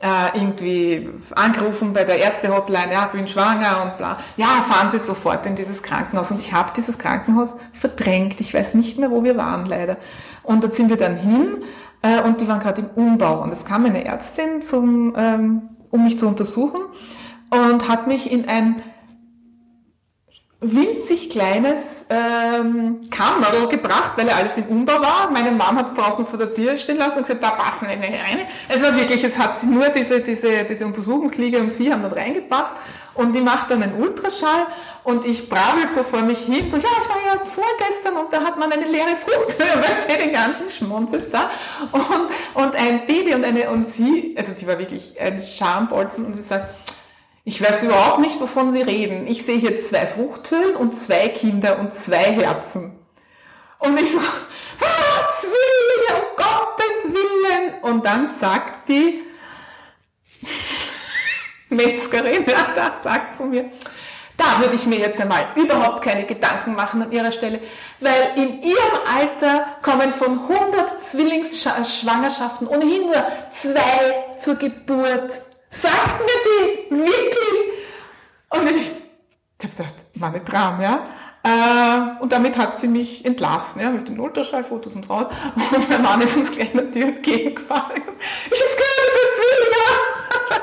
äh, 0.00 0.38
irgendwie 0.38 1.10
angerufen 1.34 1.92
bei 1.92 2.04
der 2.04 2.18
Ärzte-Hotline, 2.18 2.92
ja, 2.92 3.06
bin 3.06 3.28
schwanger 3.28 3.82
und 3.82 3.98
bla. 3.98 4.18
Ja, 4.36 4.62
fahren 4.62 4.90
Sie 4.90 4.98
sofort 4.98 5.44
in 5.46 5.56
dieses 5.56 5.82
Krankenhaus. 5.82 6.30
Und 6.30 6.40
ich 6.40 6.54
habe 6.54 6.72
dieses 6.74 6.98
Krankenhaus 6.98 7.54
verdrängt. 7.74 8.40
Ich 8.40 8.54
weiß 8.54 8.74
nicht 8.74 8.98
mehr, 8.98 9.10
wo 9.10 9.22
wir 9.24 9.36
waren, 9.36 9.66
leider. 9.66 9.98
Und 10.42 10.64
da 10.64 10.70
sind 10.70 10.88
wir 10.88 10.96
dann 10.96 11.16
hin 11.16 11.62
äh, 12.00 12.22
und 12.22 12.40
die 12.40 12.48
waren 12.48 12.60
gerade 12.60 12.80
im 12.80 12.88
Umbau. 12.94 13.42
Und 13.42 13.52
es 13.52 13.66
kam 13.66 13.84
eine 13.84 14.04
Ärztin, 14.04 14.62
zum, 14.62 15.14
ähm, 15.16 15.62
um 15.90 16.04
mich 16.04 16.18
zu 16.18 16.26
untersuchen 16.26 16.80
und 17.50 17.88
hat 17.88 18.06
mich 18.06 18.32
in 18.32 18.48
ein 18.48 18.82
winzig 20.72 21.30
kleines 21.30 22.06
ähm, 22.08 23.00
Kammerl 23.10 23.68
gebracht, 23.68 24.14
weil 24.16 24.28
er 24.28 24.36
alles 24.36 24.56
im 24.56 24.64
Umbau 24.64 25.00
war. 25.00 25.30
Meine 25.32 25.50
Mom 25.50 25.76
hat 25.76 25.88
es 25.88 25.94
draußen 25.94 26.24
vor 26.26 26.38
der 26.38 26.54
Tür 26.54 26.76
stehen 26.76 26.98
lassen 26.98 27.18
und 27.18 27.26
gesagt, 27.26 27.42
da 27.42 27.50
passen 27.50 27.86
eine 27.86 28.02
rein. 28.02 28.46
Es 28.68 28.82
war 28.82 28.96
wirklich, 28.96 29.24
es 29.24 29.38
hat 29.38 29.62
nur 29.64 29.88
diese, 29.88 30.20
diese, 30.20 30.64
diese 30.64 30.86
Untersuchungsliege 30.86 31.58
und 31.58 31.70
sie 31.70 31.92
haben 31.92 32.02
dort 32.02 32.16
reingepasst 32.16 32.74
und 33.14 33.34
die 33.34 33.40
macht 33.40 33.70
dann 33.70 33.82
einen 33.82 34.00
Ultraschall 34.00 34.66
und 35.04 35.24
ich 35.24 35.48
brabbel 35.48 35.86
so 35.86 36.02
vor 36.02 36.22
mich 36.22 36.40
hin, 36.40 36.70
so, 36.70 36.76
ja, 36.76 36.88
ich 37.02 37.08
war 37.08 37.16
erst 37.30 37.48
vorgestern 37.48 38.16
und 38.16 38.32
da 38.32 38.42
hat 38.42 38.58
man 38.58 38.72
eine 38.72 38.86
leere 38.86 39.14
Fruchthöhe, 39.16 39.66
weißt 39.82 40.10
du, 40.10 40.16
den 40.16 40.32
ganzen 40.32 40.68
Schmonz 40.70 41.12
ist 41.12 41.32
da 41.32 41.50
und, 41.92 42.02
und 42.54 42.74
ein 42.74 43.06
Baby 43.06 43.34
und 43.34 43.44
eine, 43.44 43.70
und 43.70 43.92
sie, 43.92 44.34
also 44.36 44.52
die 44.52 44.66
war 44.66 44.78
wirklich 44.78 45.14
ein 45.20 45.38
Schambolzen 45.38 46.24
und 46.26 46.36
sie 46.36 46.42
sagt, 46.42 46.74
ich 47.44 47.60
weiß 47.60 47.82
überhaupt 47.82 48.20
nicht, 48.20 48.40
wovon 48.40 48.72
Sie 48.72 48.80
reden. 48.80 49.26
Ich 49.26 49.44
sehe 49.44 49.58
hier 49.58 49.78
zwei 49.80 50.06
Fruchthüllen 50.06 50.76
und 50.76 50.96
zwei 50.96 51.28
Kinder 51.28 51.78
und 51.78 51.94
zwei 51.94 52.32
Herzen. 52.32 52.98
Und 53.78 54.00
ich 54.00 54.10
so, 54.10 54.18
ah, 54.80 55.32
Zwillinge, 55.34 56.22
um 56.22 56.36
Gottes 56.36 57.14
Willen. 57.14 57.82
Und 57.82 58.06
dann 58.06 58.28
sagt 58.28 58.88
die 58.88 59.22
Metzgerin, 61.68 62.44
ja, 62.46 62.68
da 62.74 62.96
sagt 63.02 63.36
zu 63.36 63.44
mir, 63.44 63.70
da 64.38 64.60
würde 64.60 64.74
ich 64.74 64.86
mir 64.86 64.98
jetzt 64.98 65.20
einmal 65.20 65.46
überhaupt 65.54 66.02
keine 66.02 66.24
Gedanken 66.24 66.74
machen 66.74 67.02
an 67.02 67.12
ihrer 67.12 67.30
Stelle, 67.30 67.60
weil 68.00 68.32
in 68.36 68.62
ihrem 68.62 68.98
Alter 69.16 69.66
kommen 69.82 70.12
von 70.12 70.40
100 70.48 71.02
Zwillingsschwangerschaften 71.02 72.66
ohnehin 72.66 73.06
nur 73.06 73.22
zwei 73.52 74.34
zur 74.36 74.56
Geburt. 74.56 75.38
Sagt 75.76 76.20
mir 76.20 76.90
die 76.90 76.96
wirklich? 76.96 77.74
Und 78.50 78.70
ich, 78.70 78.90
ich 79.58 79.64
habe 79.64 79.76
gedacht, 79.76 79.94
war 80.14 80.30
nicht 80.30 80.46
Traum, 80.46 80.80
ja. 80.80 81.04
Äh, 81.42 82.22
und 82.22 82.32
damit 82.32 82.56
hat 82.56 82.78
sie 82.78 82.86
mich 82.88 83.24
entlassen, 83.24 83.82
ja, 83.82 83.90
mit 83.90 84.08
den 84.08 84.18
Ultraschallfotos 84.18 84.94
und 84.94 85.10
raus. 85.10 85.26
Und 85.54 85.88
mein 85.90 86.02
Mann 86.02 86.20
ist 86.20 86.36
uns 86.36 86.50
gleich 86.50 86.72
in 86.72 86.78
der 86.78 86.90
Tür 86.90 87.08
entgegengefahren. 87.08 87.92
Ich 88.50 88.60
hab's 88.62 88.76
gehört, 88.76 89.00
das 89.04 89.14
wird 89.20 89.36
Zwillinge. 89.36 90.62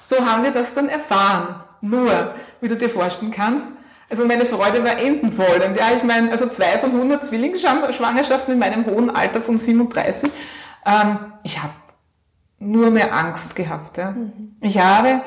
so 0.00 0.26
haben 0.26 0.42
wir 0.42 0.50
das 0.50 0.74
dann 0.74 0.88
erfahren. 0.88 1.62
Nur, 1.80 2.34
wie 2.60 2.68
du 2.68 2.76
dir 2.76 2.90
vorstellen 2.90 3.32
kannst, 3.32 3.66
also 4.08 4.26
meine 4.26 4.44
Freude 4.44 4.84
war 4.84 4.98
endenwollend. 4.98 5.76
Ja, 5.76 5.92
ich 5.96 6.02
meine, 6.02 6.30
also 6.30 6.48
zwei 6.48 6.78
von 6.78 6.90
100 6.90 7.24
Zwillingsschwangerschaften 7.24 8.54
in 8.54 8.60
meinem 8.60 8.86
hohen 8.86 9.08
Alter 9.08 9.40
von 9.40 9.56
37. 9.56 10.30
Ähm, 10.84 11.32
ich 11.44 11.62
habe 11.62 11.72
nur 12.70 12.90
mehr 12.90 13.14
Angst 13.14 13.54
gehabt. 13.54 13.98
Ja. 13.98 14.12
Mhm. 14.12 14.56
Ich 14.60 14.78
habe 14.78 15.22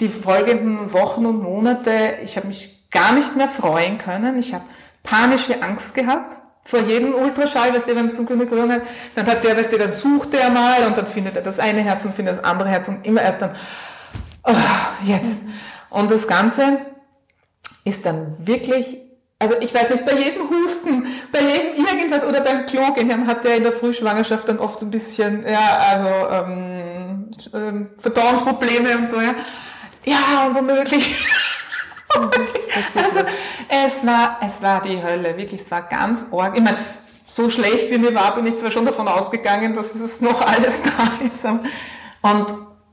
die 0.00 0.08
folgenden 0.08 0.92
Wochen 0.92 1.26
und 1.26 1.42
Monate, 1.42 2.18
ich 2.22 2.36
habe 2.36 2.48
mich 2.48 2.88
gar 2.90 3.12
nicht 3.12 3.36
mehr 3.36 3.48
freuen 3.48 3.98
können. 3.98 4.38
Ich 4.38 4.54
habe 4.54 4.64
panische 5.02 5.62
Angst 5.62 5.94
gehabt 5.94 6.36
vor 6.68 6.80
jedem 6.80 7.14
Ultraschall, 7.14 7.72
weißt 7.72 7.88
du, 7.88 7.96
wenn 7.96 8.06
es 8.06 8.16
zum 8.16 8.26
Gynäkologen 8.26 8.72
hat, 8.72 8.82
dann 9.14 9.26
hat 9.26 9.42
der, 9.42 9.56
weißt 9.56 9.72
du, 9.72 9.78
dann 9.78 9.90
sucht 9.90 10.34
er 10.34 10.50
mal 10.50 10.86
und 10.86 10.98
dann 10.98 11.06
findet 11.06 11.34
er 11.34 11.40
das 11.40 11.58
eine 11.58 11.80
Herz 11.80 12.04
und 12.04 12.14
findet 12.14 12.36
das 12.36 12.44
andere 12.44 12.68
Herz 12.68 12.88
und 12.88 13.06
immer 13.06 13.22
erst 13.22 13.40
dann, 13.40 13.56
oh, 14.44 14.52
jetzt. 15.02 15.42
Mhm. 15.42 15.54
Und 15.88 16.10
das 16.10 16.28
Ganze 16.28 16.80
ist 17.84 18.04
dann 18.04 18.36
wirklich 18.46 18.98
also 19.40 19.54
ich 19.60 19.72
weiß 19.72 19.90
nicht, 19.90 20.04
bei 20.04 20.14
jedem 20.14 20.50
Husten, 20.50 21.06
bei 21.32 21.40
jedem 21.40 21.86
irgendwas 21.86 22.24
oder 22.24 22.40
beim 22.40 22.66
Klo 22.66 22.92
gehen, 22.92 23.26
hat 23.26 23.44
der 23.44 23.56
in 23.56 23.62
der 23.62 23.72
Frühschwangerschaft 23.72 24.48
dann 24.48 24.58
oft 24.58 24.82
ein 24.82 24.90
bisschen, 24.90 25.46
ja, 25.48 25.78
also 25.90 26.08
ähm, 26.32 27.30
ähm, 27.54 27.90
Verdauungsprobleme 27.98 28.98
und 28.98 29.08
so, 29.08 29.20
ja. 29.20 29.34
Ja, 30.04 30.46
und 30.46 30.56
womöglich. 30.56 31.24
also 32.14 33.20
es 33.68 34.06
war, 34.06 34.40
es 34.44 34.60
war 34.62 34.82
die 34.82 35.02
Hölle, 35.02 35.36
wirklich, 35.36 35.60
es 35.60 35.70
war 35.70 35.82
ganz 35.82 36.26
arg. 36.32 36.56
Ich 36.56 36.62
meine, 36.62 36.78
so 37.24 37.48
schlecht 37.48 37.90
wie 37.90 37.98
mir 37.98 38.14
war, 38.14 38.34
bin 38.34 38.46
ich 38.46 38.56
zwar 38.56 38.70
schon 38.70 38.86
davon 38.86 39.06
ausgegangen, 39.06 39.74
dass 39.74 39.94
es 39.94 40.20
noch 40.20 40.40
alles 40.40 40.82
da 40.82 41.24
ist. 41.24 41.44
Und 42.22 42.46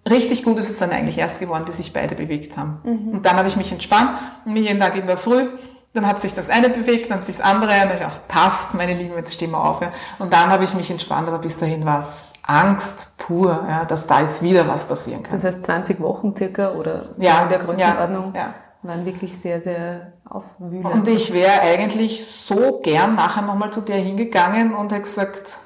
richtig 0.07 0.43
gut 0.43 0.59
ist 0.59 0.69
es 0.69 0.77
dann 0.77 0.91
eigentlich 0.91 1.17
erst 1.17 1.39
geworden, 1.39 1.65
bis 1.65 1.77
sich 1.77 1.93
beide 1.93 2.13
bewegt 2.13 2.55
haben. 2.55 2.81
Mhm. 2.83 3.13
Und 3.13 3.25
dann 3.25 3.37
habe 3.37 3.47
ich 3.47 3.55
mich 3.55 3.71
entspannt 3.71 4.19
und 4.45 4.53
mich 4.53 4.65
jeden 4.65 4.79
Tag 4.79 4.95
in 4.95 5.07
der 5.07 5.17
Früh 5.17 5.47
dann 5.95 6.05
hat 6.05 6.21
sich 6.21 6.35
das 6.35 6.49
eine 6.49 6.69
bewegt, 6.69 7.09
dann 7.09 7.21
sich 7.21 7.37
das 7.37 7.45
andere, 7.45 7.71
und 7.83 7.93
ich 7.93 7.99
dachte, 7.99 8.21
passt, 8.27 8.73
meine 8.73 8.93
Lieben, 8.93 9.15
jetzt 9.15 9.33
stehen 9.33 9.51
wir 9.51 9.63
auf. 9.63 9.81
Ja. 9.81 9.91
Und 10.19 10.33
dann 10.33 10.49
habe 10.49 10.63
ich 10.65 10.73
mich 10.73 10.91
entspannt, 10.91 11.27
aber 11.27 11.39
bis 11.39 11.57
dahin 11.57 11.85
war 11.85 12.01
es 12.01 12.33
Angst 12.43 13.13
pur, 13.17 13.65
ja, 13.67 13.85
dass 13.85 14.05
da 14.05 14.21
jetzt 14.21 14.41
wieder 14.41 14.67
was 14.67 14.83
passieren 14.83 15.23
kann. 15.23 15.33
Das 15.33 15.43
heißt 15.43 15.65
20 15.65 15.99
Wochen 16.01 16.35
circa 16.35 16.73
oder 16.73 17.05
so 17.17 17.25
ja, 17.25 17.43
in 17.43 17.49
der 17.49 17.59
Größenordnung 17.59 18.35
ja, 18.35 18.41
ja. 18.41 18.53
waren 18.83 19.05
wirklich 19.05 19.39
sehr, 19.39 19.61
sehr 19.61 20.13
aufwühlend. 20.29 20.85
Und 20.85 21.07
ich 21.07 21.33
wäre 21.33 21.61
eigentlich 21.61 22.25
so 22.25 22.79
gern 22.83 23.15
nachher 23.15 23.41
nochmal 23.41 23.71
zu 23.71 23.81
dir 23.81 23.95
hingegangen 23.95 24.75
und 24.75 24.91
hätte 24.91 25.01
gesagt, 25.01 25.57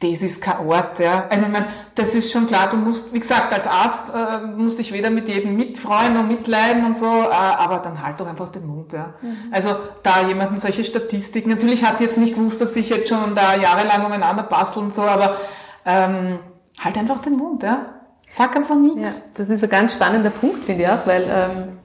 das 0.00 0.20
ist 0.20 0.42
kein 0.42 0.66
Ort, 0.66 0.98
ja. 0.98 1.26
Also 1.30 1.46
ich 1.46 1.50
meine, 1.50 1.68
das 1.94 2.14
ist 2.14 2.30
schon 2.30 2.46
klar, 2.46 2.68
du 2.68 2.76
musst, 2.76 3.14
wie 3.14 3.20
gesagt, 3.20 3.52
als 3.52 3.66
Arzt 3.66 4.12
äh, 4.14 4.46
musst 4.46 4.78
dich 4.78 4.92
weder 4.92 5.08
mit 5.08 5.28
jedem 5.28 5.56
mitfreuen 5.56 6.18
und 6.18 6.28
mitleiden 6.28 6.84
und 6.84 6.98
so, 6.98 7.06
äh, 7.06 7.32
aber 7.32 7.78
dann 7.78 8.02
halt 8.02 8.20
doch 8.20 8.26
einfach 8.26 8.50
den 8.50 8.66
Mund, 8.66 8.92
ja. 8.92 9.14
Mhm. 9.22 9.36
Also 9.50 9.70
da 10.02 10.26
jemanden 10.28 10.58
solche 10.58 10.84
Statistiken, 10.84 11.48
natürlich 11.48 11.82
hat 11.82 12.00
jetzt 12.02 12.18
nicht 12.18 12.34
gewusst, 12.34 12.60
dass 12.60 12.76
ich 12.76 12.90
jetzt 12.90 13.08
schon 13.08 13.34
da 13.34 13.56
jahrelang 13.56 14.04
umeinander 14.04 14.42
bastel 14.42 14.82
und 14.82 14.94
so, 14.94 15.00
aber 15.00 15.38
ähm, 15.86 16.40
halt 16.78 16.98
einfach 16.98 17.22
den 17.22 17.36
Mund, 17.36 17.62
ja. 17.62 17.86
Sag 18.28 18.54
einfach 18.54 18.76
nichts. 18.76 19.16
Ja, 19.16 19.22
das 19.36 19.48
ist 19.48 19.64
ein 19.64 19.70
ganz 19.70 19.94
spannender 19.94 20.30
Punkt, 20.30 20.64
finde 20.64 20.82
ich 20.82 20.88
auch, 20.90 21.06
weil 21.06 21.22
ähm, 21.22 21.78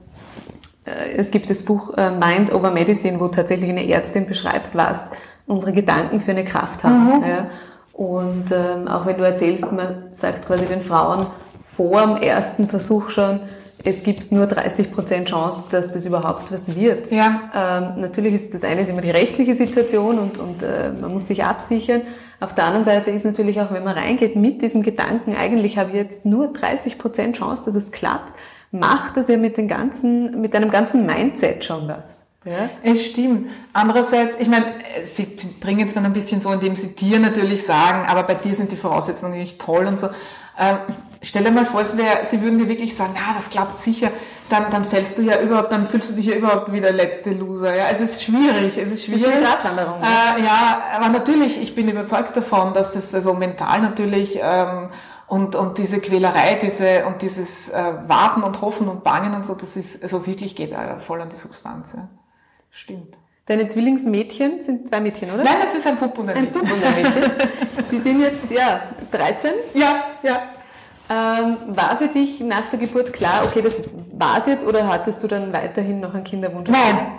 äh, 0.84 1.14
es 1.16 1.30
gibt 1.30 1.48
das 1.48 1.64
Buch 1.64 1.96
äh, 1.96 2.10
Mind 2.10 2.52
Over 2.52 2.72
Medicine, 2.72 3.18
wo 3.20 3.28
tatsächlich 3.28 3.70
eine 3.70 3.88
Ärztin 3.88 4.26
beschreibt, 4.26 4.74
was 4.74 5.00
unsere 5.46 5.72
Gedanken 5.72 6.20
für 6.20 6.32
eine 6.32 6.44
Kraft 6.44 6.84
haben. 6.84 7.20
Mhm. 7.20 7.24
Ja. 7.24 7.46
Und 8.02 8.46
ähm, 8.50 8.88
auch 8.88 9.06
wenn 9.06 9.16
du 9.16 9.22
erzählst, 9.22 9.70
man 9.70 10.08
sagt 10.20 10.44
quasi 10.44 10.66
den 10.66 10.80
Frauen 10.80 11.24
vor 11.76 12.00
dem 12.02 12.16
ersten 12.16 12.66
Versuch 12.68 13.10
schon, 13.10 13.38
es 13.84 14.02
gibt 14.02 14.32
nur 14.32 14.48
30 14.48 14.92
Prozent 14.92 15.28
Chance, 15.28 15.66
dass 15.70 15.92
das 15.92 16.04
überhaupt 16.04 16.50
was 16.50 16.74
wird. 16.74 17.12
Ja. 17.12 17.42
Ähm, 17.54 18.00
natürlich 18.00 18.34
ist 18.34 18.54
das 18.54 18.64
eine 18.64 18.80
ist 18.80 18.90
immer 18.90 19.02
die 19.02 19.10
rechtliche 19.10 19.54
Situation 19.54 20.18
und, 20.18 20.36
und 20.38 20.64
äh, 20.64 20.90
man 21.00 21.12
muss 21.12 21.28
sich 21.28 21.44
absichern. 21.44 22.02
Auf 22.40 22.56
der 22.56 22.64
anderen 22.64 22.84
Seite 22.84 23.12
ist 23.12 23.24
natürlich 23.24 23.60
auch, 23.60 23.70
wenn 23.70 23.84
man 23.84 23.96
reingeht 23.96 24.34
mit 24.34 24.62
diesem 24.62 24.82
Gedanken, 24.82 25.36
eigentlich 25.36 25.78
habe 25.78 25.90
ich 25.90 25.96
jetzt 25.96 26.24
nur 26.24 26.52
30 26.52 26.98
Prozent 26.98 27.36
Chance, 27.36 27.62
dass 27.66 27.76
es 27.76 27.92
klappt, 27.92 28.32
macht 28.72 29.16
das 29.16 29.28
ja 29.28 29.36
mit, 29.36 29.56
den 29.56 29.68
ganzen, 29.68 30.40
mit 30.40 30.56
einem 30.56 30.72
ganzen 30.72 31.06
Mindset 31.06 31.64
schon 31.64 31.86
was. 31.86 32.21
Ja, 32.44 32.70
es 32.82 33.06
stimmt. 33.06 33.50
Andererseits, 33.72 34.36
ich 34.38 34.48
meine, 34.48 34.66
sie 35.14 35.26
bringen 35.60 35.86
es 35.86 35.94
dann 35.94 36.04
ein 36.04 36.12
bisschen 36.12 36.40
so, 36.40 36.50
indem 36.52 36.74
sie 36.74 36.88
dir 36.88 37.20
natürlich 37.20 37.64
sagen, 37.64 38.06
aber 38.08 38.24
bei 38.24 38.34
dir 38.34 38.54
sind 38.54 38.72
die 38.72 38.76
Voraussetzungen 38.76 39.38
nicht 39.38 39.60
toll 39.60 39.86
und 39.86 40.00
so. 40.00 40.08
Ähm, 40.58 40.78
stell 41.22 41.44
dir 41.44 41.50
mal 41.50 41.64
vor, 41.64 41.80
es 41.80 41.96
wär, 41.96 42.24
sie 42.24 42.42
würden 42.42 42.58
dir 42.58 42.68
wirklich 42.68 42.94
sagen, 42.96 43.14
ja, 43.14 43.32
das 43.34 43.48
klappt 43.48 43.82
sicher, 43.82 44.10
dann, 44.50 44.70
dann 44.70 44.84
fällst 44.84 45.16
du 45.16 45.22
ja 45.22 45.40
überhaupt, 45.40 45.72
dann 45.72 45.86
fühlst 45.86 46.10
du 46.10 46.14
dich 46.14 46.26
ja 46.26 46.34
überhaupt 46.34 46.72
wie 46.72 46.80
der 46.80 46.92
letzte 46.92 47.30
Loser. 47.30 47.74
Ja, 47.74 47.86
es 47.90 48.00
ist 48.00 48.22
schwierig, 48.22 48.76
es 48.76 48.90
ist 48.90 49.04
schwierig. 49.04 49.34
Radwanderung. 49.42 50.00
Ne? 50.00 50.06
Äh, 50.06 50.42
ja, 50.44 50.82
aber 50.94 51.08
natürlich, 51.08 51.60
ich 51.60 51.74
bin 51.74 51.88
überzeugt 51.88 52.36
davon, 52.36 52.74
dass 52.74 52.92
das 52.92 53.14
also 53.14 53.32
mental 53.34 53.80
natürlich 53.80 54.38
ähm, 54.42 54.90
und, 55.26 55.54
und 55.54 55.78
diese 55.78 56.00
Quälerei, 56.00 56.58
diese 56.60 57.06
und 57.06 57.22
dieses 57.22 57.70
äh, 57.70 57.94
Warten 58.06 58.42
und 58.42 58.60
Hoffen 58.60 58.88
und 58.88 59.04
Bangen 59.04 59.34
und 59.34 59.46
so, 59.46 59.54
das 59.54 59.76
ist 59.76 60.02
also 60.02 60.26
wirklich 60.26 60.54
geht 60.54 60.72
äh, 60.72 60.98
voll 60.98 61.22
an 61.22 61.30
die 61.30 61.36
Substanz. 61.36 61.94
Ja. 61.96 62.08
Stimmt. 62.72 63.16
Deine 63.46 63.68
Zwillingsmädchen 63.68 64.62
sind 64.62 64.88
zwei 64.88 65.00
Mädchen, 65.00 65.30
oder? 65.30 65.44
Nein, 65.44 65.56
das 65.62 65.74
ist 65.74 65.86
ein 65.86 65.96
Bub 65.96 66.18
und 66.18 66.30
ein, 66.30 66.36
ein 66.36 66.44
Mädchen. 66.44 66.60
Bub 66.60 66.72
und 66.72 66.84
ein 66.84 67.02
Mädchen. 67.02 67.32
Sie 67.86 68.00
sind 68.00 68.20
jetzt 68.20 68.50
ja 68.50 68.82
13. 69.10 69.50
Ja, 69.74 70.04
ja. 70.22 70.42
Ähm, 71.10 71.58
war 71.76 71.98
für 71.98 72.08
dich 72.08 72.40
nach 72.40 72.70
der 72.70 72.78
Geburt 72.78 73.12
klar, 73.12 73.42
okay, 73.44 73.60
das 73.60 73.74
war's 74.12 74.46
jetzt, 74.46 74.64
oder 74.64 74.88
hattest 74.88 75.22
du 75.22 75.26
dann 75.26 75.52
weiterhin 75.52 76.00
noch 76.00 76.14
einen 76.14 76.24
Kinderwunsch? 76.24 76.70
Nein. 76.70 77.18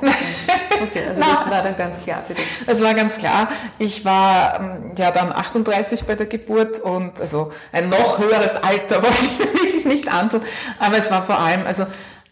Okay, 0.81 1.03
also 1.07 1.21
Nein. 1.21 1.29
das 1.39 1.51
war 1.51 1.61
dann 1.61 1.77
ganz 1.77 1.99
klar 2.01 2.23
für 2.27 2.33
dich. 2.33 2.45
Es 2.65 2.81
war 2.81 2.93
ganz 2.93 3.17
klar. 3.17 3.49
Ich 3.77 4.03
war 4.03 4.59
ähm, 4.59 4.91
ja 4.97 5.11
dann 5.11 5.31
38 5.31 6.05
bei 6.05 6.15
der 6.15 6.25
Geburt 6.25 6.79
und 6.79 7.21
also 7.21 7.51
ein 7.71 7.89
noch 7.89 8.17
höheres 8.17 8.55
Alter 8.55 9.03
wollte 9.03 9.15
ich 9.15 9.39
wirklich 9.39 9.85
nicht 9.85 10.11
antun. 10.11 10.41
Aber 10.79 10.97
es 10.97 11.11
war 11.11 11.23
vor 11.23 11.39
allem, 11.39 11.65
also 11.65 11.85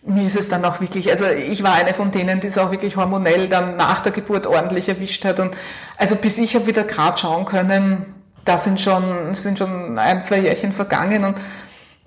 mir 0.04 0.26
ist 0.26 0.36
es 0.36 0.49
dann 0.49 0.66
auch 0.66 0.82
wirklich, 0.82 1.12
also 1.12 1.26
ich 1.26 1.64
war 1.64 1.74
eine 1.74 1.93
von 1.93 2.12
denen, 2.12 2.39
die 2.39 2.47
es 2.47 2.58
auch 2.58 2.72
wirklich 2.72 2.97
hormonell 2.97 3.47
dann 3.47 3.76
nach 3.76 4.02
der 4.02 4.12
Geburt 4.12 4.47
ordentlich 4.47 4.89
erwischt 4.89 5.26
hat. 5.26 5.39
Und 5.39 5.56
also 5.97 6.16
bis 6.16 6.38
ich 6.38 6.56
habe 6.56 6.66
wieder 6.66 6.84
grad 6.84 7.20
schauen 7.20 7.45
können, 7.45 8.14
da 8.43 8.58
sind 8.58 8.82
schon, 8.82 9.34
sind 9.34 9.60
schon 9.60 9.99
ein, 9.99 10.24
zwei 10.24 10.39
Jährchen 10.39 10.72
vergangen 10.72 11.24
und 11.24 11.38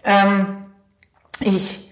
ähm, 0.04 0.64
ich 1.38 1.83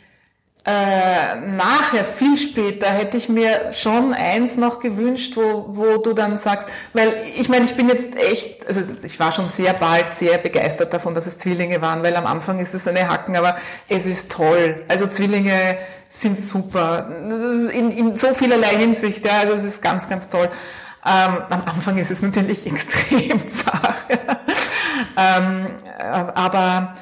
äh, 0.65 1.41
nachher, 1.41 2.05
viel 2.05 2.37
später, 2.37 2.87
hätte 2.87 3.17
ich 3.17 3.29
mir 3.29 3.73
schon 3.73 4.15
eins 4.15 4.57
noch 4.57 4.79
gewünscht, 4.79 5.33
wo, 5.35 5.67
wo 5.71 5.97
du 5.97 6.13
dann 6.13 6.39
sagst, 6.39 6.69
weil 6.93 7.13
ich 7.37 7.49
meine, 7.49 7.65
ich 7.65 7.75
bin 7.75 7.89
jetzt 7.89 8.15
echt, 8.15 8.65
also 8.69 8.81
ich 9.03 9.19
war 9.19 9.33
schon 9.33 9.49
sehr 9.49 9.73
bald 9.73 10.17
sehr 10.17 10.39
begeistert 10.39 10.95
davon, 10.95 11.15
dass 11.17 11.27
es 11.27 11.39
Zwillinge 11.39 11.83
waren, 11.83 12.05
weil 12.05 12.15
am 12.15 12.27
Anfang 12.27 12.61
ist 12.61 12.75
es 12.75 12.87
eine 12.87 13.09
Hacken, 13.09 13.35
aber 13.35 13.57
es 13.89 14.07
ist 14.07 14.31
toll. 14.31 14.85
Also 14.87 15.09
Zwillinge 15.09 15.79
sind 16.09 16.41
super, 16.41 17.09
in, 17.73 17.91
in 17.91 18.17
so 18.17 18.33
vielerlei 18.33 18.77
Hinsicht, 18.77 19.25
ja, 19.25 19.41
also 19.41 19.55
es 19.55 19.65
ist 19.65 19.83
ganz, 19.83 20.09
ganz 20.09 20.29
toll. 20.29 20.49
Ähm, 21.05 21.39
am 21.51 21.63
Anfang 21.67 21.99
ist 21.99 22.13
es 22.13 22.23
natürlich 22.23 22.67
extrem 22.71 23.51
zart. 23.51 23.97
ähm, 25.17 25.67
äh, 25.99 26.03
aber 26.05 26.95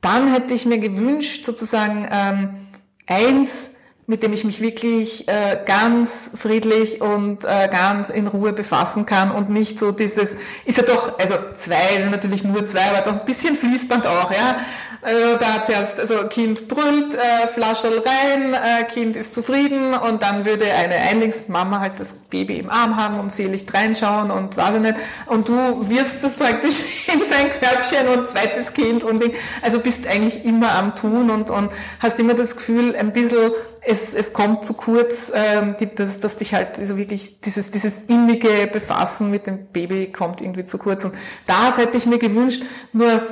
dann 0.00 0.32
hätte 0.32 0.54
ich 0.54 0.64
mir 0.64 0.78
gewünscht, 0.78 1.44
sozusagen 1.44 2.08
ähm, 2.10 2.68
eins, 3.06 3.71
mit 4.06 4.22
dem 4.22 4.32
ich 4.32 4.44
mich 4.44 4.60
wirklich 4.60 5.28
äh, 5.28 5.58
ganz 5.64 6.30
friedlich 6.34 7.00
und 7.00 7.44
äh, 7.44 7.68
ganz 7.68 8.10
in 8.10 8.26
Ruhe 8.26 8.52
befassen 8.52 9.06
kann 9.06 9.30
und 9.30 9.48
nicht 9.48 9.78
so 9.78 9.92
dieses, 9.92 10.36
ist 10.64 10.78
ja 10.78 10.84
doch, 10.84 11.18
also 11.18 11.34
zwei 11.56 12.00
sind 12.00 12.10
natürlich 12.10 12.42
nur 12.44 12.66
zwei, 12.66 12.84
aber 12.90 13.00
doch 13.02 13.20
ein 13.20 13.24
bisschen 13.24 13.54
Fließband 13.54 14.06
auch, 14.06 14.30
ja. 14.30 14.56
Also 15.04 15.36
da 15.36 15.64
zuerst, 15.64 15.98
also 15.98 16.28
Kind 16.28 16.68
brüllt, 16.68 17.14
äh, 17.14 17.48
Flascherl 17.48 17.98
rein, 17.98 18.54
äh, 18.54 18.84
Kind 18.84 19.16
ist 19.16 19.34
zufrieden 19.34 19.94
und 19.94 20.22
dann 20.22 20.44
würde 20.44 20.64
eine 20.72 20.94
Einlingsmama 20.94 21.80
halt 21.80 21.98
das 21.98 22.06
Baby 22.30 22.60
im 22.60 22.70
Arm 22.70 22.96
haben 22.96 23.18
und 23.18 23.32
selig 23.32 23.66
reinschauen 23.74 24.30
und 24.30 24.56
weiß 24.56 24.76
ich 24.76 24.80
nicht. 24.80 24.94
Und 25.26 25.48
du 25.48 25.90
wirfst 25.90 26.22
das 26.22 26.36
praktisch 26.36 27.08
in 27.12 27.26
sein 27.26 27.50
Körbchen 27.50 28.06
und 28.16 28.30
zweites 28.30 28.72
Kind 28.74 29.02
und 29.02 29.24
also 29.60 29.80
bist 29.80 30.06
eigentlich 30.06 30.44
immer 30.44 30.70
am 30.72 30.94
Tun 30.94 31.30
und, 31.30 31.50
und 31.50 31.72
hast 31.98 32.20
immer 32.20 32.34
das 32.34 32.56
Gefühl, 32.56 32.94
ein 32.94 33.12
bisschen, 33.12 33.50
es, 33.92 34.14
es 34.14 34.32
kommt 34.32 34.64
zu 34.64 34.74
kurz, 34.74 35.30
ähm, 35.34 35.76
dass, 35.94 36.18
dass 36.18 36.36
dich 36.36 36.54
halt 36.54 36.78
also 36.78 36.96
wirklich 36.96 37.40
dieses, 37.40 37.70
dieses 37.70 37.98
innige 38.08 38.66
Befassen 38.72 39.30
mit 39.30 39.46
dem 39.46 39.66
Baby 39.66 40.10
kommt 40.10 40.40
irgendwie 40.40 40.64
zu 40.64 40.78
kurz. 40.78 41.04
Und 41.04 41.14
das 41.46 41.78
hätte 41.78 41.96
ich 41.96 42.06
mir 42.06 42.18
gewünscht, 42.18 42.62
nur 42.92 43.22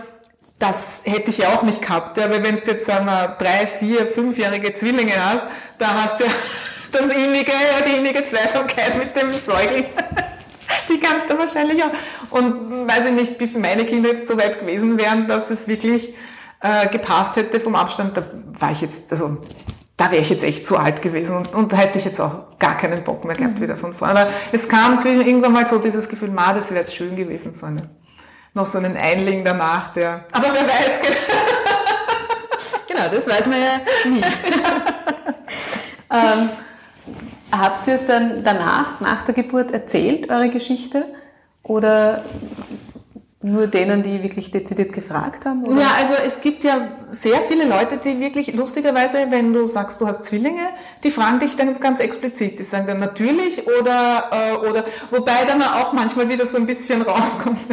das 0.58 1.02
hätte 1.04 1.30
ich 1.30 1.38
ja 1.38 1.48
auch 1.48 1.62
nicht 1.62 1.82
gehabt. 1.82 2.18
Ja, 2.18 2.30
weil 2.30 2.42
wenn 2.44 2.54
du 2.54 2.60
jetzt 2.60 2.84
sagen 2.84 3.06
wir, 3.06 3.36
drei, 3.38 3.66
vier, 3.66 4.06
fünfjährige 4.06 4.74
Zwillinge 4.74 5.14
hast, 5.16 5.46
da 5.78 6.02
hast 6.02 6.20
du 6.20 6.24
ja 6.24 6.30
das 6.92 7.08
innige, 7.08 7.52
die 7.86 7.96
innige 7.96 8.24
Zweisamkeit 8.24 8.98
mit 8.98 9.16
dem 9.16 9.30
Säugling. 9.30 9.86
Die 10.88 10.98
kannst 10.98 11.30
du 11.30 11.38
wahrscheinlich 11.38 11.82
auch. 11.82 11.90
Und 12.30 12.88
weiß 12.88 13.06
ich 13.06 13.12
nicht, 13.12 13.38
bis 13.38 13.56
meine 13.56 13.84
Kinder 13.84 14.10
jetzt 14.10 14.28
so 14.28 14.36
weit 14.36 14.60
gewesen 14.60 14.98
wären, 14.98 15.28
dass 15.28 15.50
es 15.50 15.68
wirklich 15.68 16.14
äh, 16.60 16.88
gepasst 16.88 17.36
hätte 17.36 17.60
vom 17.60 17.74
Abstand, 17.74 18.16
da 18.16 18.22
war 18.58 18.72
ich 18.72 18.80
jetzt, 18.80 19.10
also 19.10 19.38
da 20.00 20.10
wäre 20.10 20.22
ich 20.22 20.30
jetzt 20.30 20.44
echt 20.44 20.66
zu 20.66 20.78
alt 20.78 21.02
gewesen 21.02 21.36
und, 21.36 21.54
und 21.54 21.72
da 21.74 21.76
hätte 21.76 21.98
ich 21.98 22.06
jetzt 22.06 22.22
auch 22.22 22.58
gar 22.58 22.74
keinen 22.78 23.04
Bock 23.04 23.26
mehr 23.26 23.36
gehabt 23.36 23.58
mhm. 23.58 23.62
wieder 23.62 23.76
von 23.76 23.92
vorne. 23.92 24.18
Aber 24.18 24.30
es 24.50 24.66
kam 24.66 24.98
zwischen 24.98 25.26
irgendwann 25.26 25.52
mal 25.52 25.66
so 25.66 25.78
dieses 25.78 26.08
Gefühl, 26.08 26.30
ma, 26.30 26.54
das 26.54 26.70
wäre 26.70 26.80
jetzt 26.80 26.96
schön 26.96 27.16
gewesen, 27.16 27.52
so 27.52 27.66
eine 27.66 27.90
noch 28.54 28.64
so 28.64 28.78
einen 28.78 28.96
Einling 28.96 29.44
danach, 29.44 29.92
der. 29.92 30.24
Aber 30.32 30.46
wer 30.54 30.62
weiß, 30.62 31.00
genau, 32.88 33.08
das 33.12 33.26
weiß 33.26 33.44
man 33.44 33.58
ja 33.60 34.10
nie. 34.10 34.22
ähm, 36.10 36.48
habt 37.52 37.86
ihr 37.86 37.96
es 37.96 38.06
dann 38.06 38.42
danach, 38.42 39.00
nach 39.00 39.26
der 39.26 39.34
Geburt 39.34 39.70
erzählt, 39.70 40.30
eure 40.30 40.48
Geschichte? 40.48 41.04
Oder 41.62 42.24
nur 43.42 43.66
denen, 43.68 44.02
die 44.02 44.22
wirklich 44.22 44.50
dezidiert 44.50 44.92
gefragt 44.92 45.46
haben? 45.46 45.64
Oder? 45.64 45.80
Ja, 45.80 45.88
also 45.98 46.12
es 46.26 46.42
gibt 46.42 46.62
ja 46.62 46.88
sehr 47.10 47.40
viele 47.48 47.64
Leute, 47.64 47.96
die 47.96 48.20
wirklich, 48.20 48.54
lustigerweise, 48.54 49.26
wenn 49.30 49.54
du 49.54 49.64
sagst, 49.64 50.00
du 50.00 50.06
hast 50.06 50.26
Zwillinge, 50.26 50.68
die 51.04 51.10
fragen 51.10 51.38
dich 51.38 51.56
dann 51.56 51.78
ganz 51.80 52.00
explizit. 52.00 52.58
Die 52.58 52.64
sagen 52.64 52.86
dann 52.86 53.00
natürlich 53.00 53.66
oder, 53.66 54.30
äh, 54.30 54.68
oder, 54.68 54.84
wobei 55.10 55.44
dann 55.46 55.62
auch 55.62 55.94
manchmal 55.94 56.28
wieder 56.28 56.46
so 56.46 56.58
ein 56.58 56.66
bisschen 56.66 57.00
rauskommt. 57.00 57.58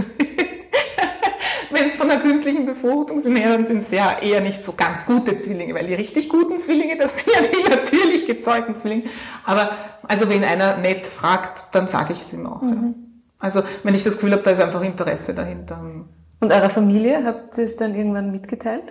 wenn 1.71 1.85
es 1.85 1.97
von 1.97 2.07
der 2.07 2.19
künstlichen 2.19 2.65
Befruchtung 2.65 3.21
sind, 3.21 3.37
dann 3.37 3.67
sind 3.67 3.79
es 3.79 3.91
ja 3.91 4.19
eher 4.19 4.39
nicht 4.39 4.63
so 4.63 4.71
ganz 4.71 5.05
gute 5.05 5.37
Zwillinge, 5.37 5.73
weil 5.73 5.85
die 5.85 5.95
richtig 5.95 6.29
guten 6.29 6.59
Zwillinge, 6.59 6.95
das 6.95 7.19
sind 7.19 7.35
ja 7.35 7.41
die 7.41 7.69
natürlich 7.69 8.25
gezeugten 8.25 8.77
Zwillinge. 8.77 9.03
Aber 9.43 9.71
also 10.07 10.29
wenn 10.29 10.45
einer 10.45 10.77
nett 10.77 11.05
fragt, 11.05 11.75
dann 11.75 11.89
sage 11.89 12.13
ich 12.13 12.21
es 12.21 12.31
ihm 12.31 12.47
auch. 12.47 12.61
Mhm. 12.61 12.95
Ja. 12.95 13.06
Also 13.39 13.63
wenn 13.83 13.93
ich 13.93 14.03
das 14.03 14.15
Gefühl 14.15 14.31
habe, 14.31 14.43
da 14.43 14.51
ist 14.51 14.61
einfach 14.61 14.81
Interesse 14.81 15.33
dahinter. 15.33 15.79
Und 16.39 16.51
eurer 16.51 16.69
Familie, 16.69 17.23
habt 17.25 17.57
ihr 17.57 17.65
es 17.65 17.75
dann 17.75 17.95
irgendwann 17.95 18.31
mitgeteilt? 18.31 18.83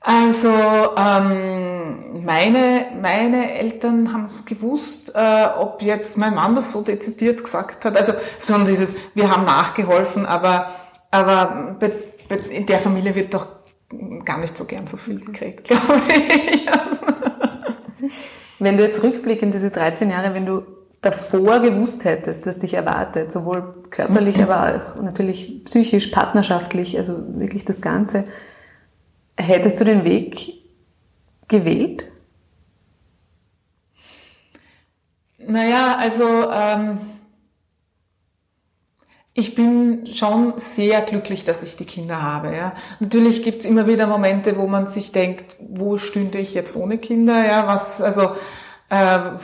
Also 0.00 0.50
ähm, 0.96 2.24
meine, 2.24 2.86
meine 3.00 3.54
Eltern 3.54 4.12
haben 4.12 4.26
es 4.26 4.44
gewusst, 4.44 5.12
äh, 5.14 5.46
ob 5.58 5.82
jetzt 5.82 6.16
mein 6.16 6.34
Mann 6.34 6.54
das 6.54 6.70
so 6.70 6.82
dezidiert 6.82 7.42
gesagt 7.42 7.84
hat. 7.84 7.96
Also 7.96 8.12
sondern 8.38 8.68
dieses, 8.68 8.94
wir 9.14 9.30
haben 9.30 9.44
nachgeholfen, 9.44 10.26
aber 10.26 10.70
aber 11.10 11.76
bei, 11.80 11.92
bei, 12.28 12.36
in 12.36 12.66
der 12.66 12.78
Familie 12.78 13.14
wird 13.14 13.32
doch 13.34 13.46
gar 14.24 14.38
nicht 14.38 14.56
so 14.56 14.64
gern 14.64 14.86
so 14.86 14.96
viel 14.96 15.24
gekriegt, 15.24 15.64
glaube 15.68 16.00
ich. 16.08 16.66
Wenn 18.58 18.76
du 18.76 18.84
jetzt 18.84 19.02
rückblickend 19.02 19.54
diese 19.54 19.70
13 19.70 20.10
Jahre, 20.10 20.34
wenn 20.34 20.46
du 20.46 20.62
davor 21.06 21.60
gewusst 21.60 22.04
hättest, 22.04 22.46
was 22.46 22.58
dich 22.58 22.74
erwartet, 22.74 23.30
sowohl 23.30 23.84
körperlich, 23.90 24.42
aber 24.42 24.74
auch 24.74 25.00
natürlich 25.00 25.64
psychisch, 25.64 26.08
partnerschaftlich, 26.08 26.98
also 26.98 27.22
wirklich 27.38 27.64
das 27.64 27.80
Ganze, 27.80 28.24
hättest 29.36 29.80
du 29.80 29.84
den 29.84 30.02
Weg 30.04 30.64
gewählt? 31.46 32.04
Naja, 35.38 35.96
also 35.96 36.50
ähm, 36.50 36.98
ich 39.32 39.54
bin 39.54 40.08
schon 40.08 40.54
sehr 40.56 41.02
glücklich, 41.02 41.44
dass 41.44 41.62
ich 41.62 41.76
die 41.76 41.84
Kinder 41.84 42.20
habe. 42.20 42.52
Ja. 42.56 42.72
Natürlich 42.98 43.44
gibt's 43.44 43.64
immer 43.64 43.86
wieder 43.86 44.08
Momente, 44.08 44.56
wo 44.56 44.66
man 44.66 44.88
sich 44.88 45.12
denkt, 45.12 45.54
wo 45.60 45.98
stünde 45.98 46.38
ich 46.38 46.52
jetzt 46.52 46.74
ohne 46.74 46.98
Kinder? 46.98 47.46
Ja, 47.46 47.68
was, 47.68 48.02
also, 48.02 48.32
äh, 48.88 49.38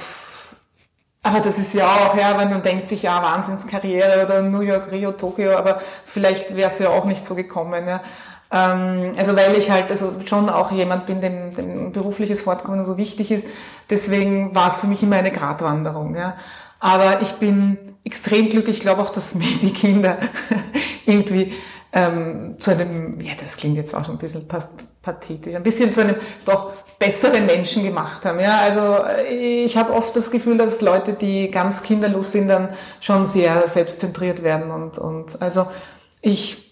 aber 1.23 1.41
das 1.41 1.59
ist 1.59 1.75
ja 1.75 1.87
auch, 1.87 2.17
ja, 2.17 2.37
wenn 2.39 2.51
man 2.51 2.63
denkt 2.63 2.89
sich, 2.89 3.03
ja, 3.03 3.23
Wahnsinnskarriere 3.23 4.25
oder 4.25 4.43
New 4.43 4.61
York, 4.61 4.91
Rio, 4.91 5.13
Tokio, 5.13 5.57
aber 5.57 5.81
vielleicht 6.05 6.57
wäre 6.57 6.73
es 6.73 6.81
ja 6.81 6.89
auch 6.89 7.05
nicht 7.05 7.25
so 7.25 7.37
gekommen. 7.37 7.87
Ja. 7.87 8.01
Ähm, 8.51 9.15
also 9.17 9.37
weil 9.37 9.57
ich 9.57 9.71
halt 9.71 9.91
also 9.91 10.15
schon 10.27 10.51
auch 10.51 10.73
jemand 10.73 11.07
bin, 11.07 11.21
dem, 11.21 11.55
dem 11.55 11.93
berufliches 11.93 12.43
Fortkommen 12.43 12.85
so 12.85 12.97
wichtig 12.97 13.31
ist. 13.31 13.47
Deswegen 13.89 14.55
war 14.55 14.69
es 14.69 14.79
für 14.79 14.89
mich 14.89 15.03
immer 15.03 15.17
eine 15.17 15.31
Gratwanderung. 15.31 16.17
Ja. 16.17 16.37
Aber 16.81 17.23
ich 17.23 17.33
bin 17.35 17.79
extrem 18.05 18.51
glücklich. 18.51 18.79
Ich 18.79 18.83
glaube 18.83 19.01
auch, 19.01 19.11
dass 19.11 19.37
mir 19.37 19.47
die 19.63 19.73
Kinder 19.73 20.19
irgendwie 21.07 21.55
ähm, 21.93 22.59
zu 22.59 22.73
einem, 22.73 23.21
ja, 23.21 23.35
das 23.41 23.57
klingt 23.57 23.77
jetzt 23.77 23.95
auch 23.95 24.05
schon 24.05 24.17
ein 24.17 24.19
bisschen 24.19 24.49
pathetisch, 25.03 25.55
ein 25.55 25.63
bisschen 25.63 25.93
zu 25.93 26.01
einem 26.01 26.17
doch 26.45 26.73
besseren 27.05 27.47
Menschen 27.47 27.83
gemacht 27.83 28.25
haben. 28.25 28.41
Ja, 28.41 28.59
also 28.59 29.05
äh, 29.05 29.65
ich 29.65 29.77
habe 29.77 29.93
oft 29.93 30.15
das 30.15 30.31
Gefühl, 30.31 30.59
dass 30.59 30.81
Leute, 30.81 31.15
die 31.15 31.51
ganz 31.51 31.83
kinderlos 31.83 32.33
sind, 32.33 32.49
dann 32.49 32.71
schon 33.01 33.27
sehr 33.27 33.67
selbstzentriert 33.67 34.43
werden 34.43 34.71
und 34.71 34.99
und 34.99 35.41
also 35.43 35.67
ich 36.21 36.71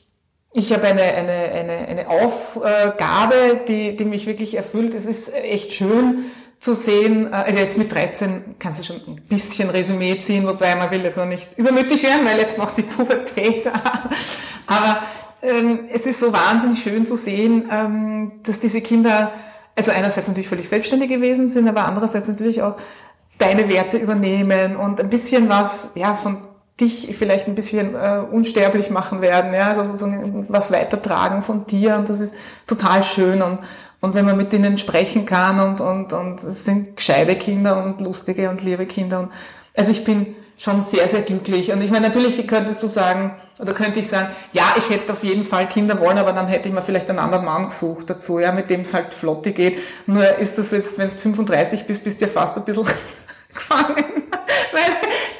ich 0.52 0.72
habe 0.72 0.82
eine, 0.88 1.02
eine, 1.02 1.32
eine, 1.32 1.72
eine 1.72 2.08
Aufgabe, 2.08 3.60
die, 3.68 3.94
die 3.94 4.04
mich 4.04 4.26
wirklich 4.26 4.56
erfüllt. 4.56 4.94
Es 4.94 5.06
ist 5.06 5.32
echt 5.32 5.72
schön, 5.72 6.24
zu 6.60 6.74
sehen, 6.74 7.32
äh, 7.32 7.36
also 7.36 7.58
jetzt 7.58 7.78
mit 7.78 7.92
13 7.92 8.56
kannst 8.58 8.80
du 8.80 8.84
schon 8.84 8.96
ein 9.06 9.22
bisschen 9.28 9.70
Resümee 9.70 10.18
ziehen, 10.20 10.46
wobei 10.46 10.76
man 10.76 10.90
will 10.90 11.02
jetzt 11.02 11.16
noch 11.16 11.26
nicht 11.26 11.48
übermütig 11.56 12.02
werden, 12.02 12.26
weil 12.26 12.38
jetzt 12.38 12.58
noch 12.58 12.74
die 12.74 12.82
Pubertät. 12.82 13.66
Aber 14.66 15.02
ähm, 15.42 15.88
es 15.92 16.06
ist 16.06 16.20
so 16.20 16.32
wahnsinnig 16.32 16.82
schön 16.82 17.06
zu 17.06 17.16
sehen, 17.16 17.68
ähm, 17.72 18.32
dass 18.42 18.60
diese 18.60 18.82
Kinder, 18.82 19.32
also 19.88 19.98
einerseits 19.98 20.28
natürlich 20.28 20.48
völlig 20.48 20.68
selbstständig 20.68 21.08
gewesen 21.08 21.48
sind, 21.48 21.68
aber 21.68 21.84
andererseits 21.84 22.28
natürlich 22.28 22.62
auch 22.62 22.76
deine 23.38 23.68
Werte 23.68 23.96
übernehmen 23.96 24.76
und 24.76 25.00
ein 25.00 25.08
bisschen 25.08 25.48
was, 25.48 25.90
ja, 25.94 26.14
von 26.14 26.38
dich 26.80 27.14
vielleicht 27.18 27.46
ein 27.46 27.54
bisschen 27.54 27.94
äh, 27.94 28.22
unsterblich 28.30 28.90
machen 28.90 29.20
werden, 29.20 29.52
ja, 29.52 29.68
also 29.68 29.84
sozusagen 29.84 30.46
was 30.48 30.72
weitertragen 30.72 31.42
von 31.42 31.66
dir 31.66 31.96
und 31.96 32.08
das 32.08 32.20
ist 32.20 32.34
total 32.66 33.02
schön 33.02 33.42
und 33.42 33.58
und 34.00 34.14
wenn 34.14 34.24
man 34.24 34.36
mit 34.36 34.52
ihnen 34.52 34.78
sprechen 34.78 35.26
kann 35.26 35.60
und, 35.60 35.80
und, 35.80 36.12
und 36.12 36.42
es 36.42 36.64
sind 36.64 36.96
gescheite 36.96 37.36
Kinder 37.36 37.84
und 37.84 38.00
lustige 38.00 38.48
und 38.48 38.62
liebe 38.62 38.86
Kinder. 38.86 39.20
Und, 39.20 39.28
also 39.76 39.90
ich 39.90 40.04
bin 40.04 40.36
schon 40.60 40.82
sehr, 40.82 41.08
sehr 41.08 41.22
glücklich. 41.22 41.72
Und 41.72 41.80
ich 41.80 41.90
meine, 41.90 42.08
natürlich 42.08 42.46
könntest 42.46 42.82
du 42.82 42.86
sagen, 42.86 43.34
oder 43.58 43.72
könnte 43.72 44.00
ich 44.00 44.08
sagen, 44.08 44.28
ja, 44.52 44.74
ich 44.76 44.90
hätte 44.90 45.12
auf 45.12 45.24
jeden 45.24 45.44
Fall 45.44 45.66
Kinder 45.66 45.98
wollen, 45.98 46.18
aber 46.18 46.32
dann 46.32 46.48
hätte 46.48 46.68
ich 46.68 46.74
mir 46.74 46.82
vielleicht 46.82 47.08
einen 47.08 47.18
anderen 47.18 47.46
Mann 47.46 47.68
gesucht 47.68 48.10
dazu, 48.10 48.38
ja, 48.38 48.52
mit 48.52 48.68
dem 48.68 48.82
es 48.82 48.92
halt 48.92 49.14
flotte 49.14 49.52
geht. 49.52 49.78
Nur 50.06 50.36
ist 50.36 50.58
das 50.58 50.70
jetzt, 50.70 50.98
wenn 50.98 51.08
du 51.08 51.14
35 51.14 51.86
bist, 51.86 52.04
bist 52.04 52.20
du 52.20 52.26
ja 52.26 52.30
fast 52.30 52.58
ein 52.58 52.64
bisschen 52.66 52.84
gefangen. 53.54 54.04
Weil 54.72 54.82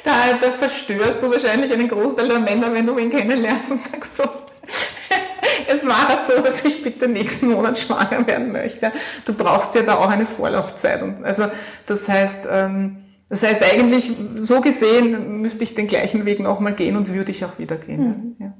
da, 0.03 0.39
da 0.41 0.51
verstörst 0.51 1.21
du 1.21 1.29
wahrscheinlich 1.31 1.71
einen 1.71 1.87
Großteil 1.87 2.27
der 2.27 2.39
Männer, 2.39 2.73
wenn 2.73 2.87
du 2.87 2.97
ihn 2.97 3.11
kennenlernst 3.11 3.69
und 3.69 3.79
sagst 3.79 4.17
so, 4.17 4.23
es 5.67 5.87
war 5.87 6.07
halt 6.07 6.25
so, 6.25 6.41
dass 6.41 6.65
ich 6.65 6.81
bitte 6.81 7.07
nächsten 7.07 7.51
Monat 7.51 7.77
schwanger 7.77 8.25
werden 8.25 8.51
möchte. 8.51 8.91
Du 9.25 9.35
brauchst 9.35 9.75
ja 9.75 9.83
da 9.83 9.97
auch 9.97 10.09
eine 10.09 10.25
Vorlaufzeit. 10.25 11.03
Und 11.03 11.23
also 11.23 11.45
das 11.85 12.07
heißt, 12.07 12.47
ähm, 12.49 13.03
das 13.31 13.43
heißt 13.43 13.63
eigentlich 13.63 14.11
so 14.35 14.59
gesehen 14.59 15.39
müsste 15.39 15.63
ich 15.63 15.73
den 15.73 15.87
gleichen 15.87 16.25
Weg 16.25 16.41
nochmal 16.41 16.73
gehen 16.73 16.97
und 16.97 17.13
würde 17.13 17.31
ich 17.31 17.45
auch 17.45 17.57
wieder 17.57 17.77
gehen. 17.77 18.01
Mhm. 18.01 18.35
Ja. 18.39 18.53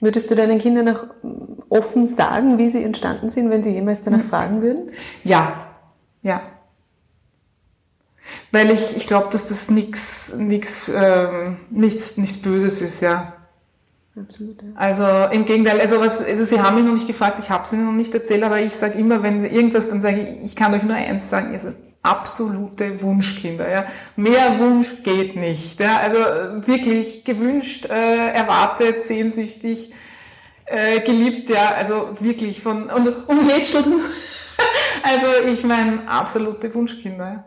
Würdest 0.00 0.30
du 0.30 0.34
deinen 0.34 0.58
Kindern 0.58 0.88
auch 0.88 1.04
offen 1.68 2.06
sagen, 2.06 2.56
wie 2.56 2.70
sie 2.70 2.82
entstanden 2.82 3.28
sind, 3.28 3.50
wenn 3.50 3.62
sie 3.62 3.68
jemals 3.68 4.00
danach 4.00 4.24
mhm. 4.24 4.28
fragen 4.28 4.62
würden? 4.62 4.90
Ja, 5.24 5.52
ja. 6.22 6.40
Weil 8.50 8.70
ich, 8.70 8.96
ich 8.96 9.06
glaube, 9.06 9.28
dass 9.30 9.48
das 9.48 9.70
nichts, 9.70 10.34
nichts, 10.38 10.90
ähm, 10.94 11.58
nichts, 11.68 12.16
nichts 12.16 12.38
Böses 12.38 12.80
ist, 12.80 13.02
ja. 13.02 13.34
Absolut, 14.18 14.62
ja. 14.62 14.68
Also 14.74 15.04
im 15.34 15.44
Gegenteil, 15.44 15.82
also, 15.82 16.00
was, 16.00 16.22
also 16.22 16.46
Sie 16.46 16.62
haben 16.62 16.76
mich 16.76 16.84
noch 16.86 16.94
nicht 16.94 17.06
gefragt, 17.06 17.40
ich 17.40 17.50
habe 17.50 17.64
es 17.64 17.74
Ihnen 17.74 17.84
noch 17.84 17.92
nicht 17.92 18.14
erzählt, 18.14 18.42
aber 18.42 18.58
ich 18.58 18.74
sage 18.74 18.98
immer, 18.98 19.22
wenn 19.22 19.44
irgendwas, 19.44 19.90
dann 19.90 20.00
sage 20.00 20.22
ich, 20.22 20.44
ich 20.44 20.56
kann 20.56 20.72
euch 20.72 20.82
nur 20.82 20.96
eins 20.96 21.28
sagen, 21.28 21.52
ihr 21.52 21.60
seid 21.60 21.76
absolute 22.10 23.00
Wunschkinder. 23.02 23.68
Ja. 23.70 23.86
Mehr 24.16 24.58
Wunsch 24.58 25.02
geht 25.02 25.36
nicht. 25.36 25.80
Ja. 25.80 25.98
Also 25.98 26.18
wirklich 26.66 27.24
gewünscht, 27.24 27.86
äh, 27.86 28.30
erwartet, 28.32 29.04
sehnsüchtig, 29.04 29.92
äh, 30.66 31.00
geliebt, 31.00 31.50
ja, 31.50 31.74
also 31.76 32.16
wirklich 32.20 32.62
von 32.62 32.90
und 32.90 33.28
umhätschelt. 33.28 33.86
also 35.02 35.26
ich 35.50 35.64
meine, 35.64 36.08
absolute 36.08 36.74
Wunschkinder. 36.74 37.24
Ja. 37.24 37.44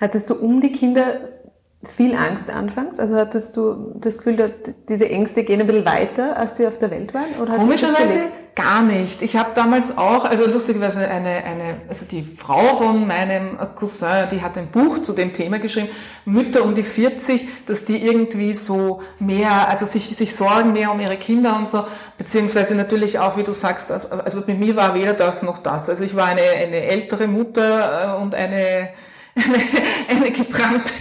Hattest 0.00 0.30
du 0.30 0.34
um 0.34 0.60
die 0.60 0.72
Kinder 0.72 1.41
viel 1.82 2.14
Angst 2.14 2.48
anfangs? 2.48 3.00
Also 3.00 3.16
hattest 3.16 3.56
du 3.56 3.92
das 3.96 4.18
Gefühl, 4.18 4.54
diese 4.88 5.08
Ängste 5.08 5.42
gehen 5.42 5.60
ein 5.60 5.66
bisschen 5.66 5.84
weiter, 5.84 6.36
als 6.36 6.56
sie 6.56 6.66
auf 6.66 6.78
der 6.78 6.90
Welt 6.90 7.12
waren? 7.12 7.34
Oder 7.40 7.56
Komischerweise 7.56 8.30
gar 8.54 8.82
nicht. 8.82 9.22
Ich 9.22 9.36
habe 9.36 9.50
damals 9.54 9.96
auch, 9.96 10.24
also 10.24 10.46
lustigerweise 10.46 11.08
eine, 11.08 11.42
eine, 11.44 11.76
also 11.88 12.04
die 12.04 12.22
Frau 12.22 12.74
von 12.74 13.06
meinem 13.06 13.56
Cousin, 13.76 14.28
die 14.30 14.42
hat 14.42 14.58
ein 14.58 14.68
Buch 14.68 15.00
zu 15.00 15.12
dem 15.14 15.32
Thema 15.32 15.58
geschrieben, 15.58 15.88
Mütter 16.24 16.62
um 16.62 16.74
die 16.74 16.82
40, 16.82 17.48
dass 17.66 17.84
die 17.84 18.04
irgendwie 18.04 18.52
so 18.52 19.00
mehr, 19.18 19.68
also 19.68 19.86
sich, 19.86 20.14
sich 20.16 20.36
sorgen 20.36 20.74
mehr 20.74 20.92
um 20.92 21.00
ihre 21.00 21.16
Kinder 21.16 21.56
und 21.56 21.66
so, 21.66 21.84
beziehungsweise 22.18 22.74
natürlich 22.74 23.18
auch, 23.18 23.36
wie 23.36 23.42
du 23.42 23.52
sagst, 23.52 23.90
also 23.90 24.42
bei 24.42 24.54
mir 24.54 24.76
war 24.76 24.94
weder 24.94 25.14
das 25.14 25.42
noch 25.42 25.58
das. 25.58 25.88
Also 25.88 26.04
ich 26.04 26.14
war 26.14 26.26
eine, 26.26 26.42
eine 26.42 26.82
ältere 26.82 27.26
Mutter 27.26 28.18
äh, 28.18 28.22
und 28.22 28.34
eine, 28.34 28.90
eine, 30.08 30.20
eine 30.20 30.30
gebrannte 30.30 30.92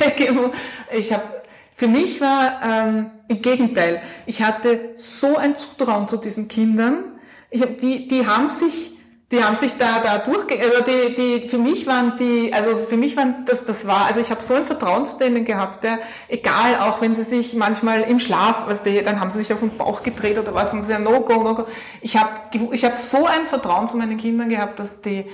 Ich 0.91 1.11
habe 1.11 1.41
für 1.73 1.88
mich 1.88 2.21
war 2.21 2.61
ähm, 2.63 3.09
im 3.27 3.41
Gegenteil, 3.41 4.01
ich 4.25 4.43
hatte 4.43 4.91
so 4.97 5.38
ein 5.38 5.55
Zutrauen 5.55 6.07
zu 6.07 6.17
diesen 6.17 6.47
Kindern. 6.47 7.05
Ich 7.49 7.61
hab, 7.61 7.77
die, 7.79 8.07
die 8.07 8.27
haben 8.27 8.49
sich, 8.49 8.91
die 9.32 9.43
haben 9.43 9.55
sich 9.55 9.77
da 9.77 9.99
da 9.99 10.19
durchge, 10.19 10.59
also 10.59 10.84
die, 10.84 11.15
die 11.15 11.47
für 11.47 11.57
mich 11.57 11.88
waren 11.88 12.17
die, 12.17 12.53
also 12.53 12.75
für 12.75 12.97
mich 12.97 13.17
waren 13.17 13.45
das 13.45 13.65
das 13.65 13.88
war, 13.88 14.05
also 14.05 14.19
ich 14.19 14.29
habe 14.29 14.43
so 14.43 14.53
ein 14.53 14.65
Vertrauen 14.65 15.05
zu 15.05 15.17
denen 15.17 15.43
gehabt, 15.43 15.84
ja, 15.84 15.97
egal, 16.27 16.79
auch 16.82 17.01
wenn 17.01 17.15
sie 17.15 17.23
sich 17.23 17.55
manchmal 17.55 18.01
im 18.01 18.19
Schlaf, 18.19 18.65
was 18.67 18.84
die, 18.84 19.01
dann 19.01 19.19
haben 19.19 19.32
sie 19.32 19.39
sich 19.39 19.51
auf 19.51 19.61
den 19.61 19.75
Bauch 19.75 20.03
gedreht 20.03 20.38
oder 20.38 20.53
was 20.53 20.73
und 20.73 20.84
sie 20.84 20.99
no 20.99 21.21
go 21.21 21.41
no 21.41 21.55
go. 21.55 21.65
Ich 22.01 22.17
habe 22.17 22.29
ich 22.73 22.86
habe 22.86 22.95
so 22.95 23.25
ein 23.25 23.47
Vertrauen 23.47 23.88
zu 23.88 23.97
meinen 23.97 24.17
Kindern 24.17 24.49
gehabt, 24.49 24.79
dass 24.79 25.01
die 25.01 25.25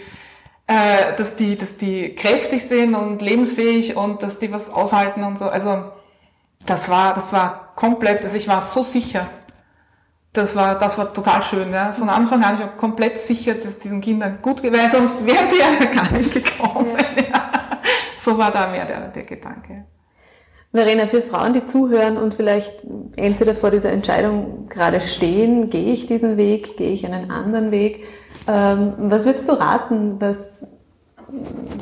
äh, 0.67 1.15
dass 1.15 1.35
die, 1.35 1.57
dass 1.57 1.77
die 1.77 2.13
kräftig 2.13 2.65
sind 2.65 2.93
und 2.93 3.21
lebensfähig 3.21 3.95
und 3.95 4.21
dass 4.21 4.39
die 4.39 4.51
was 4.51 4.69
aushalten 4.69 5.23
und 5.23 5.39
so. 5.39 5.45
Also 5.45 5.91
das 6.65 6.89
war, 6.89 7.13
das 7.13 7.31
war 7.31 7.73
komplett, 7.75 8.23
also 8.23 8.35
ich 8.35 8.47
war 8.47 8.61
so 8.61 8.83
sicher. 8.83 9.27
Das 10.33 10.55
war, 10.55 10.77
das 10.77 10.97
war 10.97 11.13
total 11.13 11.41
schön. 11.41 11.71
Ja. 11.71 11.93
Von 11.93 12.09
Anfang 12.09 12.43
an, 12.43 12.55
ich 12.55 12.61
war 12.61 12.75
komplett 12.75 13.19
sicher, 13.19 13.55
dass 13.55 13.79
diesen 13.79 14.01
Kindern 14.01 14.39
gut 14.41 14.61
geht, 14.61 14.77
weil 14.77 14.89
sonst 14.91 15.25
wären 15.25 15.47
sie 15.47 15.57
ja 15.57 15.85
gar 15.91 16.11
nicht 16.11 16.33
gekommen. 16.33 16.91
Ja. 17.15 17.49
So 18.23 18.37
war 18.37 18.51
da 18.51 18.67
mehr 18.67 18.85
der, 18.85 19.07
der 19.07 19.23
Gedanke. 19.23 19.85
Verena, 20.73 21.07
für 21.07 21.21
Frauen, 21.21 21.53
die 21.53 21.65
zuhören 21.65 22.17
und 22.17 22.33
vielleicht 22.33 22.83
entweder 23.15 23.55
vor 23.55 23.71
dieser 23.71 23.91
Entscheidung 23.91 24.67
gerade 24.67 24.99
stehen, 24.99 25.69
gehe 25.69 25.93
ich 25.93 26.07
diesen 26.07 26.37
Weg, 26.37 26.77
gehe 26.77 26.91
ich 26.91 27.05
einen 27.05 27.31
anderen 27.31 27.71
Weg, 27.71 28.05
ähm, 28.47 28.93
was 28.97 29.25
würdest 29.25 29.47
du 29.49 29.53
raten? 29.53 30.19
Was, 30.19 30.37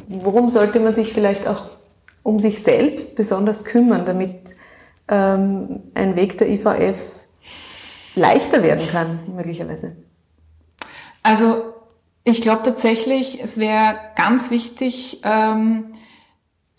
worum 0.07 0.49
sollte 0.49 0.79
man 0.79 0.93
sich 0.93 1.13
vielleicht 1.13 1.47
auch 1.47 1.65
um 2.23 2.39
sich 2.39 2.63
selbst 2.63 3.15
besonders 3.15 3.65
kümmern, 3.65 4.05
damit 4.05 4.55
ähm, 5.07 5.83
ein 5.93 6.15
Weg 6.15 6.37
der 6.39 6.49
IVF 6.49 6.97
leichter 8.15 8.63
werden 8.63 8.87
kann, 8.87 9.19
möglicherweise? 9.35 9.95
Also 11.21 11.73
ich 12.23 12.41
glaube 12.41 12.63
tatsächlich, 12.63 13.41
es 13.41 13.59
wäre 13.59 13.95
ganz 14.15 14.49
wichtig, 14.49 15.21
ähm, 15.23 15.93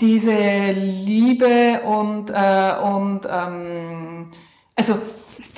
diese 0.00 0.72
Liebe 0.72 1.82
und, 1.84 2.30
äh, 2.30 2.74
und 2.82 3.20
ähm, 3.30 4.30
also 4.74 4.98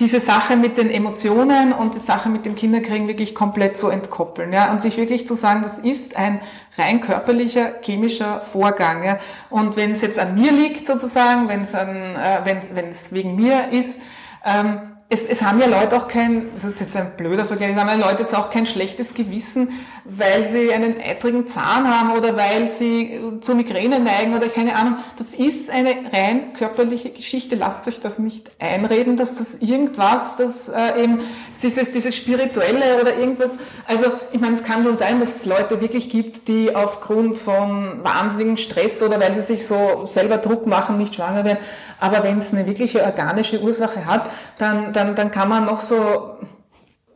diese 0.01 0.21
Sache 0.21 0.57
mit 0.57 0.79
den 0.79 0.91
Emotionen 0.91 1.73
und 1.73 1.95
die 1.95 1.99
Sache 1.99 2.29
mit 2.29 2.47
dem 2.47 2.55
Kinderkriegen 2.55 3.09
wirklich 3.09 3.35
komplett 3.35 3.79
zu 3.79 3.89
entkoppeln, 3.89 4.53
ja, 4.53 4.71
und 4.71 4.81
sich 4.81 4.97
wirklich 4.97 5.27
zu 5.27 5.35
sagen, 5.35 5.63
das 5.63 5.81
ist 5.81 6.17
ein 6.17 6.41
rein 6.77 7.01
körperlicher, 7.01 7.81
chemischer 7.83 8.41
Vorgang, 8.41 9.05
ja. 9.05 9.19
Und 9.51 9.77
wenn 9.77 9.93
es 9.93 10.03
jetzt 10.03 10.19
an 10.19 10.35
mir 10.35 10.53
liegt 10.53 10.87
sozusagen, 10.87 11.49
wenn 11.49 11.63
es 11.63 11.75
an, 11.75 11.97
äh, 11.97 12.41
wenn 12.45 12.91
es 12.91 13.13
wegen 13.13 13.35
mir 13.35 13.71
ist, 13.73 14.01
ähm, 14.45 14.98
es, 15.11 15.25
es 15.25 15.41
haben 15.41 15.59
ja 15.59 15.67
Leute 15.67 15.97
auch 15.97 16.07
kein, 16.07 16.51
das 16.53 16.65
ist 16.65 16.81
jetzt 16.81 16.95
ein 16.95 17.17
blöder 17.17 17.47
Vergleich, 17.47 17.71
es 17.71 17.77
haben 17.79 17.89
ja 17.89 17.95
Leute 17.95 18.23
jetzt 18.23 18.35
auch 18.35 18.51
kein 18.51 18.67
schlechtes 18.67 19.15
Gewissen, 19.15 19.71
weil 20.05 20.45
sie 20.45 20.71
einen 20.71 20.97
eitrigen 21.01 21.49
Zahn 21.49 21.89
haben 21.89 22.13
oder 22.13 22.37
weil 22.37 22.69
sie 22.69 23.19
zur 23.41 23.55
Migräne 23.55 24.01
neigen 24.01 24.35
oder 24.35 24.49
keine 24.49 24.77
Ahnung. 24.77 24.99
Das 25.17 25.29
ist 25.29 25.71
eine 25.71 25.95
rein 26.13 26.53
körperliche 26.53 27.09
Geschichte. 27.09 27.57
Lasst 27.57 27.89
euch 27.89 28.01
das 28.01 28.19
nicht 28.19 28.51
einreden, 28.59 29.17
dass 29.17 29.39
das 29.39 29.55
irgendwas, 29.57 30.37
das 30.37 30.69
äh, 30.69 31.03
eben 31.03 31.21
dieses, 31.63 31.93
dieses 31.93 32.15
Spirituelle 32.17 33.01
oder 33.01 33.17
irgendwas, 33.17 33.59
also 33.87 34.07
ich 34.33 34.41
meine, 34.41 34.55
es 34.55 34.65
kann 34.65 34.85
schon 34.85 34.97
sein, 34.97 35.21
dass 35.21 35.37
es 35.37 35.47
Leute 35.47 35.81
wirklich 35.81 36.11
gibt, 36.11 36.49
die 36.49 36.75
aufgrund 36.75 37.39
von 37.39 38.05
wahnsinnigem 38.05 38.57
Stress 38.57 39.03
oder 39.03 39.21
weil 39.21 39.35
sie 39.35 39.43
sich 39.43 39.67
so 39.67 40.07
selber 40.07 40.39
Druck 40.39 40.67
machen, 40.67 40.99
nicht 40.99 41.15
schwanger 41.15 41.45
werden. 41.45 41.59
Aber 42.01 42.23
wenn 42.23 42.39
es 42.39 42.53
eine 42.53 42.67
wirkliche 42.67 43.03
organische 43.03 43.61
Ursache 43.61 44.07
hat, 44.07 44.23
dann, 44.59 44.93
dann, 44.93 45.15
dann 45.15 45.31
kann 45.31 45.49
man 45.49 45.65
noch 45.65 45.81
so 45.81 46.37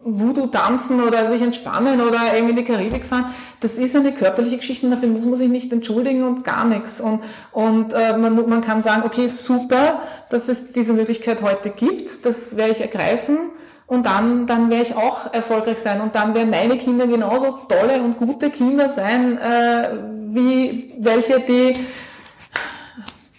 Voodoo 0.05 0.49
tanzen 0.49 1.01
oder 1.01 1.27
sich 1.27 1.41
entspannen 1.41 2.01
oder 2.01 2.35
irgendwie 2.35 2.51
in 2.51 2.57
die 2.57 2.65
Karibik 2.65 3.07
fahren. 3.07 3.27
Das 3.61 3.79
ist 3.79 3.95
eine 3.95 4.11
körperliche 4.13 4.57
Geschichte 4.57 4.91
dafür 4.91 5.09
muss 5.09 5.25
man 5.25 5.37
sich 5.37 5.49
nicht 5.49 5.73
entschuldigen 5.73 6.25
und 6.25 6.43
gar 6.43 6.65
nichts. 6.65 7.01
Und, 7.01 7.21
und 7.53 7.93
äh, 7.93 8.17
man, 8.17 8.35
man 8.49 8.61
kann 8.63 8.83
sagen, 8.83 9.05
okay, 9.05 9.29
super, 9.29 10.01
dass 10.29 10.49
es 10.49 10.73
diese 10.73 10.93
Möglichkeit 10.93 11.43
heute 11.43 11.71
gibt, 11.71 12.27
das 12.27 12.57
werde 12.57 12.73
ich 12.73 12.81
ergreifen 12.81 13.39
und 13.87 14.07
dann, 14.07 14.47
dann 14.47 14.71
werde 14.71 14.83
ich 14.83 14.97
auch 14.97 15.33
erfolgreich 15.33 15.79
sein 15.79 16.01
und 16.01 16.15
dann 16.15 16.35
werden 16.35 16.51
meine 16.51 16.79
Kinder 16.79 17.07
genauso 17.07 17.59
tolle 17.69 18.03
und 18.03 18.17
gute 18.17 18.51
Kinder 18.51 18.89
sein, 18.89 19.39
äh, 19.39 19.91
wie 20.29 20.95
welche, 21.01 21.41
die 21.41 21.75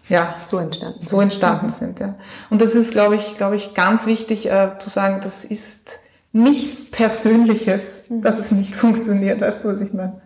ja, 0.10 0.36
so 0.46 0.58
entstanden, 0.58 1.02
so 1.02 1.22
entstanden 1.22 1.68
mhm. 1.68 1.72
sind. 1.72 2.00
Ja. 2.00 2.16
Und 2.50 2.62
das 2.62 2.74
ist, 2.74 2.92
glaube 2.92 3.16
ich, 3.16 3.38
glaube 3.38 3.56
ich, 3.56 3.74
ganz 3.74 4.06
wichtig 4.06 4.48
äh, 4.48 4.72
zu 4.78 4.90
sagen, 4.90 5.22
das 5.24 5.46
ist 5.46 6.00
nichts 6.32 6.92
Persönliches, 6.92 8.04
mhm. 8.10 8.22
dass 8.22 8.38
es 8.38 8.52
nicht 8.52 8.76
funktioniert. 8.76 9.42
Weißt 9.42 9.64
du, 9.64 9.70
was 9.70 9.82
ich 9.82 9.94
meine? 9.94 10.22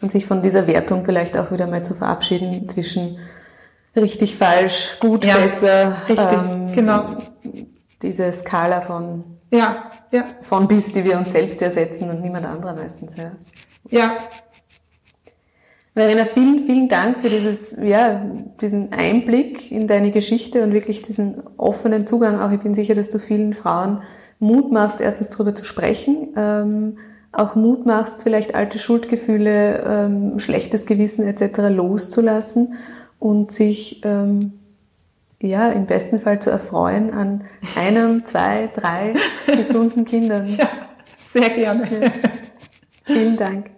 und 0.00 0.10
sich 0.10 0.26
von 0.26 0.42
dieser 0.42 0.66
Wertung 0.66 1.04
vielleicht 1.04 1.36
auch 1.36 1.50
wieder 1.50 1.66
mal 1.66 1.84
zu 1.84 1.94
verabschieden 1.94 2.68
zwischen 2.68 3.18
richtig, 3.94 4.36
falsch, 4.36 4.96
gut, 5.00 5.24
ja, 5.24 5.36
besser. 5.36 5.96
Richtig, 6.08 6.32
ähm, 6.32 6.72
genau. 6.74 7.16
Diese 8.02 8.32
Skala 8.32 8.80
von, 8.80 9.24
ja, 9.50 9.90
ja. 10.12 10.24
von 10.42 10.68
bis, 10.68 10.92
die 10.92 11.04
wir 11.04 11.18
uns 11.18 11.32
selbst 11.32 11.60
ersetzen 11.62 12.08
und 12.10 12.22
niemand 12.22 12.46
anderer 12.46 12.74
meistens. 12.74 13.16
Ja. 13.16 13.32
ja. 13.90 14.16
Verena, 15.92 16.24
vielen, 16.24 16.66
vielen 16.66 16.88
Dank 16.88 17.20
für 17.20 17.28
dieses, 17.28 17.74
ja, 17.82 18.24
diesen 18.60 18.92
Einblick 18.92 19.72
in 19.72 19.88
deine 19.88 20.12
Geschichte 20.12 20.62
und 20.62 20.72
wirklich 20.72 21.02
diesen 21.02 21.42
offenen 21.56 22.06
Zugang. 22.06 22.40
Auch 22.40 22.52
ich 22.52 22.60
bin 22.60 22.74
sicher, 22.74 22.94
dass 22.94 23.10
du 23.10 23.18
vielen 23.18 23.54
Frauen 23.54 24.02
Mut 24.38 24.70
machst, 24.70 25.00
erstens 25.00 25.30
darüber 25.30 25.54
zu 25.54 25.64
sprechen, 25.64 26.32
ähm, 26.36 26.98
auch 27.32 27.54
Mut 27.56 27.86
machst, 27.86 28.22
vielleicht 28.22 28.54
alte 28.54 28.78
Schuldgefühle, 28.78 29.84
ähm, 29.86 30.38
schlechtes 30.38 30.86
Gewissen 30.86 31.26
etc. 31.26 31.58
loszulassen 31.68 32.74
und 33.18 33.52
sich 33.52 34.02
ähm, 34.04 34.59
ja 35.40 35.70
im 35.70 35.86
besten 35.86 36.20
Fall 36.20 36.40
zu 36.40 36.50
erfreuen 36.50 37.12
an 37.12 37.44
einem, 37.76 38.24
zwei, 38.24 38.68
drei 38.74 39.14
gesunden 39.46 40.04
Kindern. 40.04 40.46
Ja, 40.46 40.68
sehr 41.28 41.50
gerne. 41.50 41.88
Ja. 42.00 42.10
Vielen 43.04 43.36
Dank. 43.36 43.70